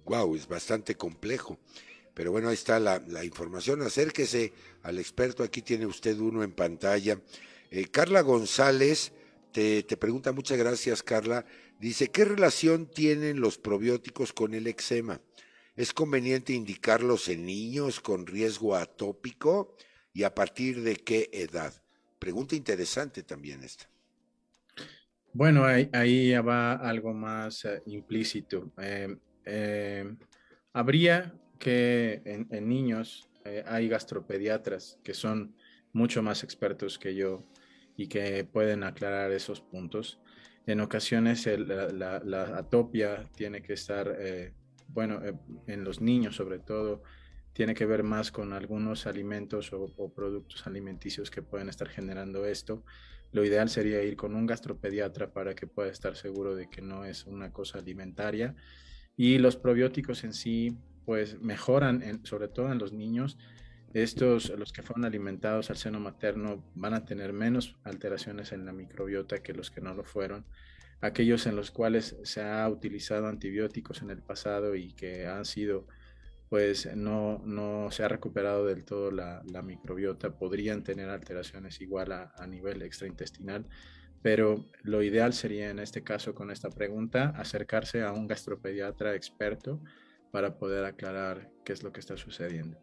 Wow, 0.04 0.34
es 0.34 0.48
bastante 0.48 0.96
complejo. 0.96 1.58
Pero 2.18 2.32
bueno, 2.32 2.48
ahí 2.48 2.54
está 2.54 2.80
la, 2.80 3.24
información. 3.24 3.80
Acérquese 3.82 4.52
al 4.82 4.98
experto. 4.98 5.44
Aquí 5.44 5.62
tiene 5.62 5.86
usted 5.86 6.18
uno 6.18 6.42
en 6.42 6.50
pantalla. 6.50 7.20
Eh, 7.70 7.84
Carla 7.92 8.22
González 8.22 9.12
te, 9.52 9.84
pregunta, 9.84 10.32
muchas 10.32 10.58
gracias 10.58 11.04
Carla, 11.04 11.46
dice, 11.78 12.08
¿qué 12.08 12.24
relación 12.24 12.90
tienen 12.90 13.40
los 13.40 13.56
probióticos 13.56 14.32
con 14.32 14.52
el 14.52 14.66
eczema? 14.66 15.20
¿Es 15.76 15.92
conveniente 15.92 16.54
indicarlos 16.54 17.28
en 17.28 17.46
niños 17.46 18.00
con 18.00 18.26
riesgo 18.26 18.74
atópico 18.74 19.76
y 20.12 20.24
a 20.24 20.34
partir 20.34 20.82
de 20.82 20.96
qué 20.96 21.30
edad? 21.32 21.72
Pregunta 22.18 22.56
interesante 22.56 23.22
también 23.22 23.62
esta. 23.62 23.88
Bueno, 25.32 25.64
ahí, 25.64 26.32
va 26.32 26.72
algo 26.72 27.14
más 27.14 27.64
eh, 27.64 27.80
implícito. 27.86 28.72
Eh, 28.76 30.16
habría 30.72 31.32
que 31.58 32.22
en, 32.24 32.68
niños 32.68 33.28
hay 33.66 33.88
gastropediatras 33.88 34.98
que 35.02 35.14
son 35.14 35.54
mucho 35.92 36.22
más 36.22 36.44
expertos 36.44 36.98
que 36.98 37.14
yo 37.14 37.44
y 37.96 38.08
que 38.08 38.44
pueden 38.44 38.84
aclarar 38.84 39.32
esos 39.32 39.60
puntos. 39.60 40.20
En 40.66 40.80
ocasiones 40.80 41.46
la, 41.46 42.52
atopia 42.56 43.28
tiene 43.34 43.62
que 43.62 43.72
estar, 43.72 44.14
eh, 44.18 44.52
bueno, 44.88 45.20
eh, 45.24 45.34
en 45.66 45.82
los 45.82 46.00
niños 46.00 46.36
sobre 46.36 46.58
todo, 46.58 47.02
tiene 47.52 47.74
que 47.74 47.86
ver 47.86 48.04
más 48.04 48.30
con 48.30 48.52
algunos 48.52 49.06
alimentos 49.06 49.72
o, 49.72 50.12
productos 50.14 50.66
alimenticios 50.66 51.30
que 51.30 51.42
pueden 51.42 51.68
estar 51.68 51.88
generando 51.88 52.46
esto. 52.46 52.84
Lo 53.32 53.44
ideal 53.44 53.68
sería 53.68 54.02
ir 54.02 54.16
con 54.16 54.36
un 54.36 54.46
gastropediatra 54.46 55.32
para 55.32 55.54
que 55.54 55.66
pueda 55.66 55.90
estar 55.90 56.14
seguro 56.14 56.54
de 56.54 56.70
que 56.70 56.82
no 56.82 57.04
es 57.04 57.26
una 57.26 57.52
cosa 57.52 57.78
alimentaria. 57.78 58.54
Y 59.16 59.38
los 59.38 59.56
probióticos 59.56 60.22
en 60.22 60.34
sí, 60.34 60.76
pues 61.08 61.40
mejoran, 61.40 62.20
sobre 62.26 62.48
todo 62.48 62.70
en 62.70 62.76
los 62.76 62.92
niños, 62.92 63.38
estos, 63.94 64.50
los 64.50 64.74
que 64.74 64.82
fueron 64.82 65.06
alimentados 65.06 65.70
al 65.70 65.78
seno 65.78 66.00
materno, 66.00 66.62
van 66.74 66.92
a 66.92 67.06
tener 67.06 67.32
menos 67.32 67.76
alteraciones 67.82 68.52
en 68.52 68.66
la 68.66 68.74
microbiota 68.74 69.42
que 69.42 69.54
los 69.54 69.70
que 69.70 69.80
no 69.80 69.94
lo 69.94 70.04
fueron. 70.04 70.44
Aquellos 71.00 71.46
en 71.46 71.56
los 71.56 71.70
cuales 71.70 72.14
se 72.24 72.42
ha 72.42 72.68
utilizado 72.68 73.26
antibióticos 73.26 74.02
en 74.02 74.10
el 74.10 74.20
pasado 74.20 74.74
y 74.74 74.92
que 74.92 75.26
han 75.26 75.46
sido, 75.46 75.86
pues 76.50 76.94
no, 76.94 77.40
no 77.46 77.90
se 77.90 78.04
ha 78.04 78.08
recuperado 78.08 78.66
del 78.66 78.84
todo 78.84 79.10
la, 79.10 79.42
microbiota, 79.64 80.36
podrían 80.36 80.84
tener 80.84 81.08
alteraciones 81.08 81.80
igual 81.80 82.12
a, 82.12 82.34
a 82.36 82.46
nivel 82.46 82.82
extraintestinal 82.82 83.64
pero 84.20 84.66
lo 84.82 85.00
ideal 85.04 85.32
sería 85.32 85.70
en 85.70 85.78
este 85.78 86.02
caso 86.02 86.34
con 86.34 86.50
esta 86.50 86.70
pregunta 86.70 87.32
acercarse 87.36 88.02
a 88.02 88.10
un 88.10 88.26
gastropediatra 88.26 89.14
experto 89.14 89.80
para 90.30 90.58
poder 90.58 90.84
aclarar 90.84 91.50
qué 91.64 91.72
es 91.72 91.82
lo 91.82 91.92
que 91.92 92.00
está 92.00 92.16
sucediendo. 92.16 92.78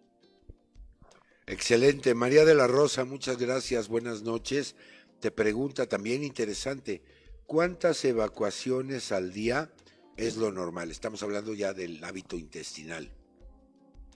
Excelente. 1.47 2.15
María 2.15 2.43
de 2.45 2.55
la 2.55 2.67
Rosa, 2.67 3.05
muchas 3.05 3.37
gracias. 3.37 3.87
Buenas 3.87 4.23
noches. 4.23 4.75
Te 5.19 5.31
pregunta 5.31 5.87
también 5.87 6.23
interesante, 6.23 7.01
¿cuántas 7.45 8.03
evacuaciones 8.05 9.11
al 9.11 9.31
día 9.31 9.71
es 10.17 10.37
lo 10.37 10.51
normal? 10.51 10.91
Estamos 10.91 11.23
hablando 11.23 11.53
ya 11.53 11.73
del 11.73 12.03
hábito 12.03 12.35
intestinal. 12.35 13.11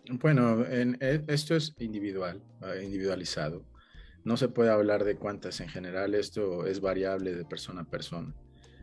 Bueno, 0.09 0.65
en, 0.65 0.97
e, 0.99 1.23
esto 1.27 1.55
es 1.55 1.75
individual, 1.79 2.41
eh, 2.63 2.81
individualizado. 2.83 3.63
No 4.23 4.37
se 4.37 4.49
puede 4.49 4.71
hablar 4.71 5.03
de 5.03 5.15
cuántas 5.15 5.61
en 5.61 5.69
general, 5.69 6.15
esto 6.15 6.65
es 6.65 6.81
variable 6.81 7.35
de 7.35 7.45
persona 7.45 7.81
a 7.81 7.89
persona. 7.89 8.35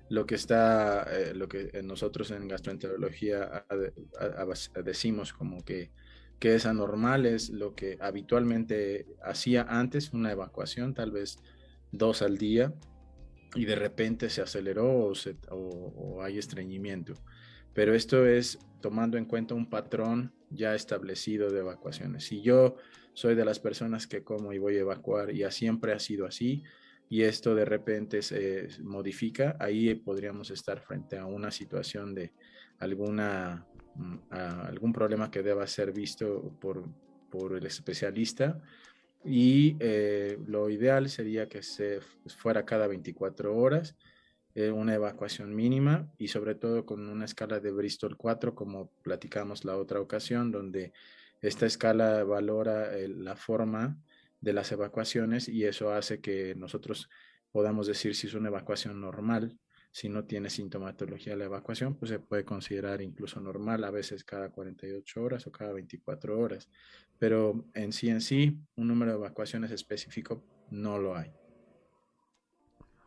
Lo 0.09 0.27
que 0.27 0.37
está, 0.37 1.03
eh, 1.11 1.35
lo 1.35 1.49
que 1.49 1.83
nosotros 1.83 2.31
en 2.31 2.49
gastroenterología 2.49 3.67
decimos 4.85 5.33
como 5.33 5.65
que 5.65 5.91
que 6.39 6.55
es 6.55 6.67
anormal, 6.67 7.27
es 7.27 7.51
lo 7.51 7.75
que 7.75 7.97
habitualmente 8.01 9.07
hacía 9.23 9.63
antes, 9.69 10.13
una 10.13 10.33
evacuación, 10.33 10.95
tal 10.95 11.11
vez 11.11 11.39
dos 11.93 12.23
al 12.23 12.37
día, 12.37 12.75
y 13.55 13.65
de 13.65 13.77
repente 13.77 14.29
se 14.29 14.43
aceleró 14.43 15.13
o, 15.51 16.23
hay 16.23 16.39
estreñimiento. 16.39 17.15
Pero 17.73 17.95
esto 17.95 18.27
es 18.27 18.59
tomando 18.81 19.17
en 19.17 19.25
cuenta 19.25 19.55
un 19.55 19.71
patrón 19.71 20.35
ya 20.51 20.75
establecido 20.75 21.51
de 21.51 21.61
evacuaciones. 21.61 22.25
Si 22.25 22.43
yo 22.43 22.77
soy 23.15 23.35
de 23.35 23.45
las 23.45 23.59
personas 23.59 24.07
que 24.07 24.23
como 24.23 24.53
y 24.53 24.59
voy 24.59 24.77
a 24.77 24.81
evacuar 24.81 25.31
y 25.31 25.43
siempre 25.51 25.93
ha 25.93 25.99
sido 25.99 26.27
así, 26.27 26.65
y 27.09 27.23
esto 27.23 27.55
de 27.55 27.65
repente 27.65 28.23
se 28.23 28.69
modifica, 28.83 29.57
ahí 29.61 29.95
podríamos 29.95 30.51
estar 30.51 30.81
frente 30.81 31.19
a 31.19 31.27
una 31.27 31.51
situación 31.51 32.15
de 32.15 32.33
alguna 32.79 33.67
Mm, 33.99 34.17
algún 34.31 34.93
problema 34.93 35.31
que 35.31 35.43
deba 35.43 35.67
ser 35.67 35.93
visto 35.93 36.53
por, 36.61 36.85
por 37.31 37.57
el 37.57 37.67
especialista. 37.67 38.61
Y 39.25 39.77
eh, 39.81 40.39
lo 40.47 40.71
ideal 40.71 41.09
sería 41.09 41.49
que 41.49 41.63
se 41.63 42.01
fuera 42.27 42.65
cada 42.65 42.87
24 42.87 43.57
horas 43.57 43.97
eh, 44.55 44.71
una 44.71 44.95
evacuación 44.95 45.55
mínima 45.55 46.09
y 46.19 46.29
sobre 46.29 46.55
todo 46.55 46.87
con 46.87 47.09
una 47.09 47.25
escala 47.25 47.59
de 47.59 47.73
Bristol 47.73 48.17
4 48.17 48.55
como 48.55 48.91
platicamos 49.03 49.65
la 49.65 49.77
otra 49.77 50.01
ocasión 50.01 50.53
donde 50.53 50.93
esta 51.43 51.67
escala 51.67 52.25
valora 52.25 52.91
la 53.09 53.37
forma 53.37 53.99
de 54.47 54.53
las 54.53 54.71
evacuaciones 54.71 55.49
y 55.49 55.65
eso 55.65 55.91
hace 55.91 56.21
que 56.21 56.55
nosotros 56.55 57.11
podamos 57.51 57.89
decir 57.89 58.15
si 58.15 58.29
es 58.29 58.35
una 58.35 58.49
evacuación 58.49 59.01
normal. 59.01 59.59
Si 59.91 60.09
no 60.09 60.25
tiene 60.25 60.51
sintomatología 60.51 61.35
la 61.35 61.47
evacuación, 61.47 61.97
pues 61.97 62.11
se 62.11 62.21
puede 62.21 62.45
considerar 62.45 63.03
incluso 63.03 63.41
normal, 63.41 63.83
a 63.83 63.91
veces 63.91 64.23
cada 64.23 64.51
48 64.51 65.21
horas 65.21 65.47
o 65.49 65.51
cada 65.51 65.73
24 65.73 66.39
horas. 66.39 66.69
Pero 67.19 67.65
en 67.75 67.93
sí 67.93 68.09
en 68.09 68.21
sí, 68.21 68.57
un 68.77 68.87
número 68.87 69.11
de 69.11 69.19
evacuaciones 69.19 69.73
específico 69.73 70.45
no 70.71 70.97
lo 70.99 71.17
hay. 71.17 71.33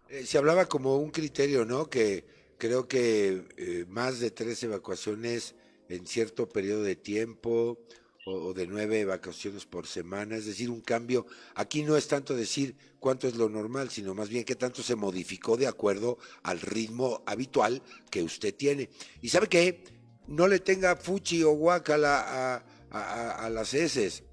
Eh, 0.09 0.25
se 0.25 0.37
hablaba 0.37 0.65
como 0.65 0.97
un 0.97 1.09
criterio, 1.09 1.63
¿no? 1.63 1.89
Que 1.89 2.25
creo 2.57 2.89
que 2.89 3.45
eh, 3.55 3.85
más 3.87 4.19
de 4.19 4.31
tres 4.31 4.61
evacuaciones 4.63 5.55
en 5.87 6.05
cierto 6.05 6.49
periodo 6.49 6.83
de 6.83 6.97
tiempo 6.97 7.79
o, 8.25 8.53
de 8.53 8.67
nueve 8.67 8.99
evacuaciones 9.01 9.65
por 9.65 9.87
semana, 9.87 10.35
es 10.35 10.45
decir, 10.45 10.69
un 10.69 10.81
cambio. 10.81 11.25
Aquí 11.55 11.83
no 11.83 11.95
es 11.97 12.07
tanto 12.07 12.35
decir 12.35 12.75
cuánto 12.99 13.27
es 13.27 13.35
lo 13.35 13.49
normal, 13.49 13.89
sino 13.89 14.13
más 14.13 14.29
bien 14.29 14.43
qué 14.43 14.55
tanto 14.55 14.83
se 14.83 14.95
modificó 14.95 15.57
de 15.57 15.67
acuerdo 15.67 16.17
al 16.43 16.59
ritmo 16.59 17.23
habitual 17.25 17.81
que 18.09 18.23
usted 18.23 18.53
tiene. 18.53 18.89
Y 19.21 19.29
sabe 19.29 19.47
qué, 19.47 19.83
no 20.27 20.47
le 20.47 20.59
tenga 20.59 20.95
fuchi 20.95 21.43
o 21.43 21.51
guacala 21.51 22.55
a, 22.91 23.45
a, 23.45 23.49
las 23.49 23.73
heces, 23.73 24.23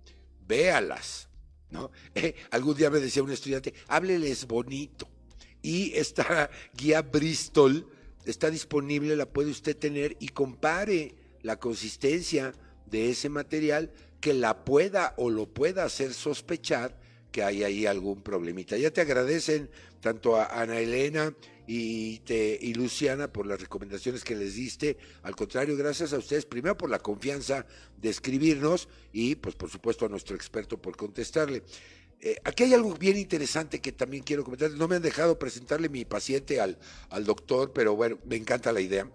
véalas. 0.47 1.29
¿no? 1.71 1.91
Eh, 2.15 2.35
algún 2.51 2.77
día 2.77 2.91
me 2.91 3.01
decía 3.01 3.23
un 3.23 3.33
estudiante, 3.33 3.75
hábleles 3.89 4.47
bonito. 4.47 5.09
Y 5.63 5.93
esta 5.95 6.51
guía 6.75 7.03
Bristol 7.03 7.89
está 8.25 8.51
disponible, 8.51 9.17
la 9.17 9.27
puede 9.27 9.51
usted 9.51 9.77
tener 9.77 10.17
y 10.21 10.29
compare 10.29 11.15
la 11.43 11.59
consistencia 11.59 12.53
de 12.91 13.11
ese 13.11 13.29
material 13.29 13.91
que 14.21 14.35
la 14.35 14.65
pueda 14.65 15.15
o 15.17 15.31
lo 15.31 15.47
pueda 15.47 15.85
hacer 15.85 16.15
sospechar 16.15 16.99
que 17.31 17.43
hay 17.43 17.65
ahí 17.65 17.87
algún 17.87 18.23
problemita. 18.23 18.77
Ya 18.77 18.91
te 18.91 19.01
agradecen 19.01 19.69
tanto 20.01 20.37
a 20.37 20.47
Ana 20.47 20.79
Elena 20.79 21.35
y, 21.67 22.21
te, 22.21 22.59
y 22.61 22.75
Luciana 22.75 23.33
por 23.33 23.47
las 23.47 23.61
recomendaciones 23.61 24.25
que 24.25 24.35
les 24.35 24.55
diste. 24.55 24.97
Al 25.23 25.37
contrario, 25.37 25.77
gracias 25.77 26.13
a 26.13 26.19
ustedes, 26.19 26.47
primero 26.47 26.77
por 26.77 26.89
la 26.89 26.99
confianza 26.99 27.67
de 28.01 28.09
escribirnos 28.09 28.89
y 29.13 29.35
pues 29.35 29.55
por 29.55 29.71
supuesto 29.71 30.07
a 30.07 30.09
nuestro 30.09 30.37
experto 30.37 30.81
por 30.81 30.97
contestarle. 30.97 31.63
Eh, 32.21 32.37
aquí 32.45 32.65
hay 32.65 32.75
algo 32.75 32.95
bien 32.95 33.17
interesante 33.17 33.81
que 33.81 33.93
también 33.93 34.23
quiero 34.23 34.43
comentar. 34.43 34.71
No 34.71 34.89
me 34.89 34.97
han 34.97 35.03
dejado 35.03 35.39
presentarle 35.39 35.89
mi 35.89 36.05
paciente 36.05 36.61
al, 36.61 36.79
al 37.11 37.25
doctor, 37.25 37.73
pero 37.73 37.95
bueno, 37.95 38.19
me 38.25 38.37
encanta 38.37 38.73
la 38.73 38.81
idea. 38.81 39.11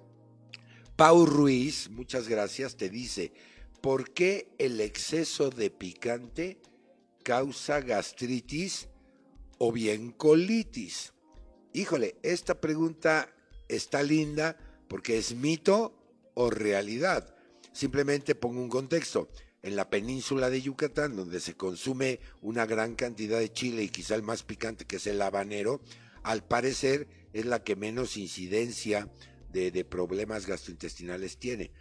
Pau 0.95 1.25
Ruiz, 1.25 1.89
muchas 1.89 2.27
gracias, 2.27 2.75
te 2.77 2.89
dice, 2.89 3.33
¿por 3.81 4.11
qué 4.11 4.53
el 4.57 4.79
exceso 4.79 5.49
de 5.49 5.69
picante 5.69 6.61
causa 7.23 7.81
gastritis 7.81 8.87
o 9.57 9.71
bien 9.71 10.11
colitis? 10.11 11.13
Híjole, 11.73 12.15
esta 12.23 12.59
pregunta 12.61 13.33
está 13.67 14.03
linda 14.03 14.57
porque 14.87 15.17
es 15.17 15.35
mito 15.35 15.93
o 16.33 16.49
realidad. 16.49 17.35
Simplemente 17.73 18.35
pongo 18.35 18.61
un 18.61 18.69
contexto. 18.69 19.29
En 19.63 19.75
la 19.75 19.89
península 19.89 20.49
de 20.49 20.61
Yucatán, 20.61 21.15
donde 21.15 21.39
se 21.39 21.53
consume 21.53 22.19
una 22.41 22.65
gran 22.65 22.95
cantidad 22.95 23.37
de 23.37 23.53
chile 23.53 23.83
y 23.83 23.89
quizá 23.89 24.15
el 24.15 24.23
más 24.23 24.41
picante 24.41 24.85
que 24.85 24.95
es 24.95 25.05
el 25.05 25.21
habanero, 25.21 25.81
al 26.23 26.43
parecer 26.43 27.07
es 27.31 27.45
la 27.45 27.63
que 27.63 27.75
menos 27.75 28.17
incidencia 28.17 29.07
de, 29.51 29.85
problemas 29.85 30.47
gastrointestinales 30.47 31.37
tiene. 31.37 31.71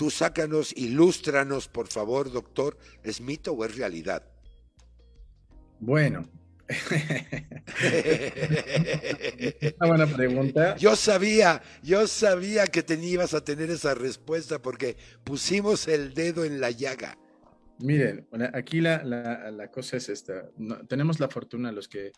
Tú 0.00 0.08
sácanos, 0.08 0.72
ilústranos, 0.78 1.68
por 1.68 1.86
favor, 1.86 2.32
doctor, 2.32 2.78
¿es 3.02 3.20
mito 3.20 3.52
o 3.52 3.66
es 3.66 3.76
realidad? 3.76 4.24
Bueno. 5.78 6.26
Una 9.78 9.86
buena 9.86 10.06
pregunta. 10.06 10.74
Yo 10.78 10.96
sabía, 10.96 11.60
yo 11.82 12.06
sabía 12.06 12.66
que 12.66 12.82
te 12.82 12.94
ibas 12.94 13.34
a 13.34 13.44
tener 13.44 13.68
esa 13.68 13.94
respuesta 13.94 14.62
porque 14.62 14.96
pusimos 15.22 15.86
el 15.86 16.14
dedo 16.14 16.46
en 16.46 16.62
la 16.62 16.70
llaga. 16.70 17.18
Miren, 17.80 18.26
aquí 18.54 18.80
la, 18.80 19.04
la, 19.04 19.70
cosa 19.70 19.98
es 19.98 20.08
esta. 20.08 20.48
tenemos 20.88 21.20
la 21.20 21.28
fortuna 21.28 21.72
los 21.72 21.88
que 21.88 22.12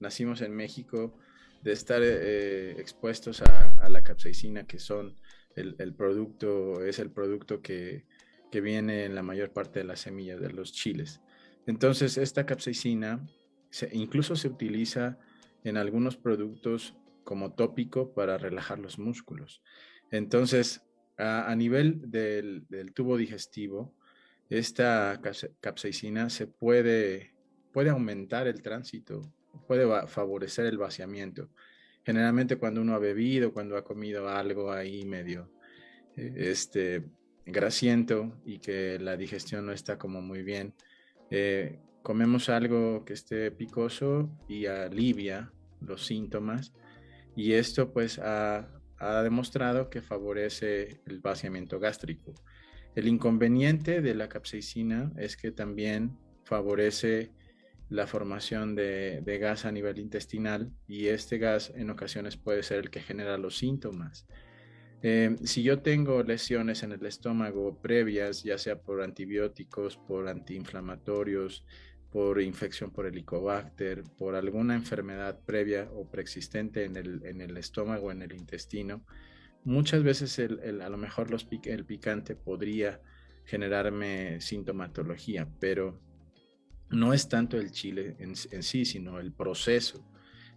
nacimos 0.00 0.40
en 0.40 0.56
México 0.56 1.16
de 1.62 1.72
estar 1.72 2.02
eh, 2.02 2.72
expuestos 2.80 3.42
a, 3.42 3.88
la 3.88 4.02
capsaicina, 4.02 4.66
que 4.66 4.80
son 4.80 5.14
el, 5.58 5.94
producto, 5.94 6.84
es 6.84 6.98
el 6.98 7.10
producto 7.10 7.60
que, 7.60 8.04
viene 8.50 9.04
en 9.04 9.14
la 9.14 9.22
mayor 9.22 9.52
parte 9.52 9.80
de 9.80 9.84
las 9.84 10.00
semillas 10.00 10.40
de 10.40 10.50
los 10.50 10.72
chiles. 10.72 11.20
Entonces, 11.66 12.16
esta 12.16 12.46
capsaicina 12.46 13.26
incluso 13.92 14.36
se 14.36 14.48
utiliza 14.48 15.18
en 15.64 15.76
algunos 15.76 16.16
productos 16.16 16.94
como 17.24 17.52
tópico 17.52 18.14
para 18.14 18.38
relajar 18.38 18.78
los 18.78 18.98
músculos. 18.98 19.62
Entonces, 20.10 20.82
a, 21.18 21.54
nivel 21.56 22.10
del, 22.10 22.66
del, 22.68 22.94
tubo 22.94 23.16
digestivo, 23.16 23.94
esta 24.48 25.20
capsaicina 25.60 26.30
se 26.30 26.46
puede, 26.46 27.34
puede 27.72 27.90
aumentar 27.90 28.46
el 28.46 28.62
tránsito 28.62 29.30
puede 29.66 30.06
favorecer 30.06 30.66
el 30.66 30.78
vaciamiento. 30.78 31.48
Generalmente 32.08 32.56
cuando 32.56 32.80
uno 32.80 32.94
ha 32.94 32.98
bebido, 32.98 33.52
cuando 33.52 33.76
ha 33.76 33.84
comido 33.84 34.30
algo 34.30 34.72
ahí 34.72 35.04
medio 35.04 35.52
eh, 36.16 36.32
este, 36.38 37.04
grasiento 37.44 38.40
y 38.46 38.60
que 38.60 38.98
la 38.98 39.14
digestión 39.18 39.66
no 39.66 39.72
está 39.72 39.98
como 39.98 40.22
muy 40.22 40.42
bien, 40.42 40.72
eh, 41.30 41.80
comemos 42.02 42.48
algo 42.48 43.04
que 43.04 43.12
esté 43.12 43.50
picoso 43.50 44.30
y 44.48 44.64
alivia 44.64 45.52
los 45.82 46.06
síntomas 46.06 46.72
y 47.36 47.52
esto 47.52 47.92
pues 47.92 48.18
ha, 48.18 48.70
ha 48.96 49.22
demostrado 49.22 49.90
que 49.90 50.00
favorece 50.00 51.02
el 51.04 51.20
vaciamiento 51.20 51.78
gástrico. 51.78 52.32
El 52.94 53.06
inconveniente 53.06 54.00
de 54.00 54.14
la 54.14 54.30
capsaicina 54.30 55.12
es 55.18 55.36
que 55.36 55.52
también 55.52 56.16
favorece 56.44 57.32
la 57.88 58.06
formación 58.06 58.74
de, 58.74 59.38
gas 59.40 59.64
a 59.64 59.72
nivel 59.72 59.98
intestinal 59.98 60.72
y 60.86 61.06
este 61.06 61.38
gas 61.38 61.72
en 61.74 61.90
ocasiones 61.90 62.36
puede 62.36 62.62
ser 62.62 62.78
el 62.78 62.90
que 62.90 63.00
genera 63.00 63.38
los 63.38 63.56
síntomas. 63.56 64.26
Eh, 65.02 65.36
si 65.44 65.62
yo 65.62 65.80
tengo 65.80 66.22
lesiones 66.22 66.82
en 66.82 66.92
el 66.92 67.06
estómago 67.06 67.80
previas, 67.80 68.42
ya 68.42 68.58
sea 68.58 68.80
por 68.80 69.00
antibióticos, 69.02 69.96
por 69.96 70.28
antiinflamatorios, 70.28 71.64
por 72.10 72.40
infección 72.40 72.90
por 72.90 73.06
helicobacter, 73.06 74.02
por 74.16 74.34
alguna 74.34 74.74
enfermedad 74.74 75.38
previa 75.44 75.88
o 75.92 76.10
preexistente 76.10 76.84
en 76.84 76.96
el, 76.96 77.24
en 77.24 77.40
el 77.40 77.56
estómago, 77.56 78.10
en 78.10 78.22
el 78.22 78.32
intestino, 78.32 79.04
muchas 79.64 80.02
veces 80.02 80.38
el, 80.38 80.80
a 80.80 80.88
lo 80.88 80.96
mejor 80.96 81.28
el 81.64 81.84
picante 81.84 82.34
podría 82.34 83.00
generarme 83.44 84.40
sintomatología, 84.40 85.48
pero 85.58 86.00
no 86.90 87.12
es 87.12 87.28
tanto 87.28 87.58
el 87.58 87.70
chile 87.70 88.16
en, 88.18 88.34
sí, 88.36 88.84
sino 88.84 89.20
el 89.20 89.32
proceso, 89.32 90.04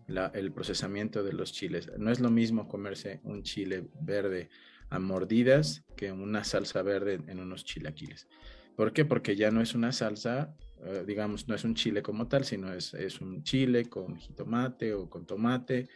el 0.08 0.52
procesamiento 0.52 1.24
de 1.24 1.34
los 1.34 1.54
chiles. 1.54 1.90
No 1.98 2.12
es 2.12 2.20
lo 2.20 2.30
mismo 2.30 2.68
comerse 2.68 3.20
un 3.24 3.44
chile 3.44 3.88
verde 4.02 4.50
a 4.90 5.00
mordidas 5.00 5.84
que 5.96 6.12
una 6.12 6.44
salsa 6.44 6.82
verde 6.82 7.22
en 7.28 7.40
unos 7.40 7.64
chilaquiles. 7.64 8.28
¿Por 8.76 8.94
qué? 8.94 9.06
Porque 9.06 9.36
ya 9.36 9.52
no 9.52 9.62
es 9.62 9.76
una 9.76 9.92
salsa, 9.92 10.56
eh, 10.84 11.04
digamos, 11.06 11.48
no 11.48 11.56
es 11.56 11.64
un 11.64 11.76
chile 11.76 12.02
como 12.02 12.28
tal, 12.28 12.46
sino 12.46 12.74
es, 12.74 12.94
es 12.94 13.22
un 13.22 13.44
chile 13.44 13.86
con 13.86 14.18
jitomate 14.18 14.94
o 14.94 15.10
con 15.10 15.26
tomate, 15.26 15.88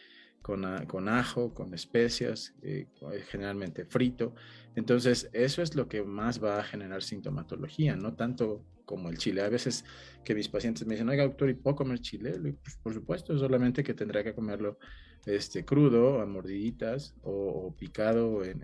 con, 0.41 0.86
con 0.86 1.09
ajo, 1.09 1.53
con 1.53 1.73
especias, 1.73 2.53
eh, 2.61 2.88
generalmente 3.29 3.86
frito. 3.86 4.36
Entonces, 4.75 5.29
eso 5.33 5.61
es 5.61 5.75
lo 5.75 5.88
que 5.88 6.03
más 6.03 6.43
va 6.43 6.59
a 6.59 6.63
generar 6.63 7.01
sintomatología, 7.01 7.95
no 7.95 8.13
tanto 8.13 8.63
como 8.86 9.09
el 9.09 9.17
chile. 9.17 9.41
A 9.41 9.49
veces 9.49 9.83
que 10.23 10.36
mis 10.36 10.47
pacientes 10.47 10.86
me 10.86 10.93
dicen, 10.93 11.09
oiga, 11.09 11.23
doctor, 11.23 11.49
¿y 11.49 11.53
puedo 11.53 11.75
comer 11.75 11.99
chile? 11.99 12.33
Pues, 12.63 12.77
por 12.77 12.93
supuesto, 12.93 13.38
solamente 13.38 13.83
que 13.83 13.93
tendrá 13.93 14.23
que 14.23 14.33
comerlo 14.33 14.79
este, 15.25 15.65
crudo, 15.65 16.21
a 16.21 16.25
mordiditas 16.25 17.15
o, 17.23 17.75
picado 17.77 18.43
en, 18.43 18.61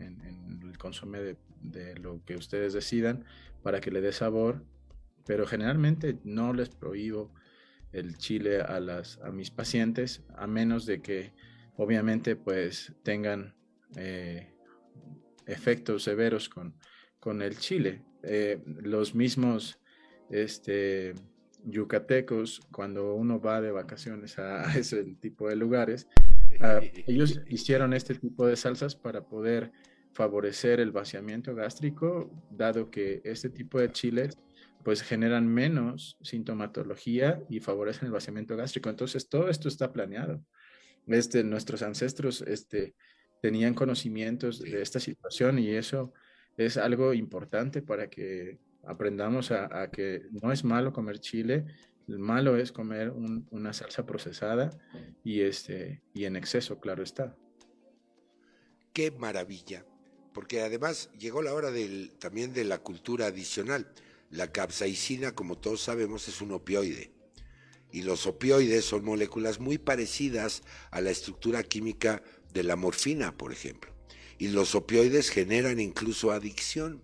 el 0.64 0.78
consomé 0.78 1.36
de, 1.62 1.96
lo 1.96 2.24
que 2.24 2.36
ustedes 2.36 2.74
decidan 2.74 3.26
para 3.64 3.82
que 3.82 3.92
le 3.92 4.02
dé 4.02 4.12
sabor. 4.12 4.64
Pero 5.26 5.46
generalmente 5.46 6.18
no 6.24 6.54
les 6.54 6.70
prohíbo 6.70 7.34
el 7.92 8.18
chile 8.18 8.62
a, 8.62 8.80
las, 8.80 9.20
a 9.20 9.32
mis 9.32 9.52
pacientes, 9.52 10.24
a 10.36 10.48
menos 10.48 10.86
de 10.86 11.02
que 11.02 11.34
obviamente 11.76 12.36
pues 12.36 12.94
tengan 13.04 13.56
eh, 13.96 14.54
efectos 15.46 16.04
severos 16.04 16.50
con, 16.50 16.76
con 17.20 17.42
el 17.42 17.58
chile. 17.58 18.04
Eh, 18.24 18.62
los 18.66 19.16
mismos 19.16 19.81
este, 20.32 21.14
yucatecos, 21.66 22.62
cuando 22.72 23.16
uno 23.16 23.40
va 23.40 23.62
de 23.62 23.72
vacaciones 23.72 24.40
a, 24.40 24.78
ese 24.78 25.04
tipo 25.20 25.48
de 25.48 25.56
lugares, 25.56 26.08
ah, 26.62 26.80
ellos 27.08 27.42
hicieron 27.48 27.94
este 27.94 28.16
tipo 28.16 28.48
de 28.48 28.56
salsas 28.56 28.96
para 28.96 29.26
poder 29.26 29.72
favorecer 30.14 30.80
el 30.80 30.92
vaciamiento 30.92 31.56
gástrico, 31.56 32.32
dado 32.50 32.90
que 32.90 33.22
este 33.24 33.50
tipo 33.50 33.80
de 33.80 33.92
chiles 33.92 34.38
pues 34.84 35.04
generan 35.04 35.48
menos 35.48 36.18
sintomatología 36.22 37.42
y 37.50 37.60
favorecen 37.60 38.08
el 38.08 38.12
vaciamiento 38.12 38.58
gástrico. 38.58 38.90
Entonces 38.90 39.30
todo 39.30 39.50
esto 39.50 39.68
está 39.68 39.94
planeado. 39.94 40.44
este, 41.08 41.44
nuestros 41.44 41.82
ancestros 41.84 42.42
este, 42.42 42.96
tenían 43.42 43.74
conocimientos 43.74 44.60
de 44.60 44.82
esta 44.82 45.00
situación 45.00 45.60
y 45.60 45.70
eso 45.70 46.14
es 46.58 46.78
algo 46.78 47.14
importante 47.14 47.82
para 47.82 48.10
que 48.10 48.60
aprendamos 48.84 49.52
a, 49.52 49.90
que 49.92 50.24
no 50.42 50.52
es 50.52 50.64
malo 50.64 50.94
comer 50.94 51.20
chile, 51.20 51.66
malo 52.08 52.58
es 52.58 52.72
comer 52.72 53.12
una 53.12 53.74
salsa 53.74 54.06
procesada 54.06 54.72
y, 55.24 55.42
este, 55.42 56.02
y 56.14 56.26
en 56.26 56.36
exceso, 56.36 56.80
claro 56.80 57.04
está. 57.04 57.36
Qué 58.94 59.12
maravilla, 59.12 59.86
porque 60.34 60.62
además 60.62 61.10
llegó 61.18 61.42
la 61.42 61.54
hora 61.54 61.72
del, 61.72 62.12
también 62.20 62.54
de 62.54 62.66
la 62.66 62.80
cultura 62.80 63.28
adicional. 63.28 63.92
La 64.30 64.52
capsaicina, 64.52 65.34
como 65.34 65.58
todos 65.58 65.82
sabemos, 65.82 66.28
es 66.28 66.42
un 66.42 66.52
opioide. 66.52 67.12
Y 67.92 68.04
los 68.04 68.26
opioides 68.26 68.86
son 68.86 69.04
moléculas 69.04 69.60
muy 69.60 69.78
parecidas 69.78 70.64
a 70.92 71.02
la 71.02 71.10
estructura 71.10 71.64
química 71.64 72.24
de 72.54 72.64
la 72.64 72.78
morfina, 72.78 73.38
por 73.38 73.52
ejemplo. 73.52 73.94
Y 74.38 74.48
los 74.48 74.76
opioides 74.76 75.30
generan 75.30 75.80
incluso 75.80 76.32
adicción. 76.32 77.02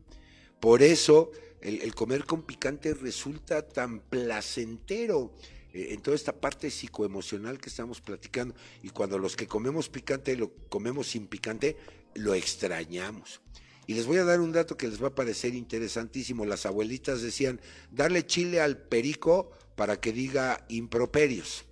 Por 0.59 0.81
eso 0.81 1.31
el, 1.61 1.95
comer 1.95 2.25
con 2.25 2.43
picante 2.43 2.93
resulta 2.93 3.67
tan 3.67 3.99
placentero 3.99 5.33
eh, 5.73 5.87
en 5.91 6.01
toda 6.01 6.15
esta 6.15 6.33
parte 6.33 6.69
psicoemocional 6.69 7.59
que 7.59 7.69
estamos 7.69 8.01
platicando. 8.01 8.55
Y 8.83 8.89
cuando 8.89 9.17
los 9.17 9.35
que 9.35 9.47
comemos 9.47 9.89
picante 9.89 10.35
lo 10.35 10.51
comemos 10.69 11.07
sin 11.07 11.27
picante, 11.27 11.77
lo 12.13 12.33
extrañamos. 12.33 13.41
Y 13.87 13.93
les 13.93 14.05
voy 14.05 14.17
a 14.17 14.25
dar 14.25 14.41
un 14.41 14.51
dato 14.51 14.77
que 14.77 14.87
les 14.87 15.01
va 15.01 15.07
a 15.07 15.15
parecer 15.15 15.55
interesantísimo. 15.55 16.45
Las 16.45 16.65
abuelitas 16.65 17.21
decían, 17.21 17.61
darle 17.91 18.25
chile 18.25 18.59
al 18.59 18.77
perico 18.77 19.51
para 19.75 19.99
que 19.99 20.11
diga 20.11 20.65
improperios. 20.67 21.65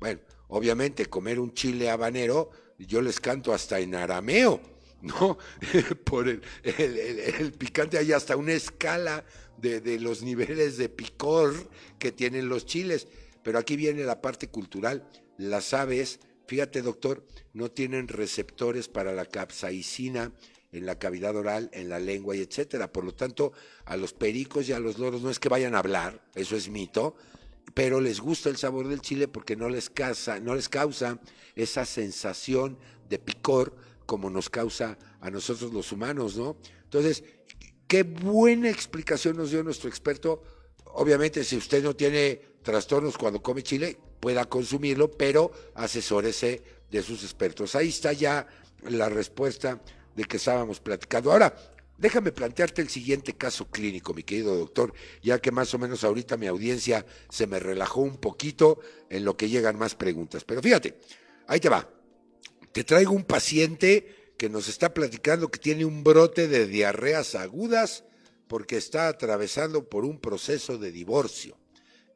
Bueno, 0.00 0.20
obviamente 0.48 1.06
comer 1.06 1.38
un 1.38 1.52
chile 1.52 1.90
habanero, 1.90 2.50
yo 2.78 3.02
les 3.02 3.20
canto 3.20 3.52
hasta 3.52 3.80
en 3.80 3.94
arameo 3.94 4.77
¿no? 5.02 5.38
Por 6.04 6.28
el, 6.28 6.42
picante 7.58 7.98
hay 7.98 8.12
hasta 8.12 8.36
una 8.36 8.52
escala 8.52 9.24
de, 9.56 9.98
los 10.00 10.22
niveles 10.22 10.76
de 10.76 10.88
picor 10.88 11.54
que 11.98 12.12
tienen 12.12 12.48
los 12.48 12.66
chiles. 12.66 13.08
Pero 13.42 13.58
aquí 13.58 13.76
viene 13.76 14.04
la 14.04 14.20
parte 14.20 14.48
cultural. 14.48 15.08
Las 15.36 15.72
aves, 15.72 16.20
fíjate 16.46 16.82
doctor, 16.82 17.24
no 17.52 17.70
tienen 17.70 18.08
receptores 18.08 18.88
para 18.88 19.12
la 19.12 19.24
capsaicina 19.24 20.32
en 20.70 20.84
la 20.84 20.98
cavidad 20.98 21.34
oral, 21.34 21.70
en 21.72 21.88
la 21.88 21.98
lengua 21.98 22.36
y 22.36 22.40
etcétera. 22.40 22.92
Por 22.92 23.04
lo 23.04 23.14
tanto, 23.14 23.52
a 23.84 23.96
los 23.96 24.12
pericos 24.12 24.68
y 24.68 24.72
a 24.72 24.80
los 24.80 24.98
loros 24.98 25.22
no 25.22 25.30
es 25.30 25.38
que 25.38 25.48
vayan 25.48 25.74
a 25.74 25.78
hablar, 25.78 26.22
eso 26.34 26.56
es 26.56 26.68
mito, 26.68 27.16
pero 27.74 28.00
les 28.00 28.20
gusta 28.20 28.50
el 28.50 28.56
sabor 28.56 28.88
del 28.88 29.00
chile 29.00 29.28
porque 29.28 29.56
no 29.56 29.68
les 29.68 29.88
causa, 29.88 30.40
no 30.40 30.54
les 30.54 30.68
causa 30.68 31.18
esa 31.54 31.84
sensación 31.86 32.78
de 33.08 33.18
picor 33.18 33.76
como 34.08 34.30
nos 34.30 34.48
causa 34.48 34.96
a 35.20 35.30
nosotros 35.30 35.70
los 35.70 35.92
humanos, 35.92 36.34
¿no? 36.34 36.56
Entonces, 36.84 37.22
qué 37.86 38.04
buena 38.04 38.70
explicación 38.70 39.36
nos 39.36 39.50
dio 39.50 39.62
nuestro 39.62 39.90
experto. 39.90 40.42
Obviamente, 40.94 41.44
si 41.44 41.58
usted 41.58 41.82
no 41.82 41.94
tiene 41.94 42.40
trastornos 42.62 43.18
cuando 43.18 43.42
come 43.42 43.62
chile, 43.62 43.98
pueda 44.18 44.46
consumirlo, 44.46 45.10
pero 45.10 45.52
asesórese 45.74 46.62
de 46.90 47.02
sus 47.02 47.22
expertos. 47.22 47.74
Ahí 47.74 47.90
está 47.90 48.14
ya 48.14 48.46
la 48.88 49.10
respuesta 49.10 49.78
de 50.16 50.24
que 50.24 50.38
estábamos 50.38 50.80
platicando. 50.80 51.30
Ahora, 51.30 51.54
déjame 51.98 52.32
plantearte 52.32 52.80
el 52.80 52.88
siguiente 52.88 53.34
caso 53.34 53.66
clínico, 53.70 54.14
mi 54.14 54.22
querido 54.22 54.56
doctor, 54.56 54.94
ya 55.20 55.38
que 55.38 55.50
más 55.50 55.74
o 55.74 55.78
menos 55.78 56.02
ahorita 56.02 56.38
mi 56.38 56.46
audiencia 56.46 57.04
se 57.28 57.46
me 57.46 57.58
relajó 57.58 58.00
un 58.00 58.16
poquito 58.16 58.80
en 59.10 59.26
lo 59.26 59.36
que 59.36 59.50
llegan 59.50 59.76
más 59.76 59.94
preguntas. 59.94 60.44
Pero 60.44 60.62
fíjate, 60.62 60.98
ahí 61.46 61.60
te 61.60 61.68
va. 61.68 61.97
Te 62.78 62.84
traigo 62.84 63.10
un 63.10 63.24
paciente 63.24 64.34
que 64.38 64.48
nos 64.48 64.68
está 64.68 64.94
platicando 64.94 65.50
que 65.50 65.58
tiene 65.58 65.84
un 65.84 66.04
brote 66.04 66.46
de 66.46 66.68
diarreas 66.68 67.34
agudas 67.34 68.04
porque 68.46 68.76
está 68.76 69.08
atravesando 69.08 69.88
por 69.88 70.04
un 70.04 70.20
proceso 70.20 70.78
de 70.78 70.92
divorcio, 70.92 71.58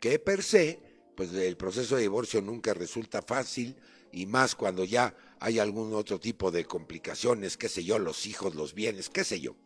que 0.01 0.21
per 0.21 0.45
se, 0.45 0.79
pues 1.17 1.33
el 1.35 1.57
proceso 1.57 1.97
de 1.97 2.03
divorcio 2.03 2.41
nunca 2.43 2.75
resulta 2.75 3.23
fácil 3.23 3.75
y 4.13 4.27
más 4.27 4.55
cuando 4.55 4.85
ya 4.85 5.17
hay 5.41 5.59
algún 5.59 5.93
otro 5.95 6.21
tipo 6.21 6.53
de 6.53 6.65
complicaciones, 6.65 7.57
qué 7.57 7.69
sé 7.69 7.83
yo, 7.83 7.99
los 7.99 8.25
hijos, 8.27 8.55
los 8.55 8.73
bienes, 8.73 9.11
qué 9.11 9.25
sé 9.25 9.41
yo. 9.41 9.57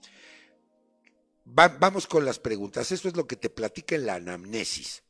vamos 1.45 2.07
con 2.07 2.25
las 2.25 2.39
preguntas. 2.39 2.91
Eso 2.91 3.07
es 3.07 3.17
lo 3.17 3.27
que 3.27 3.37
te 3.37 3.51
platica 3.51 3.97
en 3.97 4.07
la 4.07 4.15
anamnesis. 4.15 5.03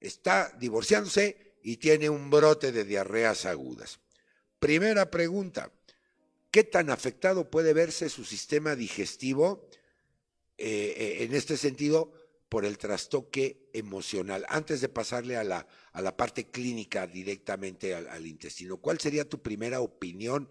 Está 0.00 0.50
divorciándose 0.58 1.58
y 1.62 1.76
tiene 1.76 2.08
un 2.08 2.30
brote 2.30 2.72
de 2.72 2.86
diarreas 2.86 3.44
agudas. 3.44 4.00
Primera 4.58 5.10
pregunta, 5.10 5.70
¿qué 6.50 6.64
tan 6.64 6.90
afectado 6.90 7.50
puede 7.50 7.74
verse 7.74 8.08
su 8.08 8.24
sistema 8.24 8.74
digestivo 8.74 9.68
eh, 10.56 10.94
eh, 10.96 11.24
en 11.24 11.34
este 11.34 11.58
sentido 11.58 12.12
por 12.48 12.64
el 12.64 12.78
trastoque 12.78 13.68
emocional? 13.74 14.46
Antes 14.48 14.80
de 14.80 14.88
pasarle 14.88 15.36
a 15.36 15.44
la, 15.44 15.66
a 15.92 16.00
la 16.00 16.16
parte 16.16 16.50
clínica 16.50 17.06
directamente 17.06 17.94
al, 17.94 18.26
intestino, 18.26 18.78
¿cuál 18.78 18.98
sería 18.98 19.28
tu 19.28 19.42
primera 19.42 19.80
opinión 19.80 20.48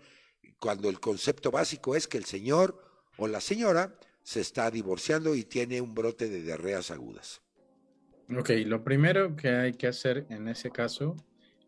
cuando 0.60 0.90
el 0.90 1.00
concepto 1.00 1.50
básico 1.50 1.96
es 1.96 2.08
que 2.08 2.20
el 2.20 2.26
señor 2.26 2.84
o 3.18 3.28
la 3.28 3.42
señora 3.42 3.98
se 4.22 4.42
está 4.42 4.70
divorciando 4.70 5.34
y 5.34 5.44
tiene 5.44 5.82
un 5.82 5.96
brote 5.96 6.30
de 6.30 6.44
diarreas 6.44 6.92
agudas? 6.92 7.42
Ok, 8.38 8.52
lo 8.66 8.84
primero 8.84 9.36
que 9.36 9.50
hay 9.50 9.74
que 9.74 9.88
hacer 9.88 10.28
en 10.30 10.48
ese 10.48 10.70
caso 10.70 11.16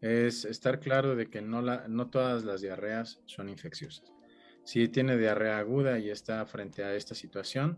es 0.01 0.45
estar 0.45 0.79
claro 0.79 1.15
de 1.15 1.27
que 1.27 1.41
no, 1.41 1.61
la, 1.61 1.87
no 1.87 2.09
todas 2.09 2.43
las 2.43 2.61
diarreas 2.61 3.21
son 3.25 3.49
infecciosas. 3.49 4.13
Si 4.63 4.87
tiene 4.89 5.17
diarrea 5.17 5.59
aguda 5.59 5.97
y 5.97 6.09
está 6.09 6.45
frente 6.45 6.83
a 6.83 6.93
esta 6.93 7.15
situación, 7.15 7.77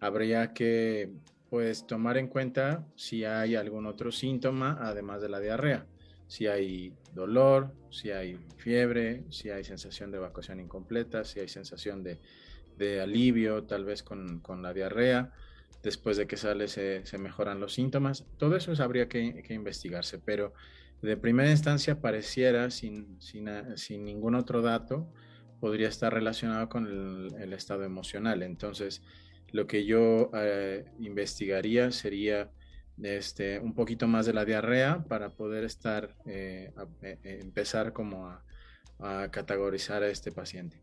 habría 0.00 0.52
que 0.52 1.10
pues 1.50 1.86
tomar 1.86 2.16
en 2.16 2.28
cuenta 2.28 2.86
si 2.96 3.26
hay 3.26 3.54
algún 3.54 3.84
otro 3.84 4.10
síntoma 4.10 4.78
además 4.80 5.20
de 5.20 5.28
la 5.28 5.38
diarrea. 5.38 5.86
Si 6.26 6.46
hay 6.46 6.94
dolor, 7.14 7.74
si 7.90 8.10
hay 8.10 8.38
fiebre, 8.56 9.24
si 9.28 9.50
hay 9.50 9.62
sensación 9.62 10.10
de 10.10 10.16
evacuación 10.16 10.60
incompleta, 10.60 11.24
si 11.24 11.40
hay 11.40 11.48
sensación 11.48 12.02
de, 12.02 12.18
alivio 13.02 13.64
tal 13.64 13.84
vez 13.84 14.02
con, 14.02 14.42
la 14.62 14.72
diarrea, 14.72 15.30
después 15.82 16.16
de 16.16 16.26
que 16.26 16.38
sale 16.38 16.68
se, 16.68 17.04
mejoran 17.18 17.60
los 17.60 17.74
síntomas. 17.74 18.24
Todo 18.38 18.56
eso 18.56 18.72
habría 18.82 19.08
que, 19.08 19.42
que 19.42 19.52
investigarse, 19.52 20.18
pero 20.18 20.54
de 21.02 21.16
primera 21.16 21.50
instancia 21.50 22.00
pareciera, 22.00 22.70
sin, 22.70 23.20
sin, 23.20 24.04
ningún 24.04 24.36
otro 24.36 24.62
dato, 24.62 25.12
podría 25.60 25.88
estar 25.88 26.14
relacionado 26.14 26.68
con 26.68 26.86
el, 26.86 27.52
estado 27.52 27.82
emocional. 27.82 28.42
Entonces, 28.42 29.02
lo 29.50 29.66
que 29.66 29.84
yo 29.84 30.30
eh, 30.34 30.84
investigaría 31.00 31.90
sería 31.90 32.50
este, 33.02 33.58
un 33.58 33.74
poquito 33.74 34.06
más 34.06 34.26
de 34.26 34.32
la 34.32 34.44
diarrea 34.44 35.04
para 35.04 35.34
poder 35.34 35.64
estar, 35.64 36.16
eh, 36.24 36.72
eh, 37.02 37.18
empezar 37.22 37.92
como 37.92 38.28
a, 38.28 38.44
a 39.00 39.30
categorizar 39.30 40.04
a 40.04 40.08
este 40.08 40.30
paciente. 40.30 40.80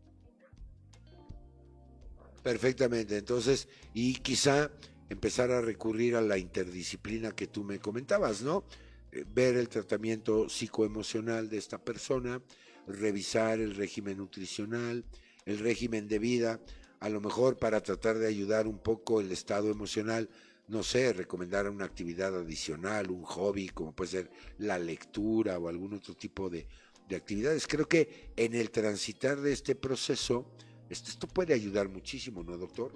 Perfectamente, 2.42 3.18
entonces, 3.18 3.68
y 3.94 4.14
quizá 4.14 4.70
empezar 5.08 5.50
a 5.50 5.60
recurrir 5.60 6.14
a 6.16 6.20
la 6.20 6.38
interdisciplina 6.38 7.32
que 7.32 7.46
tú 7.46 7.64
me 7.64 7.78
comentabas, 7.78 8.42
¿no? 8.42 8.64
Eh, 9.12 9.24
ver 9.26 9.56
el 9.56 9.68
tratamiento 9.68 10.48
psicoemocional 10.48 11.48
de 11.48 11.58
esta 11.58 11.78
persona, 11.78 12.40
revisar 12.86 13.60
el 13.60 13.74
régimen 13.74 14.18
nutricional, 14.18 15.04
el 15.46 15.58
régimen 15.58 16.06
de 16.08 16.18
vida, 16.18 16.60
a 17.00 17.08
lo 17.08 17.20
mejor 17.20 17.58
para 17.58 17.82
tratar 17.82 18.18
de 18.18 18.28
ayudar 18.28 18.66
un 18.66 18.78
poco 18.78 19.20
el 19.20 19.32
estado 19.32 19.70
emocional, 19.70 20.28
no 20.68 20.84
sé, 20.84 21.12
recomendar 21.12 21.68
una 21.68 21.84
actividad 21.84 22.36
adicional, 22.36 23.10
un 23.10 23.24
hobby, 23.24 23.68
como 23.70 23.92
puede 23.92 24.10
ser 24.10 24.30
la 24.58 24.78
lectura 24.78 25.58
o 25.58 25.68
algún 25.68 25.94
otro 25.94 26.14
tipo 26.14 26.48
de, 26.48 26.66
actividades. 27.10 27.66
Creo 27.66 27.88
que 27.88 28.30
en 28.36 28.54
el 28.54 28.70
transitar 28.70 29.40
de 29.40 29.52
este 29.52 29.74
proceso, 29.74 30.46
esto, 30.88 31.26
puede 31.26 31.52
ayudar 31.54 31.88
muchísimo, 31.88 32.44
¿no, 32.44 32.56
doctor? 32.56 32.92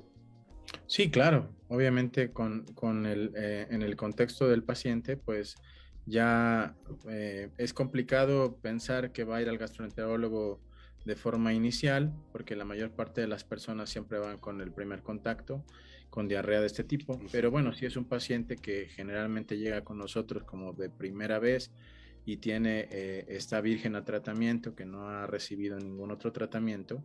Sí, 0.86 1.10
claro. 1.10 1.48
Obviamente 1.66 2.30
con, 2.30 2.64
el, 3.06 3.32
eh, 3.34 3.66
en 3.70 3.82
el 3.82 3.96
contexto 3.96 4.48
del 4.48 4.62
paciente, 4.62 5.16
pues 5.16 5.56
ya 6.06 6.76
eh, 7.08 7.50
es 7.56 7.72
complicado 7.72 8.56
pensar 8.56 9.12
que 9.12 9.24
va 9.24 9.36
a 9.36 9.42
ir 9.42 9.48
al 9.48 9.58
gastroenterólogo 9.58 10.60
de 11.04 11.16
forma 11.16 11.52
inicial, 11.52 12.12
porque 12.32 12.56
la 12.56 12.64
mayor 12.64 12.90
parte 12.90 13.20
de 13.20 13.26
las 13.26 13.44
personas 13.44 13.90
siempre 13.90 14.18
van 14.18 14.38
con 14.38 14.60
el 14.60 14.72
primer 14.72 15.02
contacto, 15.02 15.64
con 16.10 16.28
diarrea 16.28 16.60
de 16.60 16.66
este 16.66 16.84
tipo. 16.84 17.20
Pero 17.32 17.50
bueno, 17.50 17.72
si 17.72 17.86
es 17.86 17.96
un 17.96 18.04
paciente 18.04 18.56
que 18.56 18.86
generalmente 18.86 19.58
llega 19.58 19.82
con 19.82 19.98
nosotros 19.98 20.44
como 20.44 20.72
de 20.72 20.88
primera 20.88 21.38
vez 21.38 21.72
y 22.24 22.38
tiene, 22.38 22.88
eh, 22.90 23.26
está 23.28 23.60
virgen 23.60 23.96
a 23.96 24.04
tratamiento, 24.04 24.74
que 24.74 24.86
no 24.86 25.08
ha 25.08 25.26
recibido 25.26 25.78
ningún 25.78 26.10
otro 26.10 26.32
tratamiento, 26.32 27.04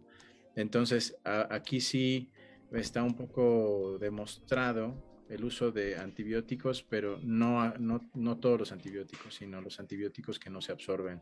entonces 0.56 1.18
aquí 1.24 1.80
sí 1.80 2.32
está 2.72 3.04
un 3.04 3.16
poco 3.16 3.98
demostrado 4.00 5.09
el 5.30 5.44
uso 5.44 5.72
de 5.72 5.96
antibióticos, 5.98 6.84
pero 6.84 7.20
no, 7.22 7.74
no, 7.78 8.38
todos 8.40 8.60
los 8.60 8.72
antibióticos, 8.72 9.36
sino 9.36 9.62
los 9.62 9.80
antibióticos 9.80 10.40
que 10.40 10.50
no 10.50 10.60
se 10.60 10.72
absorben 10.72 11.22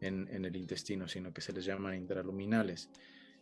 en, 0.00 0.44
el 0.44 0.56
intestino, 0.56 1.08
sino 1.08 1.32
que 1.32 1.40
se 1.40 1.52
les 1.52 1.64
llaman 1.64 1.94
intraluminales. 1.94 2.88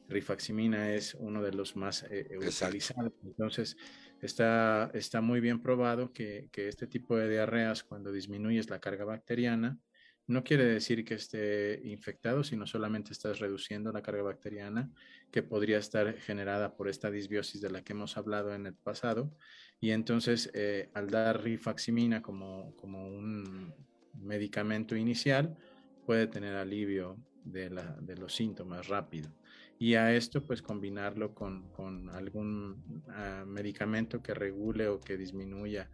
Rifaximina 0.08 0.94
es 0.94 1.14
uno 1.14 1.42
de 1.42 1.52
los 1.52 1.76
más 1.76 2.04
eh, 2.04 2.28
eh, 2.30 2.38
utilizados. 2.38 3.12
Entonces, 3.24 3.76
está, 4.22 4.90
está 4.94 5.20
muy 5.20 5.40
bien 5.40 5.60
probado 5.60 6.12
que, 6.12 6.48
que 6.50 6.68
este 6.68 6.86
tipo 6.86 7.16
de 7.16 7.28
diarreas, 7.28 7.84
cuando 7.84 8.10
disminuyes 8.10 8.70
la 8.70 8.80
carga 8.80 9.04
bacteriana, 9.04 9.78
no 10.26 10.42
quiere 10.42 10.64
decir 10.64 11.04
que 11.04 11.14
esté 11.14 11.80
infectado, 11.84 12.42
sino 12.42 12.66
solamente 12.66 13.12
estás 13.12 13.38
reduciendo 13.38 13.92
la 13.92 14.02
carga 14.02 14.22
bacteriana 14.22 14.90
que 15.30 15.42
podría 15.42 15.78
estar 15.78 16.14
generada 16.14 16.76
por 16.76 16.88
esta 16.88 17.10
disbiosis 17.10 17.60
de 17.60 17.70
la 17.70 17.82
que 17.82 17.92
hemos 17.92 18.16
hablado 18.16 18.54
en 18.54 18.66
el 18.66 18.74
pasado. 18.74 19.32
Y 19.80 19.90
entonces, 19.90 20.50
eh, 20.54 20.90
al 20.94 21.10
dar 21.10 21.42
rifaximina 21.42 22.22
como, 22.22 22.74
como 22.76 23.06
un 23.06 23.72
medicamento 24.14 24.96
inicial, 24.96 25.56
puede 26.04 26.26
tener 26.26 26.56
alivio 26.56 27.18
de, 27.44 27.70
los 28.16 28.34
síntomas 28.34 28.88
rápido. 28.88 29.30
Y 29.78 29.94
a 29.94 30.12
esto, 30.12 30.42
pues 30.42 30.62
combinarlo 30.62 31.34
con, 31.34 31.70
con 31.70 32.08
algún 32.10 33.04
ah, 33.08 33.44
medicamento 33.46 34.22
que 34.22 34.34
regule 34.34 34.88
o 34.88 35.00
que 35.00 35.16
disminuya 35.16 35.90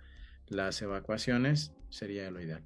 las 0.49 0.81
evacuaciones 0.83 1.73
sería 1.91 2.31
lo 2.31 2.41
ideal. 2.41 2.63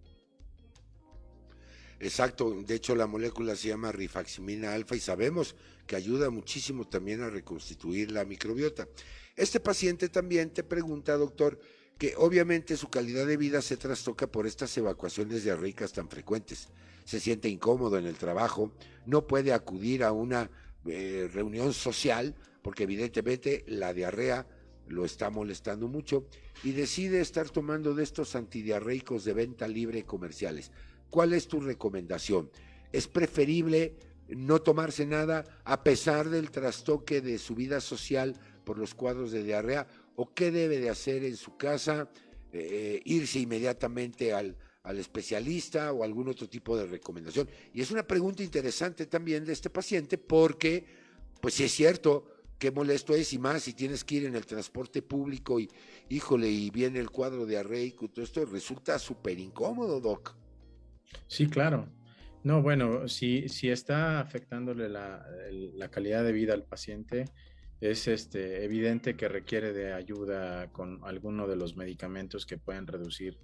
Exacto, 1.98 2.62
de 2.62 2.74
hecho 2.74 2.94
la 2.94 3.06
molécula 3.06 3.56
se 3.56 3.68
llama 3.68 3.90
rifaximina 3.90 4.74
alfa 4.74 4.96
y 4.96 5.00
sabemos 5.00 5.56
que 5.86 5.96
ayuda 5.96 6.28
muchísimo 6.28 6.86
también 6.86 7.22
a 7.22 7.30
reconstituir 7.30 8.10
la 8.10 8.24
microbiota. 8.24 8.86
Este 9.34 9.60
paciente 9.60 10.08
también 10.08 10.50
te 10.50 10.62
pregunta, 10.62 11.16
doctor, 11.16 11.58
que 11.98 12.14
obviamente 12.16 12.76
su 12.76 12.88
calidad 12.88 13.26
de 13.26 13.38
vida 13.38 13.62
se 13.62 13.78
trastoca 13.78 14.26
por 14.26 14.46
estas 14.46 14.76
evacuaciones 14.76 15.44
diarreicas 15.44 15.92
tan 15.92 16.08
frecuentes. 16.08 16.68
Se 17.04 17.20
siente 17.20 17.48
incómodo 17.48 17.96
en 17.96 18.06
el 18.06 18.16
trabajo, 18.16 18.72
no 19.06 19.26
puede 19.26 19.52
acudir 19.52 20.04
a 20.04 20.12
una 20.12 20.50
eh, 20.86 21.30
reunión 21.32 21.72
social 21.72 22.34
porque 22.60 22.82
evidentemente 22.82 23.64
la 23.68 23.94
diarrea 23.94 24.46
lo 24.88 25.04
está 25.04 25.30
molestando 25.30 25.88
mucho 25.88 26.26
y 26.62 26.72
decide 26.72 27.20
estar 27.20 27.48
tomando 27.50 27.94
de 27.94 28.02
estos 28.02 28.36
antidiarreicos 28.36 29.24
de 29.24 29.32
venta 29.32 29.66
libre 29.68 30.04
comerciales. 30.04 30.72
¿Cuál 31.10 31.32
es 31.32 31.48
tu 31.48 31.60
recomendación? 31.60 32.50
¿Es 32.92 33.08
preferible 33.08 33.96
no 34.28 34.60
tomarse 34.60 35.06
nada 35.06 35.44
a 35.64 35.82
pesar 35.82 36.28
del 36.28 36.50
trastoque 36.50 37.20
de 37.20 37.38
su 37.38 37.54
vida 37.54 37.80
social 37.80 38.34
por 38.64 38.78
los 38.78 38.94
cuadros 38.94 39.32
de 39.32 39.42
diarrea? 39.42 39.86
¿O 40.16 40.34
qué 40.34 40.50
debe 40.50 40.78
de 40.78 40.90
hacer 40.90 41.24
en 41.24 41.36
su 41.36 41.56
casa? 41.56 42.10
Eh, 42.52 43.00
¿Irse 43.04 43.40
inmediatamente 43.40 44.32
al, 44.32 44.56
al 44.82 44.98
especialista 44.98 45.92
o 45.92 46.02
algún 46.02 46.28
otro 46.28 46.48
tipo 46.48 46.76
de 46.76 46.86
recomendación? 46.86 47.48
Y 47.72 47.80
es 47.80 47.90
una 47.90 48.06
pregunta 48.06 48.42
interesante 48.42 49.06
también 49.06 49.44
de 49.44 49.52
este 49.52 49.70
paciente 49.70 50.18
porque, 50.18 50.84
pues 51.40 51.54
si 51.54 51.64
es 51.64 51.72
cierto, 51.72 52.36
qué 52.58 52.70
molesto 52.70 53.14
es 53.14 53.32
y 53.32 53.38
más 53.38 53.62
si 53.62 53.74
tienes 53.74 54.04
que 54.04 54.16
ir 54.16 54.24
en 54.24 54.36
el 54.36 54.46
transporte 54.46 55.02
público 55.02 55.60
y, 55.60 55.68
híjole, 56.08 56.48
y 56.50 56.70
viene 56.70 56.98
el 56.98 57.10
cuadro 57.10 57.46
diarreico 57.46 58.06
y 58.06 58.08
todo 58.08 58.24
esto, 58.24 58.44
resulta 58.46 58.98
súper 58.98 59.38
incómodo, 59.38 60.00
Doc. 60.00 60.34
Sí, 61.26 61.48
claro. 61.48 61.88
No, 62.44 62.62
bueno, 62.62 63.08
si, 63.08 63.48
si 63.48 63.70
está 63.70 64.20
afectándole 64.20 64.88
la, 64.88 65.26
calidad 65.90 66.22
de 66.22 66.32
vida 66.32 66.54
al 66.54 66.62
paciente, 66.62 67.24
es 67.80 68.06
este, 68.06 68.64
evidente 68.64 69.16
que 69.16 69.28
requiere 69.28 69.72
de 69.72 69.92
ayuda 69.92 70.72
con 70.72 71.00
alguno 71.04 71.48
de 71.48 71.56
los 71.56 71.76
medicamentos 71.76 72.46
que 72.46 72.56
pueden 72.56 72.86
reducir 72.86 73.38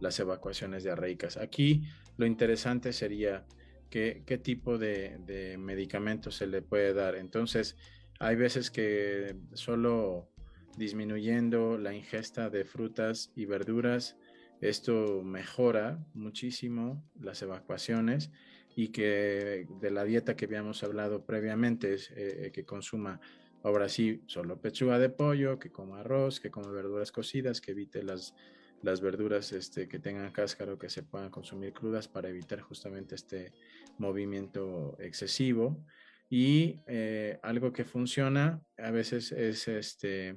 las 0.00 0.18
evacuaciones 0.18 0.82
diarreicas. 0.82 1.36
Aquí 1.36 1.84
lo 2.16 2.26
interesante 2.26 2.92
sería 2.92 3.46
qué 3.90 4.40
tipo 4.42 4.76
de, 4.76 5.18
de 5.20 5.56
medicamentos 5.56 6.34
se 6.34 6.46
le 6.46 6.60
puede 6.60 6.92
dar. 6.94 7.14
Entonces, 7.14 7.76
hay 8.18 8.34
veces 8.34 8.70
que 8.70 9.36
solo 9.52 10.30
disminuyendo 10.76 11.78
la 11.78 11.94
ingesta 11.94 12.50
de 12.50 12.64
frutas 12.64 13.32
y 13.34 13.46
verduras, 13.46 14.16
esto 14.60 15.22
mejora 15.22 16.04
muchísimo 16.14 17.04
las 17.20 17.42
evacuaciones 17.42 18.30
y 18.74 18.88
que 18.88 19.66
de 19.80 19.90
la 19.90 20.04
dieta 20.04 20.36
que 20.36 20.44
habíamos 20.44 20.82
hablado 20.82 21.24
previamente 21.24 21.94
es 21.94 22.10
eh, 22.10 22.46
eh, 22.46 22.52
que 22.52 22.64
consuma 22.64 23.20
ahora 23.62 23.88
sí 23.88 24.22
solo 24.26 24.60
pechuga 24.60 24.98
de 24.98 25.10
pollo, 25.10 25.58
que 25.58 25.70
coma 25.70 26.00
arroz, 26.00 26.40
que 26.40 26.50
coma 26.50 26.70
verduras 26.70 27.10
cocidas, 27.10 27.60
que 27.60 27.72
evite 27.72 28.02
las, 28.02 28.34
las 28.82 29.00
verduras 29.00 29.52
este, 29.52 29.88
que 29.88 29.98
tengan 29.98 30.30
cáscara 30.30 30.72
o 30.72 30.78
que 30.78 30.90
se 30.90 31.02
puedan 31.02 31.30
consumir 31.30 31.72
crudas 31.72 32.06
para 32.06 32.28
evitar 32.28 32.60
justamente 32.60 33.14
este 33.16 33.52
movimiento 33.98 34.96
excesivo. 35.00 35.84
Y 36.30 36.80
eh, 36.86 37.38
algo 37.42 37.72
que 37.72 37.84
funciona 37.84 38.62
a 38.76 38.90
veces 38.90 39.32
es 39.32 39.66
este, 39.66 40.36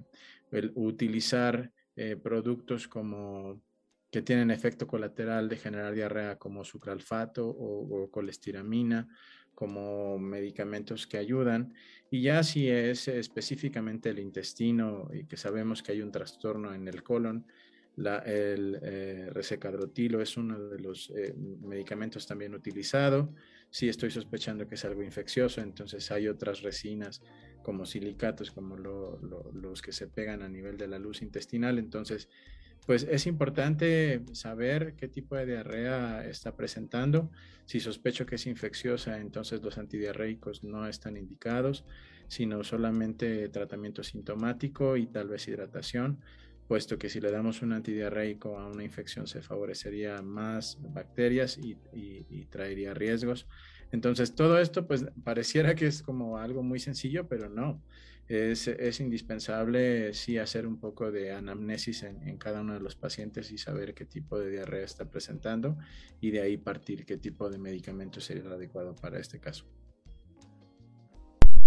el 0.52 0.72
utilizar 0.76 1.72
productos 2.24 2.88
como 2.88 3.62
que 4.12 4.22
tienen 4.22 4.52
efecto 4.52 4.88
colateral 4.88 5.50
de 5.50 5.58
generar 5.58 5.94
diarrea 5.94 6.38
como 6.38 6.64
sucralfato 6.64 7.48
o, 7.48 8.04
o 8.04 8.12
colestiramina, 8.12 9.08
como 9.56 10.18
medicamentos 10.20 11.08
que 11.08 11.18
ayudan. 11.18 11.74
Y 12.10 12.24
ya 12.24 12.44
si 12.44 12.70
es 12.70 13.08
específicamente 13.08 14.10
el 14.10 14.20
intestino 14.20 15.10
y 15.14 15.26
que 15.26 15.38
sabemos 15.38 15.82
que 15.82 15.94
hay 15.94 16.02
un 16.02 16.12
trastorno 16.12 16.74
en 16.74 16.88
el 16.88 17.04
colon, 17.04 17.46
la, 17.96 18.20
el 18.20 18.80
eh, 18.82 19.30
resecadrotilo 19.32 20.22
es 20.22 20.38
uno 20.38 20.58
de 20.60 20.80
los 20.80 21.10
eh, 21.12 21.34
medicamentos 21.36 22.26
también 22.26 22.56
utilizado. 22.56 23.34
Si 23.70 23.90
estoy 23.90 24.12
sospechando 24.12 24.68
que 24.68 24.76
es 24.76 24.86
algo 24.86 25.04
infeccioso, 25.04 25.62
entonces 25.62 26.10
hay 26.12 26.28
otras 26.28 26.62
resinas 26.62 27.22
como 27.64 27.86
silicatos, 27.86 28.52
como 28.52 28.78
los 28.78 29.82
que 29.82 29.92
se 29.92 30.08
pegan 30.08 30.42
a 30.42 30.50
nivel 30.50 30.78
de 30.78 30.88
la 30.88 31.00
luz 31.00 31.22
intestinal. 31.22 31.78
Entonces, 31.78 32.30
pues 32.86 33.04
es 33.04 33.28
importante 33.28 34.22
saber 34.34 34.96
qué 34.96 35.08
tipo 35.08 35.36
de 35.36 35.46
diarrea 35.46 36.26
está 36.26 36.56
presentando. 36.56 37.30
Si 37.66 37.80
sospecho 37.80 38.26
que 38.26 38.36
es 38.36 38.48
infecciosa, 38.48 39.20
entonces 39.20 39.62
los 39.62 39.78
antidiarreicos 39.78 40.64
no 40.64 40.88
están 40.88 41.16
indicados, 41.16 41.86
sino 42.28 42.64
solamente 42.64 43.50
tratamiento 43.50 44.04
sintomático 44.04 44.98
y 44.98 45.08
tal 45.08 45.28
vez 45.28 45.48
hidratación, 45.48 46.20
puesto 46.68 46.98
que 46.98 47.10
si 47.10 47.20
le 47.20 47.32
damos 47.32 47.62
un 47.62 47.74
antidiarreico 47.74 48.58
a 48.58 48.68
una 48.68 48.84
infección 48.84 49.28
se 49.28 49.42
favorecería 49.42 50.22
más 50.22 50.78
bacterias 50.82 51.58
y, 51.58 51.78
y 51.94 52.46
traería 52.46 52.94
riesgos. 52.94 53.48
Entonces 53.92 54.36
todo 54.36 54.60
esto 54.60 54.88
pues 54.88 55.06
pareciera 55.24 55.76
que 55.76 55.88
es 55.88 56.02
como 56.02 56.38
algo 56.38 56.64
muy 56.64 56.80
sencillo, 56.80 57.28
pero 57.28 57.50
no 57.50 57.82
es, 58.28 59.00
indispensable 59.00 60.14
sí 60.14 60.38
hacer 60.38 60.66
un 60.66 60.80
poco 60.80 61.12
de 61.12 61.34
anamnesis 61.34 62.04
en, 62.04 62.38
cada 62.38 62.62
uno 62.62 62.74
de 62.74 62.80
los 62.80 62.96
pacientes 62.96 63.52
y 63.52 63.58
saber 63.58 63.94
qué 63.94 64.06
tipo 64.06 64.40
de 64.40 64.50
diarrea 64.50 64.86
está 64.86 65.10
presentando 65.10 65.78
y 66.22 66.32
de 66.32 66.42
ahí 66.42 66.58
partir 66.58 67.06
qué 67.06 67.18
tipo 67.18 67.50
de 67.50 67.58
medicamento 67.58 68.22
sería 68.22 68.44
el 68.44 68.52
adecuado 68.54 68.96
para 68.96 69.20
este 69.20 69.40
caso. 69.40 69.66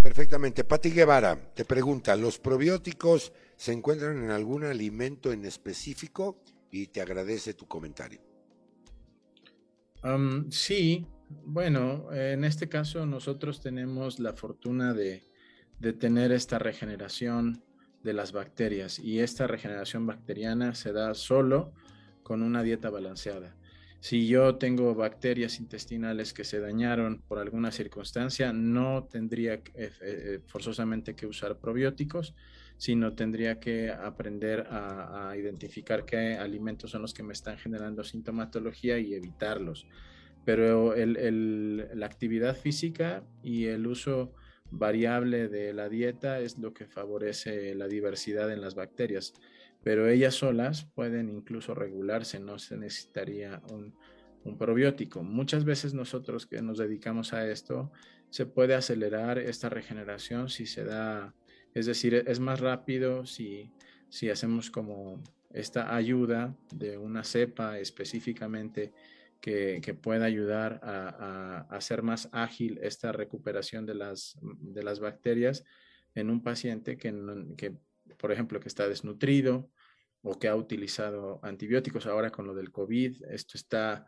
Perfectamente. 0.02 0.64
Pati 0.64 0.90
Guevara 0.90 1.54
te 1.54 1.64
pregunta, 1.64 2.16
¿los 2.16 2.38
probióticos 2.38 3.32
se 3.56 3.72
encuentran 3.72 4.22
en 4.22 4.30
algún 4.30 4.64
alimento 4.64 5.32
en 5.32 5.44
específico? 5.44 6.42
Y 6.70 6.88
te 6.88 7.00
agradece 7.00 7.54
tu 7.54 7.66
comentario. 7.66 8.20
sí, 10.50 11.06
bueno, 11.44 12.12
en 12.12 12.44
este 12.44 12.68
caso 12.68 13.06
nosotros 13.06 13.60
tenemos 13.60 14.18
la 14.18 14.34
fortuna 14.34 14.92
de, 14.92 15.22
de 15.84 15.92
tener 15.92 16.32
esta 16.32 16.58
regeneración 16.58 17.62
de 18.02 18.14
las 18.14 18.32
bacterias 18.32 18.98
y 18.98 19.20
esta 19.20 19.46
regeneración 19.46 20.06
bacteriana 20.06 20.74
se 20.74 20.92
da 20.92 21.12
solo 21.12 21.72
con 22.22 22.42
una 22.42 22.62
dieta 22.62 22.88
balanceada. 22.88 23.54
Si 24.00 24.26
yo 24.26 24.56
tengo 24.56 24.94
bacterias 24.94 25.60
intestinales 25.60 26.32
que 26.32 26.44
se 26.44 26.58
dañaron 26.58 27.22
por 27.28 27.38
alguna 27.38 27.70
circunstancia, 27.70 28.52
no 28.52 29.04
tendría 29.04 29.54
eh, 29.54 29.62
eh, 29.74 30.40
forzosamente 30.46 31.14
que 31.14 31.26
usar 31.26 31.58
probióticos, 31.58 32.34
sino 32.78 33.14
tendría 33.14 33.60
que 33.60 33.90
aprender 33.90 34.66
a, 34.70 35.34
identificar 35.36 36.06
qué 36.06 36.34
alimentos 36.34 36.90
son 36.90 37.02
los 37.02 37.12
que 37.12 37.22
me 37.22 37.34
están 37.34 37.58
generando 37.58 38.04
sintomatología 38.04 38.98
y 38.98 39.14
evitarlos. 39.14 39.86
Pero 40.44 40.94
la 40.96 42.06
actividad 42.06 42.56
física 42.56 43.22
y 43.42 43.66
el 43.66 43.86
uso 43.86 44.34
variable 44.78 45.48
de 45.48 45.72
la 45.72 45.88
dieta 45.88 46.40
es 46.40 46.58
lo 46.58 46.74
que 46.74 46.86
favorece 46.86 47.74
la 47.74 47.86
diversidad 47.86 48.52
en 48.52 48.60
las 48.60 48.74
bacterias, 48.74 49.34
pero 49.82 50.08
ellas 50.08 50.34
solas 50.34 50.84
pueden 50.94 51.28
incluso 51.28 51.74
regularse, 51.74 52.40
no 52.40 52.58
se 52.58 52.76
necesitaría 52.76 53.62
un, 53.70 53.94
probiótico. 54.58 55.22
Muchas 55.22 55.64
veces 55.64 55.94
nosotros 55.94 56.46
que 56.46 56.60
nos 56.60 56.76
dedicamos 56.76 57.32
a 57.32 57.48
esto, 57.48 57.90
se 58.28 58.44
puede 58.44 58.74
acelerar 58.74 59.38
esta 59.38 59.70
regeneración 59.70 60.50
si 60.50 60.66
se 60.66 60.84
da, 60.84 61.34
es 61.72 61.86
decir, 61.86 62.24
es 62.26 62.40
más 62.40 62.60
rápido 62.60 63.24
si, 63.24 63.70
si 64.10 64.28
hacemos 64.28 64.70
como 64.70 65.22
esta 65.50 65.94
ayuda 65.94 66.54
de 66.74 66.98
una 66.98 67.24
cepa 67.24 67.78
específicamente 67.78 68.92
que, 69.44 69.94
pueda 70.00 70.24
ayudar 70.24 70.80
a, 70.82 71.66
hacer 71.68 72.02
más 72.02 72.30
ágil 72.32 72.78
esta 72.82 73.12
recuperación 73.12 73.84
de 73.84 73.94
las, 73.94 74.38
bacterias 75.00 75.64
en 76.14 76.30
un 76.30 76.42
paciente 76.42 76.96
que, 76.96 77.74
por 78.16 78.32
ejemplo, 78.32 78.58
que 78.58 78.68
está 78.68 78.88
desnutrido 78.88 79.70
o 80.22 80.38
que 80.38 80.48
ha 80.48 80.56
utilizado 80.56 81.40
antibióticos 81.42 82.06
ahora 82.06 82.30
con 82.30 82.46
lo 82.46 82.54
del 82.54 82.72
COVID. 82.72 83.24
Esto 83.24 83.58
está 83.58 84.06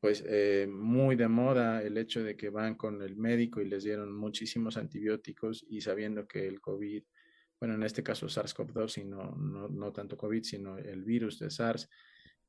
pues 0.00 0.24
eh, 0.26 0.66
muy 0.66 1.14
de 1.14 1.28
moda 1.28 1.82
el 1.82 1.98
hecho 1.98 2.24
de 2.24 2.34
que 2.34 2.48
van 2.48 2.74
con 2.74 3.02
el 3.02 3.16
médico 3.16 3.60
y 3.60 3.68
les 3.68 3.84
dieron 3.84 4.10
muchísimos 4.16 4.78
antibióticos 4.78 5.66
y 5.68 5.82
sabiendo 5.82 6.26
que 6.26 6.48
el 6.48 6.58
COVID, 6.58 7.02
bueno, 7.60 7.74
en 7.74 7.82
este 7.82 8.02
caso 8.02 8.28
SARS-CoV-2, 8.28 9.02
y 9.02 9.04
no, 9.04 9.36
no, 9.36 9.92
tanto 9.92 10.16
COVID, 10.16 10.42
sino 10.42 10.78
el 10.78 11.04
virus 11.04 11.38
de 11.38 11.50
SARS, 11.50 11.90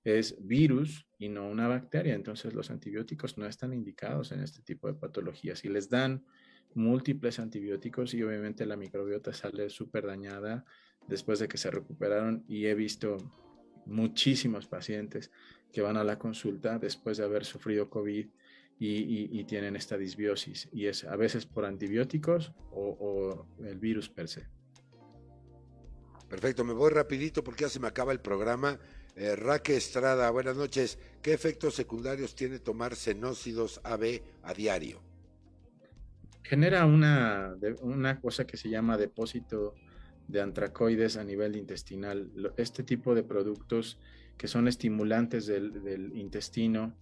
es 0.03 0.35
virus 0.45 1.07
y 1.17 1.29
no 1.29 1.47
una 1.49 1.67
bacteria. 1.67 2.15
Entonces 2.15 2.53
los 2.53 2.71
antibióticos 2.71 3.37
no 3.37 3.45
están 3.45 3.73
indicados 3.73 4.31
en 4.31 4.41
este 4.41 4.61
tipo 4.61 4.87
de 4.87 4.93
patologías 4.93 5.63
y 5.65 5.69
les 5.69 5.89
dan 5.89 6.23
múltiples 6.73 7.39
antibióticos 7.39 8.13
y 8.13 8.23
obviamente 8.23 8.65
la 8.65 8.77
microbiota 8.77 9.33
sale 9.33 9.69
súper 9.69 10.05
dañada 10.07 10.65
después 11.07 11.39
de 11.39 11.47
que 11.47 11.57
se 11.57 11.71
recuperaron 11.71 12.45
y 12.47 12.65
he 12.65 12.75
visto 12.75 13.17
muchísimos 13.85 14.67
pacientes 14.67 15.31
que 15.71 15.81
van 15.81 15.97
a 15.97 16.03
la 16.03 16.17
consulta 16.17 16.79
después 16.79 17.17
de 17.17 17.25
haber 17.25 17.45
sufrido 17.45 17.89
COVID 17.89 18.27
y, 18.83 19.43
tienen 19.43 19.75
esta 19.75 19.95
disbiosis. 19.95 20.67
Y 20.71 20.87
es 20.87 21.03
a 21.03 21.15
veces 21.15 21.45
por 21.45 21.65
antibióticos 21.65 22.51
o, 22.71 23.45
el 23.63 23.77
virus 23.77 24.09
per 24.09 24.27
se. 24.27 24.47
Perfecto, 26.27 26.63
me 26.63 26.73
voy 26.73 26.89
rapidito 26.91 27.43
porque 27.43 27.63
ya 27.63 27.69
se 27.69 27.79
me 27.79 27.87
acaba 27.87 28.11
el 28.11 28.21
programa. 28.21 28.79
Eh, 29.15 29.35
Raque 29.35 29.75
Estrada, 29.75 30.29
buenas 30.31 30.55
noches. 30.55 30.97
¿Qué 31.21 31.33
efectos 31.33 31.75
secundarios 31.75 32.35
tiene 32.35 32.59
tomar 32.59 32.95
senócidos 32.95 33.81
AB 33.83 34.21
a 34.43 34.53
diario? 34.53 35.01
Genera 36.43 36.85
una, 36.85 37.55
una 37.81 38.19
cosa 38.19 38.45
que 38.45 38.57
se 38.57 38.69
llama 38.69 38.97
depósito 38.97 39.75
de 40.27 40.41
antracoides 40.41 41.17
a 41.17 41.23
nivel 41.23 41.55
intestinal. 41.55 42.31
Este 42.57 42.83
tipo 42.83 43.13
de 43.13 43.23
productos 43.23 43.99
que 44.37 44.47
son 44.47 44.67
estimulantes 44.67 45.45
del, 45.45 46.11
intestino 46.15 46.95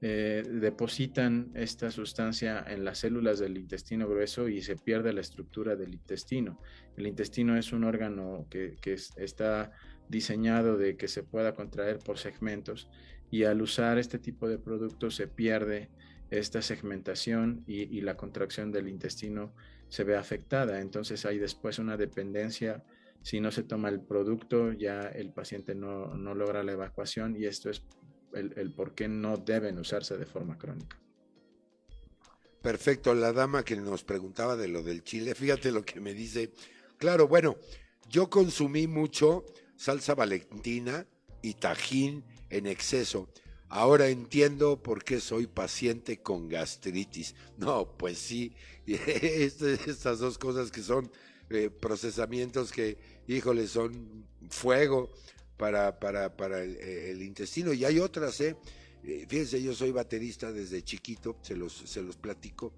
eh, 0.00 0.42
depositan 0.46 1.50
esta 1.54 1.90
sustancia 1.90 2.64
en 2.66 2.84
las 2.84 2.98
células 2.98 3.38
del 3.38 3.58
intestino 3.58 4.08
grueso 4.08 4.48
y 4.48 4.62
se 4.62 4.76
pierde 4.76 5.12
la 5.12 5.20
estructura 5.20 5.74
del 5.74 5.94
intestino. 5.94 6.60
El 6.96 7.06
intestino 7.06 7.56
es 7.56 7.72
un 7.72 7.84
órgano 7.84 8.46
que, 8.48 8.76
está 9.16 9.72
diseñado 10.08 10.76
de 10.76 10.96
que 10.96 11.08
se 11.08 11.22
pueda 11.22 11.54
contraer 11.54 11.98
por 11.98 12.18
segmentos 12.18 12.88
y 13.30 13.44
al 13.44 13.60
usar 13.62 13.98
este 13.98 14.18
tipo 14.18 14.48
de 14.48 14.58
productos 14.58 15.16
se 15.16 15.26
pierde 15.26 15.90
esta 16.30 16.62
segmentación 16.62 17.64
y 17.66 18.00
la 18.00 18.16
contracción 18.16 18.72
del 18.72 18.88
intestino 18.88 19.52
se 19.88 20.04
ve 20.04 20.16
afectada. 20.16 20.80
Entonces 20.80 21.24
hay 21.26 21.38
después 21.38 21.78
una 21.78 21.96
dependencia. 21.96 22.84
Si 23.22 23.40
no 23.40 23.50
se 23.50 23.62
toma 23.62 23.88
el 23.88 24.00
producto, 24.00 24.72
ya 24.72 25.08
el 25.08 25.32
paciente 25.32 25.74
no, 25.74 26.14
logra 26.34 26.62
la 26.62 26.72
evacuación 26.72 27.36
y 27.36 27.46
esto 27.46 27.70
es 27.70 27.82
el, 28.32 28.72
por 28.72 28.94
qué 28.94 29.08
no 29.08 29.36
deben 29.36 29.78
usarse 29.78 30.16
de 30.16 30.26
forma 30.26 30.58
crónica. 30.58 31.00
Perfecto, 32.62 33.14
la 33.14 33.32
dama 33.32 33.64
que 33.64 33.76
nos 33.76 34.04
preguntaba 34.04 34.56
de 34.56 34.68
lo 34.68 34.82
del 34.82 35.02
chile, 35.04 35.34
fíjate 35.34 35.70
lo 35.70 35.84
que 35.84 36.00
me 36.00 36.14
dice. 36.14 36.52
Claro, 36.98 37.28
bueno, 37.28 37.56
yo 38.08 38.28
consumí 38.28 38.86
mucho 38.86 39.44
salsa 39.76 40.14
valentina 40.14 41.06
y 41.42 41.54
tajín 41.54 42.24
en 42.50 42.66
exceso 42.66 43.28
Ahora 43.68 44.08
entiendo 44.08 44.80
por 44.80 45.02
qué 45.02 45.20
soy 45.20 45.46
paciente 45.46 46.18
con 46.18 46.48
gastritis. 46.48 47.34
No, 47.56 47.96
pues 47.96 48.18
sí, 48.18 48.52
estas 48.86 50.18
dos 50.20 50.38
cosas 50.38 50.70
que 50.70 50.82
son 50.82 51.10
eh, 51.50 51.70
procesamientos 51.70 52.70
que, 52.70 52.96
híjole, 53.26 53.66
son 53.66 54.24
fuego 54.50 55.10
para, 55.56 55.98
para, 55.98 56.36
para 56.36 56.62
el, 56.62 57.22
intestino. 57.22 57.72
Y 57.72 57.84
hay 57.84 57.98
otras, 57.98 58.40
¿eh? 58.40 58.56
¿eh? 59.02 59.26
Fíjense, 59.28 59.60
yo 59.60 59.74
soy 59.74 59.90
baterista 59.90 60.52
desde 60.52 60.82
chiquito, 60.82 61.36
se 61.42 61.56
los, 61.56 61.72
se 61.72 62.02
los 62.02 62.16
platico. 62.16 62.72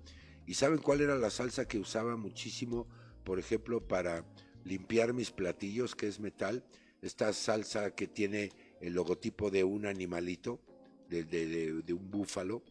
¿Y 0.47 0.55
saben 0.55 0.79
cuál 0.79 1.03
era 1.03 1.17
la 1.17 1.29
salsa 1.29 1.69
que 1.69 1.79
usaba 1.79 2.17
muchísimo, 2.17 2.89
por 3.25 3.39
ejemplo, 3.39 3.87
para 3.87 4.25
limpiar 4.65 5.13
mis 5.13 5.33
platillos, 5.33 5.95
que 5.95 6.09
es 6.09 6.19
metal? 6.19 6.65
Esta 7.01 7.33
salsa 7.33 7.93
que 7.93 8.09
tiene 8.09 8.51
el 8.81 8.95
logotipo 8.95 9.51
de 9.51 9.65
un 9.65 9.87
animalito 9.87 10.61
de, 11.09 11.93
un 11.93 12.11
búfalo 12.11 12.63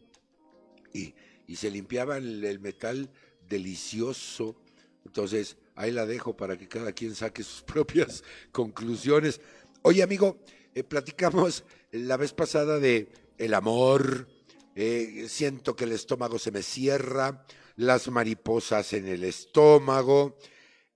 y, 0.92 1.14
se 1.54 1.70
limpiaba 1.70 2.18
el, 2.18 2.60
metal 2.60 3.10
delicioso. 3.48 4.56
Entonces, 5.04 5.56
ahí 5.74 5.90
la 5.90 6.06
dejo 6.06 6.36
para 6.36 6.56
que 6.58 6.68
cada 6.68 6.92
quien 6.92 7.14
saque 7.14 7.42
sus 7.42 7.62
propias 7.72 8.22
conclusiones. 8.52 9.40
Oye, 9.82 10.02
amigo, 10.02 10.38
eh, 10.74 10.84
platicamos 10.84 11.64
la 11.92 12.16
vez 12.16 12.32
pasada 12.32 12.78
de 12.78 13.08
el 13.38 13.54
amor, 13.54 14.28
eh, 14.74 15.26
siento 15.28 15.74
que 15.74 15.84
el 15.84 15.92
estómago 15.92 16.38
se 16.38 16.50
me 16.50 16.62
cierra, 16.62 17.44
las 17.76 18.08
mariposas 18.08 18.92
en 18.92 19.06
el 19.06 19.24
estómago, 19.24 20.36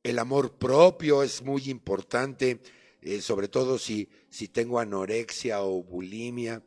el 0.02 0.18
amor 0.18 0.58
propio 0.58 1.22
es 1.22 1.42
muy 1.42 1.70
importante, 1.70 2.60
eh, 3.02 3.20
sobre 3.20 3.48
todo 3.48 3.78
si, 3.78 4.08
si 4.28 4.48
tengo 4.48 4.78
anorexia 4.78 5.62
o 5.62 5.82
bulimia 5.82 6.62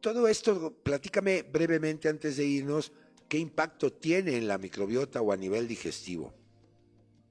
todo 0.00 0.28
esto, 0.28 0.76
platícame 0.82 1.42
brevemente 1.42 2.08
antes 2.08 2.36
de 2.36 2.44
irnos, 2.44 2.92
¿qué 3.28 3.38
impacto 3.38 3.92
tiene 3.92 4.36
en 4.36 4.46
la 4.46 4.58
microbiota 4.58 5.20
o 5.20 5.32
a 5.32 5.36
nivel 5.36 5.66
digestivo? 5.66 6.34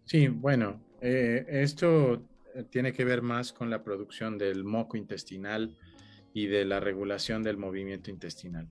Sí, 0.03 0.27
bueno, 0.27 0.81
eh, 0.99 1.45
esto 1.47 2.21
eh, 2.53 2.63
tiene 2.69 2.91
que 2.91 3.05
ver 3.05 3.21
más 3.21 3.53
con 3.53 3.69
la 3.69 3.83
producción 3.83 4.37
del 4.37 4.63
moco 4.63 4.97
intestinal 4.97 5.77
y 6.33 6.47
de 6.47 6.65
la 6.65 6.79
regulación 6.79 7.43
del 7.43 7.57
movimiento 7.57 8.09
intestinal. 8.09 8.67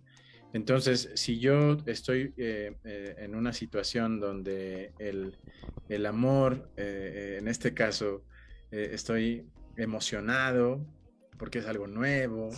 Entonces, 0.52 1.10
si 1.14 1.40
yo 1.40 1.78
estoy 1.86 2.32
en 2.36 3.34
una 3.34 3.52
situación 3.52 4.20
donde 4.20 4.92
el, 5.00 5.36
el 5.88 6.06
amor, 6.06 6.70
en 6.76 7.48
este 7.48 7.74
caso, 7.74 8.22
estoy 8.70 9.48
emocionado, 9.76 10.84
porque 11.38 11.58
es 11.58 11.66
algo 11.66 11.86
nuevo, 11.86 12.50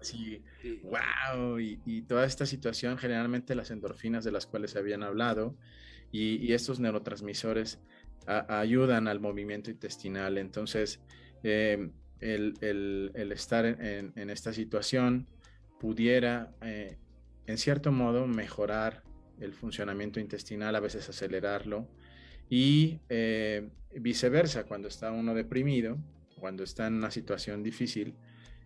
así, 0.00 0.42
wow, 0.82 1.58
y, 1.58 2.02
toda 2.02 2.24
esta 2.24 2.46
situación, 2.46 2.98
generalmente 2.98 3.54
las 3.54 3.70
endorfinas 3.70 4.24
de 4.24 4.32
las 4.32 4.46
cuales 4.46 4.72
se 4.72 4.78
habían 4.78 5.02
hablado 5.02 5.56
y, 6.10 6.52
estos 6.52 6.80
neurotransmisores 6.80 7.78
ayudan 8.26 9.08
al 9.08 9.20
movimiento 9.20 9.70
intestinal. 9.70 10.38
Entonces, 10.38 11.00
em, 11.42 11.92
el, 12.20 13.32
estar 13.32 13.64
en, 13.64 14.30
esta 14.30 14.52
situación 14.52 15.26
pudiera, 15.78 16.52
eh, 16.60 16.98
en 17.46 17.56
cierto 17.56 17.92
modo, 17.92 18.26
mejorar 18.26 19.02
el 19.40 19.54
funcionamiento 19.54 20.20
intestinal, 20.20 20.76
a 20.76 20.80
veces 20.80 21.08
acelerarlo, 21.08 21.88
y 22.50 22.98
eh, 23.08 23.70
viceversa, 23.94 24.64
cuando 24.64 24.88
está 24.88 25.12
uno 25.12 25.34
deprimido, 25.34 25.96
cuando 26.38 26.64
está 26.64 26.88
en 26.88 26.94
una 26.94 27.12
situación 27.12 27.62
difícil, 27.62 28.16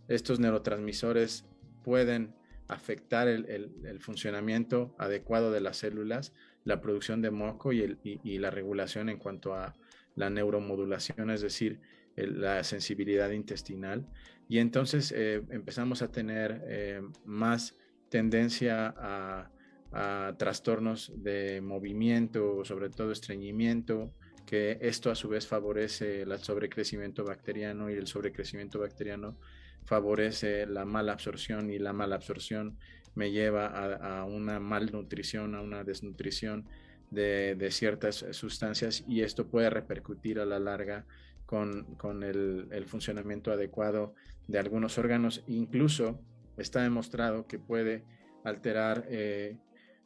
estos 0.08 0.40
neurotransmisores 0.40 1.44
pueden 1.82 2.34
afectar 2.66 3.28
el, 3.28 4.00
funcionamiento 4.00 4.94
adecuado 4.98 5.52
de 5.52 5.60
las 5.60 5.76
células, 5.76 6.32
la 6.64 6.80
producción 6.80 7.20
de 7.20 7.30
moco 7.30 7.72
y, 7.74 8.38
la 8.38 8.50
regulación 8.50 9.10
en 9.10 9.18
cuanto 9.18 9.54
a 9.54 9.74
la 10.16 10.30
neuromodulación, 10.30 11.30
es 11.30 11.42
decir, 11.42 11.80
la 12.16 12.64
sensibilidad 12.64 13.30
intestinal. 13.30 14.08
Y 14.48 14.58
entonces 14.58 15.12
eh, 15.14 15.42
empezamos 15.50 16.00
a 16.00 16.10
tener 16.10 16.62
eh, 16.66 17.02
más 17.26 17.76
tendencia 18.08 18.94
a, 18.96 19.50
a, 19.94 20.34
trastornos 20.36 21.12
de 21.16 21.60
movimiento, 21.60 22.64
sobre 22.64 22.90
todo 22.90 23.12
estreñimiento, 23.12 24.12
que 24.46 24.78
esto 24.82 25.10
a 25.10 25.14
su 25.14 25.28
vez 25.28 25.46
favorece 25.46 26.22
el 26.22 26.38
sobrecrecimiento 26.38 27.24
bacteriano 27.24 27.90
y 27.90 27.94
el 27.94 28.06
sobrecrecimiento 28.06 28.78
bacteriano 28.78 29.38
favorece 29.84 30.66
la 30.66 30.84
mala 30.84 31.12
absorción 31.12 31.70
y 31.70 31.78
la 31.78 31.92
mala 31.92 32.16
absorción 32.16 32.76
me 33.14 33.30
lleva 33.30 33.66
a, 33.66 34.24
una 34.24 34.58
malnutrición, 34.58 35.54
a 35.54 35.62
una 35.62 35.84
desnutrición 35.84 36.66
de, 37.10 37.68
ciertas 37.70 38.26
sustancias 38.32 39.04
y 39.06 39.22
esto 39.22 39.46
puede 39.46 39.70
repercutir 39.70 40.40
a 40.40 40.44
la 40.44 40.58
larga 40.58 41.06
con, 41.46 42.22
el, 42.22 42.84
funcionamiento 42.86 43.52
adecuado 43.52 44.14
de 44.48 44.58
algunos 44.58 44.98
órganos. 44.98 45.44
Incluso 45.46 46.20
está 46.56 46.82
demostrado 46.82 47.46
que 47.46 47.58
puede 47.58 48.04
alterar 48.42 49.06
eh, 49.08 49.56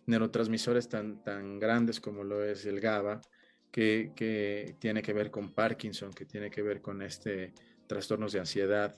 neurotransmisores 0.09 0.89
tan, 0.89 1.23
tan 1.23 1.59
grandes 1.59 2.01
como 2.01 2.25
lo 2.25 2.43
es 2.43 2.67
el 2.67 2.81
GABA, 2.81 3.21
que, 3.71 4.77
tiene 4.79 5.03
que 5.03 5.13
ver 5.13 5.31
con 5.31 5.53
Parkinson, 5.53 6.13
que 6.13 6.25
tiene 6.25 6.51
que 6.51 6.63
ver 6.63 6.81
con 6.81 7.03
este 7.03 7.53
trastornos 7.87 8.33
de 8.33 8.41
ansiedad, 8.41 8.97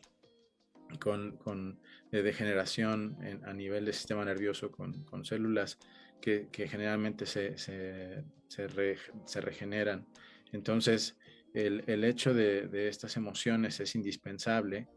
con, 0.98 1.36
con 1.36 1.80
de 2.10 2.22
degeneración 2.22 3.16
a 3.44 3.52
nivel 3.52 3.84
del 3.84 3.94
sistema 3.94 4.24
nervioso, 4.24 4.70
con, 4.70 5.04
con 5.04 5.24
células 5.24 5.78
que, 6.20 6.48
que, 6.50 6.68
generalmente 6.68 7.26
se, 7.26 7.56
se, 7.58 8.24
se, 8.48 9.40
regeneran. 9.40 10.06
Entonces, 10.52 11.16
el, 11.54 11.84
el 11.86 12.04
hecho 12.04 12.34
de, 12.34 12.68
de, 12.68 12.88
estas 12.88 13.16
emociones 13.16 13.80
es 13.80 13.94
indispensable. 13.94 14.88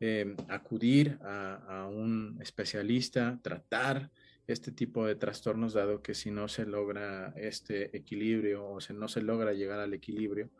Eh, 0.00 0.34
acudir 0.48 1.18
a, 1.22 1.82
a, 1.82 1.86
un 1.86 2.36
especialista, 2.40 3.38
tratar 3.40 4.10
este 4.46 4.72
tipo 4.72 5.06
de 5.06 5.14
trastornos, 5.14 5.72
dado 5.72 6.02
que 6.02 6.14
si 6.14 6.30
no 6.30 6.48
se 6.48 6.66
logra 6.66 7.32
este 7.36 7.96
equilibrio 7.96 8.66
o 8.66 8.80
si 8.80 8.92
no 8.92 9.08
se 9.08 9.22
logra 9.22 9.52
llegar 9.52 9.80
al 9.80 9.94
equilibrio, 9.94 10.50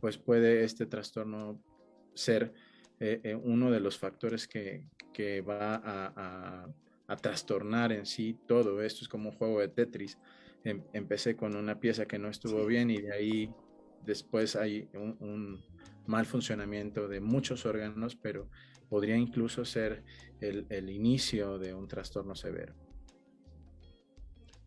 pues 0.00 0.18
puede 0.18 0.64
este 0.64 0.86
trastorno 0.86 1.62
ser 2.14 2.52
eh, 2.98 3.20
eh, 3.24 3.34
uno 3.34 3.70
de 3.70 3.80
los 3.80 3.98
factores 3.98 4.46
que, 4.46 4.84
que 5.12 5.40
va 5.40 5.76
a, 5.76 6.66
a, 7.08 7.16
trastornar 7.16 7.92
en 7.92 8.06
sí 8.06 8.38
todo 8.46 8.82
esto. 8.82 9.02
Es 9.02 9.08
como 9.08 9.30
un 9.30 9.36
juego 9.36 9.60
de 9.60 9.68
Tetris. 9.68 10.18
Em, 10.64 10.82
empecé 10.92 11.34
con 11.34 11.56
una 11.56 11.80
pieza 11.80 12.06
que 12.06 12.18
no 12.18 12.28
estuvo 12.28 12.64
bien 12.66 12.90
y 12.90 12.98
de 12.98 13.12
ahí 13.12 13.50
después 14.04 14.54
hay 14.54 14.88
un, 14.94 15.16
un, 15.20 15.60
mal 16.06 16.26
funcionamiento 16.26 17.08
de 17.08 17.20
muchos 17.20 17.66
órganos, 17.66 18.16
pero 18.16 18.48
podría 18.88 19.16
incluso 19.16 19.64
ser 19.64 20.02
el, 20.40 20.66
el 20.68 20.90
inicio 20.90 21.58
de 21.58 21.72
un 21.74 21.88
trastorno 21.88 22.34
severo. 22.34 22.89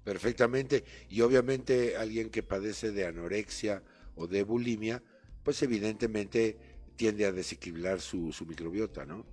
Perfectamente. 0.04 0.84
Y 1.10 1.22
obviamente 1.22 1.96
alguien 1.98 2.30
que 2.30 2.44
padece 2.44 2.92
de 2.92 3.06
anorexia 3.06 3.84
o 4.16 4.28
de 4.28 4.44
bulimia, 4.44 5.02
pues 5.44 5.62
evidentemente 5.64 6.58
tiende 6.96 7.26
a 7.26 7.32
desequilibrar 7.32 8.02
su, 8.02 8.32
su 8.32 8.46
microbiota, 8.46 9.06
¿no? 9.06 9.26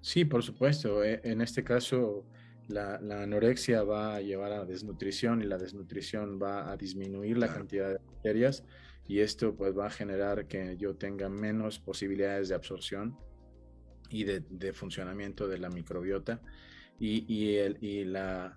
Sí, 0.00 0.24
por 0.24 0.42
supuesto. 0.42 1.02
E, 1.04 1.20
en 1.24 1.40
este 1.40 1.64
caso, 1.64 2.24
la, 2.68 3.00
la, 3.00 3.22
anorexia 3.22 3.82
va 3.82 4.16
a 4.16 4.20
llevar 4.20 4.52
a 4.52 4.64
desnutrición 4.64 5.42
y 5.42 5.46
la 5.46 5.58
desnutrición 5.58 6.40
va 6.40 6.70
a 6.70 6.76
disminuir 6.76 7.38
la 7.38 7.52
cantidad 7.52 7.88
de 7.88 7.98
bacterias 7.98 8.64
y 9.08 9.20
esto 9.20 9.54
pues 9.54 9.76
va 9.76 9.86
a 9.86 9.90
generar 9.90 10.46
que 10.46 10.76
yo 10.76 10.96
tenga 10.96 11.28
menos 11.28 11.78
posibilidades 11.78 12.48
de 12.48 12.56
absorción 12.56 13.16
y 14.10 14.24
de, 14.24 14.40
de 14.50 14.72
funcionamiento 14.72 15.48
de 15.48 15.58
la 15.58 15.70
microbiota 15.70 16.40
y, 16.98 17.32
y, 17.32 17.56
el, 17.56 17.78
y 17.80 18.04
la, 18.04 18.56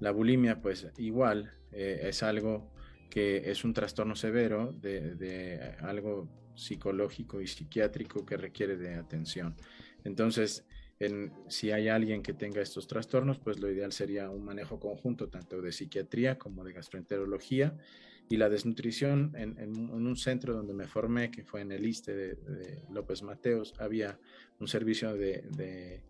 la 0.00 0.10
bulimia, 0.10 0.60
pues 0.60 0.86
igual, 0.98 1.52
eh, 1.72 2.00
es 2.04 2.22
algo 2.22 2.70
que 3.10 3.50
es 3.50 3.64
un 3.64 3.72
trastorno 3.72 4.14
severo 4.14 4.72
de, 4.72 5.14
de, 5.14 5.74
algo 5.80 6.28
psicológico 6.54 7.40
y 7.40 7.46
psiquiátrico 7.46 8.26
que 8.26 8.36
requiere 8.36 8.76
de 8.76 8.94
atención. 8.94 9.54
Entonces, 10.04 10.64
en, 10.98 11.32
si 11.48 11.70
hay 11.70 11.88
alguien 11.88 12.22
que 12.22 12.32
tenga 12.32 12.60
estos 12.60 12.86
trastornos, 12.86 13.38
pues 13.38 13.58
lo 13.58 13.70
ideal 13.70 13.92
sería 13.92 14.30
un 14.30 14.44
manejo 14.44 14.80
conjunto 14.80 15.28
tanto 15.28 15.60
de 15.60 15.72
psiquiatría 15.72 16.38
como 16.38 16.64
de 16.64 16.72
gastroenterología 16.72 17.76
y 18.28 18.38
la 18.38 18.48
desnutrición 18.48 19.32
en, 19.36 19.58
en, 19.58 19.76
un 19.76 20.16
centro 20.16 20.54
donde 20.54 20.74
me 20.74 20.86
formé, 20.86 21.30
que 21.30 21.44
fue 21.44 21.60
en 21.60 21.70
el 21.70 21.86
ISTE 21.86 22.14
de, 22.14 22.34
de 22.34 22.82
López 22.90 23.22
Mateos, 23.22 23.74
había 23.78 24.18
un 24.58 24.68
servicio 24.68 25.14
de, 25.14 26.02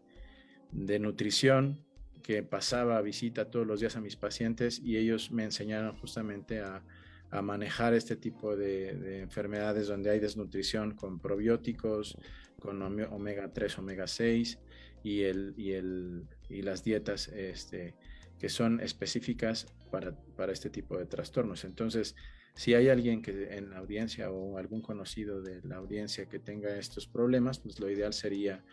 de 0.72 0.98
nutrición 0.98 1.85
que 2.26 2.42
pasaba 2.42 2.98
a 2.98 3.02
visita 3.02 3.52
todos 3.52 3.64
los 3.64 3.78
días 3.78 3.94
a 3.94 4.00
mis 4.00 4.16
pacientes 4.16 4.80
y 4.82 4.96
ellos 4.96 5.30
me 5.30 5.44
enseñaron 5.44 5.96
justamente 5.96 6.58
a, 6.58 6.82
a 7.30 7.40
manejar 7.40 7.94
este 7.94 8.16
tipo 8.16 8.56
de, 8.56 8.94
de, 8.94 9.20
enfermedades 9.20 9.86
donde 9.86 10.10
hay 10.10 10.18
desnutrición 10.18 10.96
con 10.96 11.20
probióticos, 11.20 12.18
con 12.58 12.82
omega 12.82 13.52
3, 13.52 13.78
omega 13.78 14.08
6 14.08 14.58
y, 15.04 15.22
el, 15.22 15.54
y, 15.56 15.74
el, 15.74 16.24
y 16.48 16.62
las 16.62 16.82
dietas 16.82 17.28
este, 17.28 17.94
que 18.40 18.48
son 18.48 18.80
específicas 18.80 19.68
para, 19.92 20.16
para 20.34 20.52
este 20.52 20.68
tipo 20.68 20.98
de 20.98 21.06
trastornos. 21.06 21.64
Entonces, 21.64 22.16
si 22.56 22.74
hay 22.74 22.88
alguien 22.88 23.22
que 23.22 23.56
en 23.56 23.70
la 23.70 23.78
audiencia 23.78 24.32
o 24.32 24.58
algún 24.58 24.82
conocido 24.82 25.42
de 25.42 25.60
la 25.62 25.76
audiencia 25.76 26.26
que 26.26 26.40
tenga 26.40 26.76
estos 26.76 27.06
problemas, 27.06 27.60
pues 27.60 27.78
lo 27.78 27.88
ideal 27.88 28.14
sería 28.14 28.64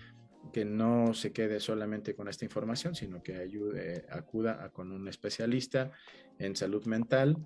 que 0.52 0.66
no 0.66 1.14
se 1.14 1.32
quede 1.32 1.60
solamente 1.60 2.16
con 2.16 2.28
esta 2.28 2.46
información, 2.46 2.96
sino 2.96 3.24
que 3.24 3.38
ayude, 3.38 4.06
acuda 4.10 4.64
a, 4.64 4.70
con 4.70 4.92
un 4.92 5.08
especialista 5.08 5.92
en 6.40 6.56
salud 6.56 6.86
mental 6.86 7.38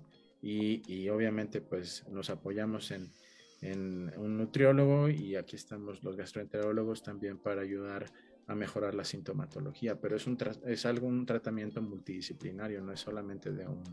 y, 0.42 0.82
y 0.92 1.08
obviamente 1.08 1.60
pues 1.60 2.06
nos 2.08 2.30
apoyamos 2.30 2.90
en, 2.90 3.10
en, 3.60 4.12
un 4.16 4.36
nutriólogo 4.36 5.08
y 5.08 5.36
aquí 5.36 5.56
estamos 5.56 6.02
los 6.02 6.16
gastroenterólogos 6.16 7.02
también 7.02 7.38
para 7.38 7.62
ayudar 7.62 8.10
a 8.46 8.54
mejorar 8.54 8.94
la 8.94 9.04
sintomatología, 9.04 10.00
pero 10.00 10.16
es, 10.16 10.26
un 10.26 10.38
es 10.66 10.86
algo, 10.86 11.06
un 11.06 11.26
tratamiento 11.26 11.82
multidisciplinario, 11.82 12.80
no 12.80 12.92
es 12.92 13.00
solamente 13.00 13.52
de 13.52 13.66
un, 13.66 13.84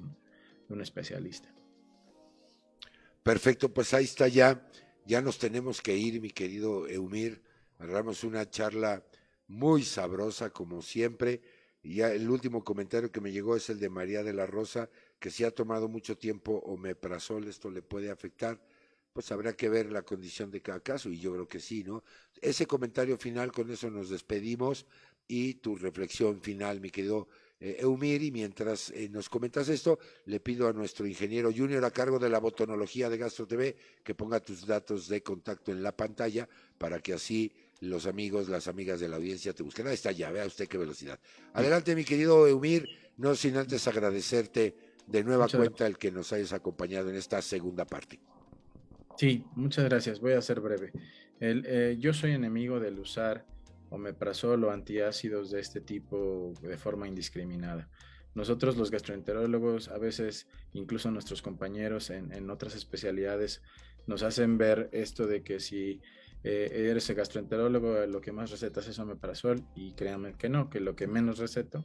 de 0.67 0.73
un 0.73 0.81
especialista. 0.81 1.53
Perfecto, 3.21 3.73
pues 3.73 3.93
ahí 3.93 4.05
está 4.05 4.27
ya, 4.27 4.69
ya 5.05 5.21
nos 5.21 5.39
tenemos 5.39 5.81
que 5.81 5.97
ir, 5.97 6.21
mi 6.21 6.29
querido 6.29 6.87
Eumir 6.87 7.41
Agarramos 7.79 8.23
una 8.23 8.49
charla 8.49 9.03
muy 9.47 9.83
sabrosa, 9.83 10.49
como 10.49 10.81
siempre. 10.81 11.41
Y 11.83 11.95
ya 11.95 12.11
el 12.11 12.29
último 12.29 12.63
comentario 12.63 13.11
que 13.11 13.21
me 13.21 13.31
llegó 13.31 13.55
es 13.55 13.69
el 13.69 13.79
de 13.79 13.89
María 13.89 14.23
de 14.23 14.33
la 14.33 14.45
Rosa, 14.47 14.89
que 15.19 15.29
si 15.29 15.43
ha 15.43 15.51
tomado 15.51 15.87
mucho 15.87 16.17
tiempo 16.17 16.53
omeprazol, 16.65 17.47
esto 17.47 17.69
le 17.69 17.81
puede 17.81 18.09
afectar. 18.09 18.59
Pues 19.13 19.31
habrá 19.31 19.55
que 19.55 19.69
ver 19.69 19.91
la 19.91 20.01
condición 20.01 20.51
de 20.51 20.61
cada 20.61 20.81
caso, 20.81 21.09
y 21.09 21.19
yo 21.19 21.31
creo 21.33 21.47
que 21.47 21.59
sí, 21.59 21.83
¿no? 21.83 22.03
Ese 22.41 22.65
comentario 22.65 23.17
final, 23.17 23.51
con 23.51 23.69
eso 23.69 23.89
nos 23.89 24.09
despedimos, 24.09 24.85
y 25.27 25.55
tu 25.55 25.75
reflexión 25.75 26.41
final, 26.41 26.79
mi 26.79 26.89
querido 26.89 27.27
eh, 27.59 27.77
Eumir, 27.79 28.21
y 28.23 28.31
mientras 28.31 28.89
eh, 28.91 29.09
nos 29.09 29.29
comentas 29.29 29.69
esto, 29.69 29.99
le 30.25 30.39
pido 30.39 30.67
a 30.67 30.73
nuestro 30.73 31.07
ingeniero 31.07 31.51
junior 31.55 31.83
a 31.85 31.91
cargo 31.91 32.19
de 32.19 32.29
la 32.29 32.39
botonología 32.39 33.09
de 33.09 33.17
Gastro 33.17 33.47
TV 33.47 33.75
que 34.03 34.13
ponga 34.13 34.39
tus 34.39 34.65
datos 34.65 35.07
de 35.07 35.23
contacto 35.23 35.71
en 35.71 35.81
la 35.81 35.95
pantalla 35.95 36.47
para 36.77 36.99
que 36.99 37.13
así 37.13 37.53
los 37.81 38.05
amigos, 38.07 38.49
las 38.49 38.67
amigas 38.67 38.99
de 38.99 39.09
la 39.09 39.17
audiencia 39.17 39.53
te 39.53 39.63
busquen. 39.63 39.87
Ahí 39.87 39.93
está 39.93 40.11
ya, 40.11 40.31
vea 40.31 40.45
usted 40.45 40.67
qué 40.67 40.77
velocidad. 40.77 41.19
Adelante, 41.53 41.95
mi 41.95 42.03
querido 42.03 42.47
Eumir, 42.47 42.87
no 43.17 43.35
sin 43.35 43.57
antes 43.57 43.87
agradecerte 43.87 44.75
de 45.07 45.23
nueva 45.23 45.43
muchas 45.43 45.59
cuenta 45.59 45.87
el 45.87 45.97
que 45.97 46.11
nos 46.11 46.33
hayas 46.33 46.53
acompañado 46.53 47.09
en 47.09 47.15
esta 47.15 47.41
segunda 47.41 47.85
parte. 47.85 48.19
Sí, 49.17 49.45
muchas 49.55 49.85
gracias. 49.85 50.19
Voy 50.19 50.33
a 50.33 50.41
ser 50.41 50.59
breve. 50.59 50.91
El, 51.39 51.63
eh, 51.67 51.97
yo 51.99 52.13
soy 52.13 52.31
enemigo 52.31 52.79
del 52.79 52.99
usar 52.99 53.45
omeprazol 53.89 54.63
o 54.63 54.71
antiácidos 54.71 55.51
de 55.51 55.61
este 55.61 55.79
tipo 55.79 56.53
de 56.61 56.77
forma 56.77 57.07
indiscriminada. 57.07 57.89
Nosotros 58.33 58.75
los 58.75 58.91
gastroenterólogos, 58.91 59.87
a 59.87 59.97
veces 59.97 60.47
incluso 60.73 61.09
nuestros 61.11 61.41
compañeros 61.41 62.09
en, 62.09 62.33
en 62.33 62.49
otras 62.49 62.75
especialidades, 62.75 63.61
nos 64.07 64.23
hacen 64.23 64.57
ver 64.57 64.89
esto 64.91 65.25
de 65.27 65.43
que 65.43 65.59
si 65.59 66.01
eh, 66.47 66.89
eres 66.91 67.09
el 67.09 67.15
gastroenterólogo, 67.15 68.05
lo 68.05 68.21
que 68.21 68.31
más 68.31 68.51
recetas 68.51 68.87
es 68.87 68.99
omeprazol 68.99 69.65
y 69.73 69.93
créanme 69.93 70.35
que 70.37 70.47
no, 70.47 70.69
que 70.69 70.79
lo 70.79 70.95
que 70.95 71.07
menos 71.07 71.39
receto 71.39 71.83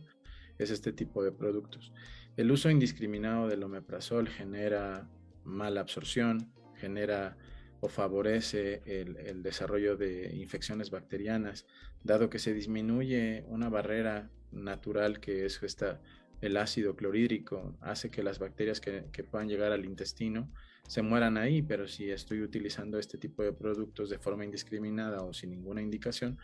es 0.59 0.71
este 0.71 0.93
tipo 0.93 1.25
de 1.25 1.33
productos. 1.33 1.95
El 2.37 2.51
uso 2.51 2.69
indiscriminado 2.69 3.49
del 3.49 3.63
omeprazol 3.63 4.29
genera 4.29 5.09
mala 5.45 5.81
absorción, 5.81 6.53
genera 6.77 7.39
o 7.81 7.89
favorece 7.89 8.83
el, 8.85 9.43
desarrollo 9.43 9.97
de 9.97 10.37
infecciones 10.37 10.91
bacterianas, 10.91 11.65
dado 12.05 12.29
que 12.29 12.39
se 12.39 12.53
disminuye 12.53 13.47
una 13.49 13.71
barrera 13.71 14.31
natural 14.53 15.21
que 15.21 15.47
es 15.47 15.63
esta, 15.63 16.03
el 16.43 16.59
ácido 16.59 16.97
clorhídrico, 16.97 17.79
hace 17.81 18.11
que 18.11 18.23
las 18.23 18.39
bacterias 18.39 18.79
que, 18.83 19.07
que 19.11 19.25
puedan 19.25 19.49
llegar 19.49 19.73
al 19.73 19.87
intestino 19.87 20.53
se 20.91 21.03
mueran 21.03 21.37
ahí, 21.39 21.63
pero 21.63 21.87
si 21.87 22.11
estoy 22.11 22.43
utilizando 22.43 22.99
este 22.99 23.17
tipo 23.17 23.45
de 23.45 23.53
productos 23.53 24.11
de 24.11 24.19
forma 24.19 24.45
indiscriminada 24.45 25.23
o 25.23 25.33
sin 25.33 25.51
ninguna 25.51 25.81
indicación, 25.81 26.37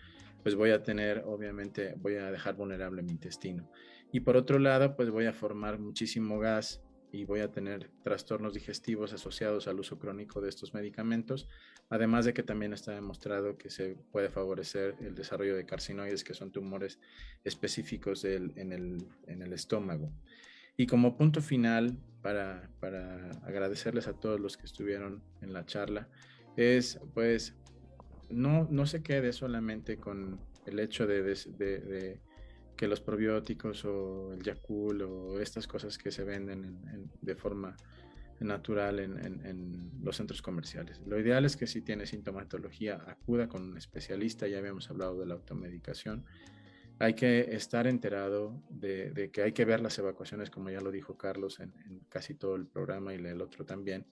pues 0.44 0.54
voy 0.54 0.70
a 0.70 0.84
tener, 0.84 1.24
obviamente, 1.26 1.94
voy 1.96 2.14
a 2.14 2.30
dejar 2.30 2.54
vulnerable 2.54 3.02
mi 3.02 3.10
intestino. 3.10 3.68
Y 4.12 4.20
por 4.20 4.36
otro 4.36 4.60
lado, 4.60 4.94
pues 4.94 5.10
voy 5.10 5.26
a 5.26 5.32
formar 5.32 5.80
muchísimo 5.80 6.38
gas 6.38 6.80
y 7.10 7.24
voy 7.24 7.40
a 7.40 7.50
tener 7.50 7.90
trastornos 8.04 8.54
digestivos 8.54 9.12
asociados 9.12 9.66
al 9.66 9.80
uso 9.80 9.98
crónico 9.98 10.40
de 10.40 10.48
estos 10.48 10.74
medicamentos, 10.74 11.48
además 11.90 12.24
de 12.24 12.32
que 12.32 12.44
también 12.44 12.72
está 12.72 12.92
demostrado 12.92 13.58
que 13.58 13.68
se 13.68 13.96
puede 14.12 14.30
favorecer 14.30 14.94
el 15.00 15.16
desarrollo 15.16 15.56
de 15.56 15.66
carcinoides, 15.66 16.22
que 16.22 16.34
son 16.34 16.52
tumores 16.52 17.00
específicos 17.42 18.22
del, 18.22 18.52
en, 18.54 18.70
el, 18.70 19.08
en 19.26 19.42
el 19.42 19.52
estómago. 19.52 20.12
Y 20.76 20.86
como 20.86 21.16
punto 21.16 21.40
final, 21.40 21.96
para, 22.22 22.68
para, 22.80 23.30
agradecerles 23.42 24.08
a 24.08 24.14
todos 24.14 24.40
los 24.40 24.56
que 24.56 24.66
estuvieron 24.66 25.22
en 25.40 25.52
la 25.52 25.64
charla, 25.64 26.08
es 26.56 27.00
pues 27.14 27.54
no, 28.30 28.66
no 28.70 28.86
se 28.86 29.02
quede 29.02 29.32
solamente 29.32 29.98
con 29.98 30.40
el 30.66 30.80
hecho 30.80 31.06
de, 31.06 32.20
que 32.76 32.88
los 32.88 33.00
probióticos 33.00 33.84
o 33.84 34.34
el 34.34 34.42
Yakul 34.42 35.02
o 35.02 35.40
estas 35.40 35.66
cosas 35.66 35.96
que 35.96 36.10
se 36.10 36.24
venden 36.24 36.64
en, 36.64 36.88
en, 36.88 37.10
de 37.22 37.36
forma 37.36 37.76
natural 38.44 38.98
en, 38.98 39.90
los 40.02 40.16
centros 40.16 40.42
comerciales. 40.42 41.00
Lo 41.06 41.18
ideal 41.18 41.44
es 41.44 41.56
que 41.56 41.66
si 41.66 41.80
tiene 41.80 42.06
sintomatología 42.06 43.02
acuda 43.06 43.48
con 43.48 43.62
un 43.62 43.76
especialista, 43.76 44.46
ya 44.46 44.58
habíamos 44.58 44.90
hablado 44.90 45.18
de 45.18 45.26
la 45.26 45.34
automedicación. 45.34 46.24
Hay 46.98 47.14
que 47.14 47.54
estar 47.54 47.86
enterado 47.86 48.62
de, 48.70 49.30
que 49.32 49.42
hay 49.42 49.52
que 49.52 49.64
ver 49.64 49.80
las 49.80 49.98
evacuaciones, 49.98 50.50
como 50.50 50.70
ya 50.70 50.80
lo 50.80 50.90
dijo 50.90 51.16
Carlos 51.16 51.60
en, 51.60 51.72
casi 52.08 52.34
todo 52.34 52.56
el 52.56 52.66
programa 52.66 53.12
y 53.12 53.16
el 53.16 53.42
otro 53.42 53.64
también. 53.66 54.06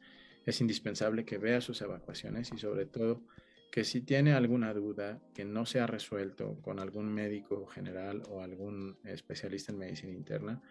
Es 0.45 0.61
indispensable 0.61 1.25
que 1.25 1.39
vea 1.39 1.61
sus 1.61 1.81
evacuaciones 1.81 2.53
y 2.53 2.59
sobre 2.59 2.85
todo 2.87 3.23
que 3.73 3.85
si 3.85 4.03
tiene 4.03 4.35
alguna 4.35 4.73
duda 4.73 5.21
que 5.35 5.45
no 5.45 5.67
se 5.67 5.81
ha 5.81 5.87
resuelto 5.87 6.61
con 6.63 6.79
algún 6.79 7.13
médico 7.13 7.67
general 7.67 8.23
o 8.29 8.41
algún 8.41 8.99
especialista 9.05 9.73
en 9.73 9.79
medicina 9.79 10.13
interna, 10.13 10.63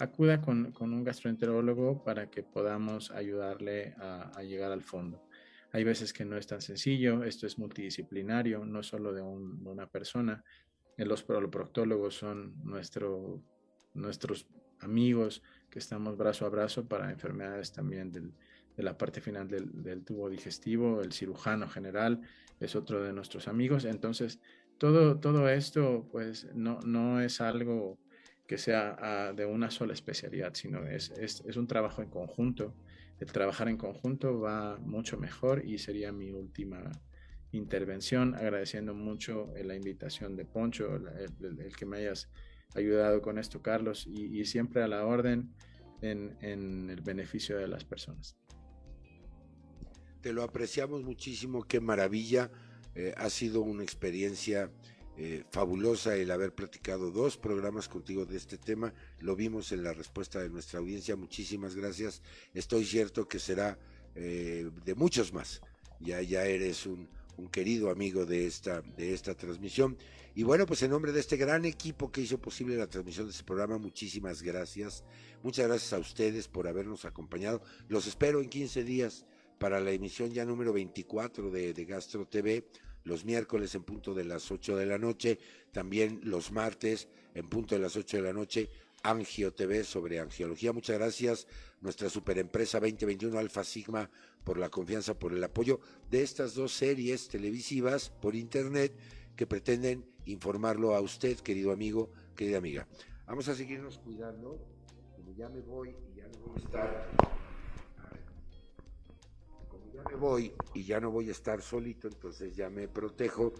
acuda 0.00 0.40
con, 0.40 0.74
un 0.78 1.04
gastroenterólogo 1.04 2.02
para 2.02 2.30
que 2.30 2.42
podamos 2.42 3.10
ayudarle 3.10 3.94
a, 3.98 4.42
llegar 4.42 4.72
al 4.72 4.82
fondo. 4.82 5.26
Hay 5.72 5.84
veces 5.84 6.12
que 6.12 6.24
no 6.24 6.36
es 6.36 6.46
tan 6.46 6.60
sencillo, 6.60 7.22
esto 7.22 7.46
es 7.46 7.58
multidisciplinario, 7.58 8.64
no 8.64 8.82
solo 8.82 9.12
de, 9.12 9.22
una 9.22 9.86
persona. 9.86 10.42
Los 11.04 11.22
proctólogos 11.22 12.14
son 12.14 12.54
nuestro, 12.64 13.42
nuestros 13.94 14.46
amigos 14.80 15.42
que 15.70 15.78
estamos 15.78 16.16
brazo 16.16 16.46
a 16.46 16.48
brazo 16.48 16.86
para 16.86 17.10
enfermedades 17.10 17.72
también 17.72 18.12
de 18.12 18.82
la 18.82 18.96
parte 18.96 19.20
final 19.20 19.48
del, 19.48 20.04
tubo 20.04 20.28
digestivo, 20.28 21.00
el 21.02 21.12
cirujano 21.12 21.68
general 21.68 22.20
es 22.58 22.74
otro 22.76 23.02
de 23.02 23.12
nuestros 23.12 23.48
amigos. 23.48 23.84
Entonces, 23.84 24.40
todo, 24.78 25.18
todo 25.18 25.48
esto 25.48 26.08
pues 26.10 26.46
no, 26.54 26.80
no 26.80 27.20
es 27.20 27.40
algo 27.40 27.98
que 28.46 28.58
sea 28.58 28.96
ah, 28.98 29.32
de 29.32 29.46
una 29.46 29.70
sola 29.70 29.92
especialidad, 29.92 30.54
sino 30.54 30.86
es, 30.86 31.10
es, 31.10 31.42
es, 31.46 31.56
un 31.56 31.66
trabajo 31.66 32.02
en 32.02 32.10
conjunto. 32.10 32.74
El 33.20 33.30
trabajar 33.30 33.68
en 33.68 33.76
conjunto 33.76 34.40
va 34.40 34.78
mucho 34.78 35.18
mejor 35.18 35.64
y 35.64 35.78
sería 35.78 36.10
mi 36.10 36.32
última 36.32 36.90
intervención, 37.52 38.34
agradeciendo 38.34 38.94
mucho 38.94 39.52
la 39.62 39.74
invitación 39.74 40.36
de 40.36 40.44
Poncho, 40.44 40.96
el, 40.96 41.76
que 41.76 41.86
me 41.86 41.98
hayas 41.98 42.28
ayudado 42.74 43.20
con 43.20 43.38
esto, 43.38 43.62
Carlos, 43.62 44.06
y, 44.06 44.44
siempre 44.44 44.82
a 44.82 44.88
la 44.88 45.04
orden 45.04 45.52
en, 46.00 46.36
el 46.90 47.00
beneficio 47.00 47.58
de 47.58 47.68
las 47.68 47.84
personas. 47.84 48.36
Te 50.20 50.32
lo 50.32 50.42
apreciamos 50.42 51.02
muchísimo, 51.02 51.64
qué 51.64 51.80
maravilla. 51.80 52.50
Eh, 52.94 53.14
ha 53.16 53.30
sido 53.30 53.62
una 53.62 53.82
experiencia 53.82 54.70
eh, 55.16 55.44
fabulosa 55.50 56.16
el 56.16 56.30
haber 56.30 56.54
platicado 56.54 57.10
dos 57.10 57.36
programas 57.36 57.88
contigo 57.88 58.26
de 58.26 58.36
este 58.36 58.58
tema. 58.58 58.94
Lo 59.18 59.36
vimos 59.36 59.72
en 59.72 59.82
la 59.82 59.92
respuesta 59.92 60.40
de 60.40 60.50
nuestra 60.50 60.78
audiencia. 60.78 61.16
Muchísimas 61.16 61.74
gracias. 61.74 62.22
Estoy 62.54 62.84
cierto 62.84 63.28
que 63.28 63.38
será 63.38 63.78
eh, 64.14 64.70
de 64.84 64.94
muchos 64.94 65.32
más. 65.32 65.60
Ya, 66.00 66.22
ya 66.22 66.44
eres 66.44 66.86
un, 66.86 67.08
querido 67.50 67.90
amigo 67.90 68.26
de 68.26 68.46
esta, 68.46 68.82
de 68.96 69.14
esta 69.14 69.34
transmisión. 69.34 69.96
Y 70.34 70.42
bueno, 70.42 70.66
pues 70.66 70.82
en 70.82 70.90
nombre 70.90 71.12
de 71.12 71.20
este 71.20 71.36
gran 71.36 71.64
equipo 71.64 72.10
que 72.12 72.20
hizo 72.20 72.38
posible 72.38 72.76
la 72.76 72.86
transmisión 72.86 73.26
de 73.26 73.32
este 73.32 73.44
programa, 73.44 73.78
muchísimas 73.78 74.42
gracias. 74.42 75.04
Muchas 75.42 75.66
gracias 75.66 75.92
a 75.92 75.98
ustedes 75.98 76.48
por 76.48 76.68
habernos 76.68 77.04
acompañado. 77.04 77.62
Los 77.88 78.06
espero 78.06 78.40
en 78.40 78.48
15 78.48 78.84
días 78.84 79.26
para 79.58 79.80
la 79.80 79.90
emisión 79.90 80.30
ya 80.30 80.44
número 80.44 80.72
24 80.72 81.50
de, 81.50 81.74
de 81.74 81.84
Gastro 81.84 82.26
TV 82.26 82.64
los 83.04 83.24
miércoles 83.24 83.74
en 83.74 83.82
punto 83.82 84.14
de 84.14 84.24
las 84.24 84.50
8 84.50 84.76
de 84.76 84.86
la 84.86 84.98
noche, 84.98 85.38
también 85.72 86.20
los 86.22 86.52
martes 86.52 87.08
en 87.34 87.48
punto 87.48 87.74
de 87.74 87.80
las 87.80 87.96
8 87.96 88.18
de 88.18 88.22
la 88.22 88.32
noche, 88.32 88.70
Angio 89.02 89.52
TV 89.52 89.84
sobre 89.84 90.20
angiología. 90.20 90.72
Muchas 90.72 90.98
gracias, 90.98 91.46
nuestra 91.80 92.10
superempresa 92.10 92.80
2021 92.80 93.38
Alfa 93.38 93.64
Sigma, 93.64 94.10
por 94.44 94.58
la 94.58 94.68
confianza, 94.68 95.18
por 95.18 95.32
el 95.32 95.42
apoyo 95.42 95.80
de 96.10 96.22
estas 96.22 96.54
dos 96.54 96.72
series 96.72 97.28
televisivas 97.28 98.10
por 98.10 98.34
internet 98.34 98.92
que 99.36 99.46
pretenden 99.46 100.04
informarlo 100.26 100.94
a 100.94 101.00
usted, 101.00 101.38
querido 101.38 101.72
amigo, 101.72 102.10
querida 102.36 102.58
amiga. 102.58 102.86
Vamos 103.26 103.48
a 103.48 103.54
seguirnos 103.54 103.98
cuidando, 103.98 104.58
como 105.16 105.32
ya 105.32 105.48
me 105.48 105.60
voy 105.60 105.96
y 106.12 106.16
ya 106.16 106.26
no 106.28 106.38
voy 106.38 106.56
a 106.56 106.64
estar 106.64 107.30
me 110.08 110.16
voy 110.16 110.52
y 110.74 110.84
ya 110.84 111.00
no 111.00 111.10
voy 111.10 111.28
a 111.28 111.32
estar 111.32 111.62
solito, 111.62 112.08
entonces 112.08 112.54
ya 112.56 112.70
me 112.70 112.88
protejo, 112.88 113.52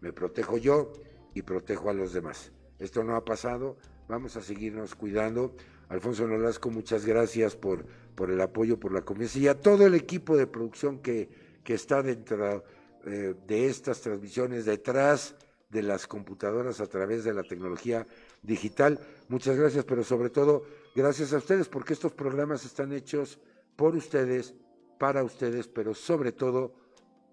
me 0.00 0.12
protejo 0.12 0.58
yo 0.58 0.92
y 1.34 1.42
protejo 1.42 1.90
a 1.90 1.92
los 1.92 2.12
demás. 2.12 2.52
Esto 2.78 3.04
no 3.04 3.16
ha 3.16 3.24
pasado, 3.24 3.76
vamos 4.08 4.36
a 4.36 4.42
seguirnos 4.42 4.94
cuidando. 4.94 5.54
Alfonso 5.88 6.26
Nolasco, 6.26 6.70
muchas 6.70 7.04
gracias 7.04 7.56
por, 7.56 7.84
por 8.14 8.30
el 8.30 8.40
apoyo, 8.40 8.78
por 8.78 8.92
la 8.92 9.02
confianza 9.02 9.38
y 9.38 9.48
a 9.48 9.60
todo 9.60 9.86
el 9.86 9.94
equipo 9.94 10.36
de 10.36 10.46
producción 10.46 10.98
que, 10.98 11.28
que 11.62 11.74
está 11.74 12.02
dentro 12.02 12.64
eh, 13.06 13.34
de 13.46 13.66
estas 13.66 14.00
transmisiones, 14.00 14.64
detrás 14.64 15.34
de 15.70 15.82
las 15.82 16.06
computadoras 16.06 16.80
a 16.80 16.86
través 16.86 17.24
de 17.24 17.34
la 17.34 17.42
tecnología 17.42 18.06
digital. 18.42 18.98
Muchas 19.28 19.56
gracias, 19.56 19.84
pero 19.84 20.04
sobre 20.04 20.30
todo 20.30 20.64
gracias 20.94 21.32
a 21.32 21.38
ustedes 21.38 21.68
porque 21.68 21.92
estos 21.92 22.12
programas 22.12 22.64
están 22.64 22.92
hechos 22.92 23.38
por 23.76 23.96
ustedes 23.96 24.54
para 24.98 25.24
ustedes, 25.24 25.66
pero 25.68 25.94
sobre 25.94 26.32
todo 26.32 26.72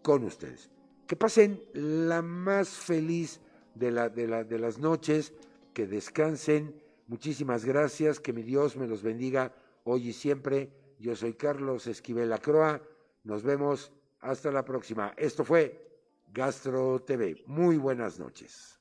con 0.01 0.23
ustedes. 0.23 0.69
Que 1.07 1.15
pasen 1.15 1.63
la 1.73 2.21
más 2.21 2.69
feliz 2.69 3.39
de, 3.75 3.91
la, 3.91 4.09
de, 4.09 4.27
la, 4.27 4.43
de 4.43 4.59
las 4.59 4.79
noches, 4.79 5.33
que 5.73 5.87
descansen. 5.87 6.81
Muchísimas 7.07 7.65
gracias, 7.65 8.19
que 8.19 8.33
mi 8.33 8.43
Dios 8.43 8.77
me 8.77 8.87
los 8.87 9.03
bendiga 9.03 9.53
hoy 9.83 10.09
y 10.09 10.13
siempre. 10.13 10.71
Yo 10.99 11.15
soy 11.15 11.33
Carlos 11.33 11.87
Esquivel 11.87 12.31
Acroa. 12.31 12.81
Nos 13.23 13.43
vemos 13.43 13.91
hasta 14.19 14.51
la 14.51 14.63
próxima. 14.63 15.13
Esto 15.17 15.43
fue 15.43 15.99
Gastro 16.31 17.01
TV. 17.01 17.43
Muy 17.47 17.77
buenas 17.77 18.19
noches. 18.19 18.79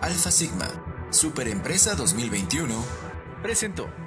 Alfa 0.00 0.30
Sigma, 0.30 1.08
Superempresa 1.10 1.94
2021, 1.94 2.74
presentó. 3.42 4.01